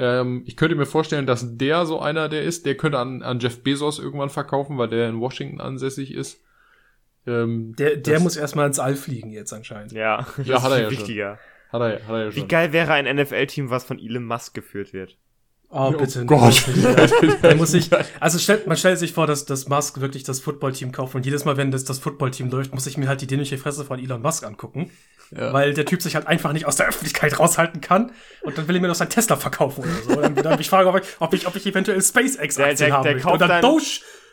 Ähm, 0.00 0.42
ich 0.46 0.56
könnte 0.56 0.74
mir 0.76 0.86
vorstellen, 0.86 1.26
dass 1.26 1.44
der 1.58 1.84
so 1.84 2.00
einer 2.00 2.28
der 2.30 2.42
ist, 2.42 2.64
der 2.64 2.74
könnte 2.76 2.98
an, 2.98 3.22
an 3.22 3.38
Jeff 3.38 3.62
Bezos 3.62 3.98
irgendwann 3.98 4.30
verkaufen, 4.30 4.78
weil 4.78 4.88
der 4.88 5.08
in 5.10 5.20
Washington 5.20 5.60
ansässig 5.60 6.14
ist. 6.14 6.40
Ähm, 7.26 7.74
Der, 7.76 7.96
der 7.96 8.14
das 8.14 8.22
muss 8.22 8.36
erstmal 8.36 8.66
ins 8.66 8.78
All 8.78 8.96
fliegen 8.96 9.30
jetzt 9.30 9.52
anscheinend. 9.52 9.92
Ja, 9.92 10.26
das 10.38 10.46
Ja, 10.46 10.56
ist 10.56 10.62
hat 10.62 10.72
er 10.72 10.76
viel 10.76 10.84
ja 10.84 10.90
schon. 10.90 10.98
wichtiger. 10.98 11.38
hat 11.70 11.80
er, 11.82 11.92
hat 12.06 12.10
er 12.14 12.24
ja 12.24 12.34
Wie 12.34 12.38
schon. 12.40 12.48
geil 12.48 12.72
wäre 12.72 12.92
ein 12.94 13.14
NFL-Team, 13.16 13.68
was 13.70 13.84
von 13.84 13.98
Elon 13.98 14.24
Musk 14.24 14.54
geführt 14.54 14.92
wird? 14.94 15.18
Oh, 15.68 15.92
Oh 15.94 15.96
bitte. 15.98 16.24
Gott. 16.24 16.64
Der 17.42 17.54
muss 17.56 17.72
sich, 17.72 17.90
also 18.20 18.38
stellt, 18.38 18.66
man 18.66 18.76
stellt 18.78 18.98
sich 18.98 19.12
vor, 19.12 19.26
dass, 19.26 19.44
dass 19.44 19.68
Musk 19.68 20.00
wirklich 20.00 20.24
das 20.24 20.40
Footballteam 20.40 20.92
kauft 20.92 21.14
und 21.14 21.26
jedes 21.26 21.44
Mal, 21.44 21.58
wenn 21.58 21.70
das, 21.70 21.84
das 21.84 21.98
Footballteam 21.98 22.48
läuft, 22.50 22.72
muss 22.74 22.86
ich 22.86 22.96
mir 22.96 23.06
halt 23.06 23.20
die 23.20 23.26
dämliche 23.26 23.58
Fresse 23.58 23.84
von 23.84 24.00
Elon 24.00 24.22
Musk 24.22 24.44
angucken, 24.44 24.90
Ja. 25.32 25.52
weil 25.52 25.74
der 25.74 25.84
Typ 25.86 26.02
sich 26.02 26.16
halt 26.16 26.26
einfach 26.26 26.52
nicht 26.52 26.66
aus 26.66 26.74
der 26.76 26.88
Öffentlichkeit 26.88 27.38
raushalten 27.38 27.80
kann 27.80 28.10
und 28.42 28.58
dann 28.58 28.66
will 28.66 28.74
er 28.76 28.80
mir 28.80 28.88
noch 28.88 28.94
sein 28.96 29.10
Tesla 29.10 29.36
verkaufen 29.36 29.84
oder 29.84 30.02
so. 30.14 30.20
Dann, 30.20 30.34
dann 30.34 30.58
mich 30.58 30.68
fragen, 30.68 30.88
ob 30.88 30.96
ich, 31.00 31.06
ob 31.20 31.32
ich, 31.34 31.46
ob 31.46 31.54
ich 31.54 31.66
eventuell 31.66 32.02
SpaceX-Aktien 32.02 32.58
Der- 32.66 32.74
der- 32.88 32.92
haben 32.96 33.02
der 33.04 33.12
möchte. 33.12 33.26
kauft 33.28 33.36
Oder 33.36 33.48
dann- 33.48 33.62
Doge, 33.62 33.84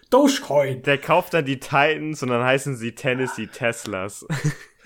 Dogecoin. 0.10 0.82
Der 0.84 0.98
kauft 0.98 1.34
dann 1.34 1.46
die 1.46 1.60
Titans 1.60 2.24
und 2.24 2.30
dann 2.30 2.44
heißen 2.44 2.76
sie 2.78 2.94
Tennessee 2.96 3.48
Teslas. 3.48 4.26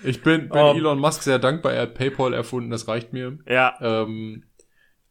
Ich 0.04 0.20
bin, 0.22 0.48
bin 0.48 0.58
Ähm. 0.58 0.76
Elon 0.76 0.98
Musk 0.98 1.22
sehr 1.22 1.38
dankbar. 1.38 1.72
Er 1.74 1.82
hat 1.82 1.94
PayPal 1.94 2.34
erfunden, 2.34 2.70
das 2.70 2.88
reicht 2.88 3.12
mir. 3.12 3.38
ja. 3.46 3.74
Ähm, 3.80 4.42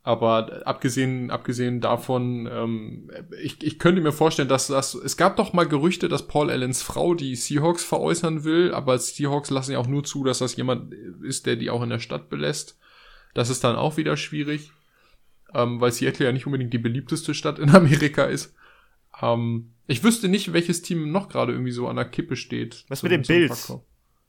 Aber 0.04 0.66
abgesehen, 0.66 1.30
abgesehen 1.30 1.80
davon, 1.80 2.50
ähm, 2.52 3.12
ich, 3.42 3.62
ich 3.64 3.78
könnte 3.78 4.02
mir 4.02 4.12
vorstellen, 4.12 4.50
dass 4.50 4.68
das, 4.68 4.96
es 4.96 5.16
gab 5.16 5.36
doch 5.36 5.54
mal 5.54 5.68
Gerüchte, 5.68 6.10
dass 6.10 6.28
Paul 6.28 6.50
Allens 6.50 6.82
Frau 6.82 7.14
die 7.14 7.36
Seahawks 7.36 7.84
veräußern 7.84 8.44
will, 8.44 8.74
aber 8.74 8.98
Seahawks 8.98 9.52
lassen 9.52 9.74
ja 9.74 9.78
auch 9.78 9.88
nur 9.88 10.04
zu, 10.04 10.24
dass 10.24 10.40
das 10.40 10.56
jemand 10.56 10.92
ist, 11.22 11.46
der 11.46 11.56
die 11.56 11.70
auch 11.70 11.84
in 11.84 11.92
der 11.92 12.00
Stadt 12.00 12.30
belässt. 12.30 12.80
Das 13.36 13.52
ist 13.52 13.64
dann 13.64 13.76
auch 13.76 13.98
wieder 13.98 14.18
schwierig, 14.18 14.72
ähm, 15.54 15.80
weil 15.80 15.92
Seattle 15.92 16.26
ja 16.26 16.32
nicht 16.32 16.48
unbedingt 16.48 16.74
die 16.74 16.80
beliebteste 16.80 17.36
Stadt 17.36 17.60
in 17.60 17.70
Amerika 17.70 18.24
ist. 18.24 18.56
Ähm, 19.22 19.74
ich 19.86 20.04
wüsste 20.04 20.30
nicht, 20.30 20.52
welches 20.52 20.82
Team 20.82 21.12
noch 21.12 21.30
gerade 21.30 21.52
irgendwie 21.52 21.72
so 21.72 21.88
an 21.88 21.98
der 21.98 22.06
Kippe 22.06 22.36
steht. 22.36 22.86
Was 22.88 23.04
mit 23.04 23.12
den 23.12 23.22
Bills? 23.22 23.72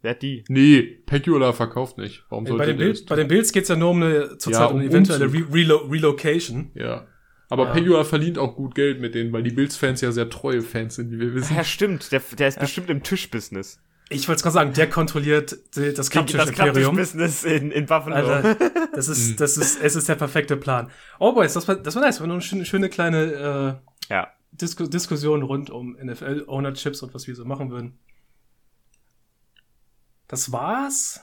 Wer 0.02 0.10
hat 0.10 0.22
die? 0.22 0.44
Nee, 0.48 0.82
Pegula 0.82 1.52
verkauft 1.52 1.96
nicht. 1.96 2.24
Warum 2.28 2.44
sollte 2.44 2.58
bei, 2.58 2.66
den 2.66 2.76
Bild, 2.76 3.06
bei 3.06 3.14
den 3.14 3.28
Bills 3.28 3.52
geht's 3.52 3.68
ja 3.68 3.76
nur 3.76 3.90
um 3.90 4.02
eine 4.02 4.36
zurzeit 4.36 4.60
ja, 4.60 4.66
um, 4.66 4.74
um 4.74 4.80
eine 4.80 4.90
eventuelle 4.90 5.32
Re 5.32 5.44
Relo 5.52 5.76
Relocation. 5.76 6.72
Ja. 6.74 7.06
Aber 7.48 7.66
ja. 7.66 7.72
Pegula 7.72 8.02
verdient 8.02 8.36
auch 8.36 8.56
gut 8.56 8.74
Geld 8.74 9.00
mit 9.00 9.14
denen, 9.14 9.32
weil 9.32 9.44
die 9.44 9.52
Bills-Fans 9.52 10.00
ja 10.00 10.10
sehr 10.10 10.28
treue 10.28 10.62
Fans 10.62 10.96
sind, 10.96 11.12
wie 11.12 11.20
wir 11.20 11.34
wissen. 11.34 11.54
Ja, 11.54 11.62
stimmt. 11.62 12.10
Der, 12.10 12.20
der 12.36 12.48
ist 12.48 12.56
ja. 12.56 12.62
bestimmt 12.62 12.90
im 12.90 13.02
Tischbusiness. 13.04 13.80
Ich 14.08 14.26
wollte 14.26 14.42
gerade 14.42 14.54
sagen, 14.54 14.72
der 14.72 14.90
kontrolliert 14.90 15.56
das 15.76 16.10
Klapptisch-Imperium. 16.10 16.96
Das 16.96 17.12
business 17.12 17.44
in, 17.44 17.70
in 17.70 17.86
Buffalo. 17.86 18.16
Alter, 18.16 18.56
das 18.94 19.06
ist, 19.06 19.40
das 19.40 19.56
ist, 19.56 19.80
es 19.80 19.94
ist 19.94 20.08
der 20.08 20.16
perfekte 20.16 20.56
Plan. 20.56 20.90
Oh 21.20 21.32
boys, 21.32 21.52
das 21.52 21.68
war, 21.68 21.76
das 21.76 21.94
war 21.94 22.02
nice. 22.02 22.16
Das 22.16 22.20
war 22.20 22.26
nur 22.26 22.36
eine 22.36 22.42
schöne, 22.42 22.64
schöne 22.64 22.88
kleine, 22.88 23.80
äh, 24.08 24.12
ja. 24.12 24.28
Disku 24.50 24.86
Diskussion 24.86 25.42
rund 25.42 25.70
um 25.70 25.96
NFL-Ownerships 25.96 27.02
und 27.02 27.14
was 27.14 27.26
wir 27.26 27.34
so 27.36 27.44
machen 27.44 27.70
würden 27.70 27.98
das 30.32 30.50
war's 30.50 31.20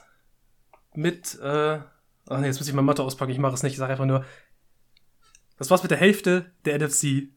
mit, 0.94 1.36
äh, 1.40 1.80
ach 2.28 2.38
nee, 2.38 2.46
jetzt 2.46 2.60
muss 2.60 2.68
ich 2.68 2.74
mal 2.74 2.82
Mathe 2.82 3.02
auspacken, 3.02 3.32
ich 3.32 3.38
mache 3.38 3.54
es 3.54 3.64
nicht, 3.64 3.72
ich 3.72 3.78
sage 3.78 3.90
einfach 3.90 4.06
nur, 4.06 4.24
das 5.58 5.68
war's 5.68 5.82
mit 5.82 5.90
der 5.90 5.98
Hälfte 5.98 6.52
der 6.64 6.78
NFC. 6.78 7.28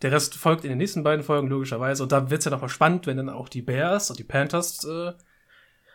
Der 0.00 0.10
Rest 0.10 0.36
folgt 0.36 0.64
in 0.64 0.70
den 0.70 0.78
nächsten 0.78 1.02
beiden 1.02 1.22
Folgen, 1.22 1.48
logischerweise. 1.48 2.02
Und 2.02 2.12
da 2.12 2.30
wird's 2.30 2.46
ja 2.46 2.50
nochmal 2.50 2.70
spannend, 2.70 3.06
wenn 3.06 3.18
dann 3.18 3.28
auch 3.28 3.50
die 3.50 3.60
Bears 3.60 4.08
und 4.08 4.18
die 4.18 4.24
Panthers 4.24 4.84
äh, 4.84 5.12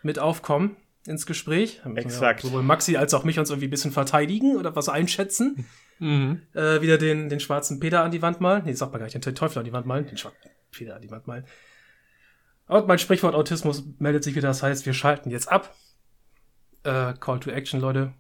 mit 0.04 0.20
aufkommen 0.20 0.76
ins 1.08 1.26
Gespräch. 1.26 1.82
Exakt. 1.96 2.42
sowohl 2.42 2.62
Maxi 2.62 2.96
als 2.96 3.16
auch 3.16 3.24
mich 3.24 3.40
uns 3.40 3.50
irgendwie 3.50 3.68
ein 3.68 3.72
bisschen 3.72 3.92
verteidigen 3.92 4.56
oder 4.56 4.76
was 4.76 4.88
einschätzen. 4.88 5.68
Mhm. 6.04 6.42
Äh, 6.56 6.82
wieder 6.82 6.98
den, 6.98 7.30
den 7.30 7.40
schwarzen 7.40 7.80
Peter 7.80 8.02
an 8.02 8.10
die 8.10 8.24
Wand 8.24 8.42
malen. 8.42 8.64
Nee, 8.66 8.74
sag 8.74 8.92
mal 8.92 8.98
gar 8.98 9.06
nicht, 9.06 9.24
den 9.24 9.36
Teufel 9.36 9.60
an 9.60 9.66
die 9.66 9.72
Wand 9.72 9.86
malen. 9.86 10.08
Den 10.08 10.18
schwarzen 10.18 10.50
Peter 10.72 10.96
an 10.96 11.02
die 11.04 11.12
Wand 11.12 11.28
malen. 11.28 11.46
Und 12.72 12.88
mein 12.88 13.00
Sprichwort 13.00 13.36
Autismus 13.36 13.84
meldet 14.00 14.24
sich 14.24 14.34
wieder. 14.34 14.48
Das 14.48 14.64
heißt, 14.64 14.86
wir 14.86 14.94
schalten 14.94 15.30
jetzt 15.30 15.52
ab. 15.52 15.76
Äh, 16.84 17.16
Call 17.20 17.42
to 17.42 17.50
Action, 17.50 17.82
Leute. 17.82 18.14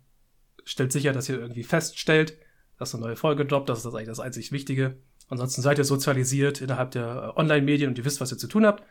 Stellt 0.65 0.91
sicher, 0.91 1.13
dass 1.13 1.29
ihr 1.29 1.39
irgendwie 1.39 1.63
feststellt, 1.63 2.37
dass 2.77 2.93
eine 2.93 3.05
neue 3.05 3.15
Folge 3.15 3.45
droppt. 3.45 3.69
Das 3.69 3.79
ist 3.79 3.85
eigentlich 3.85 4.09
das 4.09 4.19
einzig 4.19 4.51
Wichtige. 4.51 4.97
Ansonsten 5.29 5.61
seid 5.61 5.77
ihr 5.77 5.85
sozialisiert 5.85 6.59
innerhalb 6.59 6.91
der 6.91 7.33
äh, 7.33 7.39
Online-Medien 7.39 7.91
und 7.91 7.97
ihr 7.97 8.03
wisst, 8.03 8.19
was 8.19 8.33
ihr 8.33 8.37
zu 8.37 8.47
tun 8.47 8.65
habt. 8.65 8.83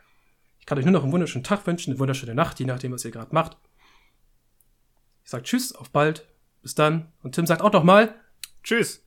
Ich 0.60 0.64
kann 0.64 0.78
euch 0.78 0.86
nur 0.86 0.92
noch 0.92 1.02
einen 1.02 1.12
wunderschönen 1.12 1.44
Tag 1.44 1.66
wünschen, 1.66 1.90
eine 1.90 2.00
wunderschöne 2.00 2.34
Nacht, 2.34 2.58
je 2.58 2.64
nachdem, 2.64 2.92
was 2.92 3.04
ihr 3.04 3.10
gerade 3.10 3.34
macht. 3.34 3.58
Ich 5.24 5.30
sag 5.30 5.44
Tschüss, 5.44 5.74
auf 5.74 5.90
bald, 5.90 6.26
bis 6.62 6.74
dann. 6.74 7.12
Und 7.22 7.34
Tim 7.34 7.44
sagt 7.44 7.60
auch 7.60 7.72
noch 7.72 7.84
mal 7.84 8.14
Tschüss. 8.62 9.04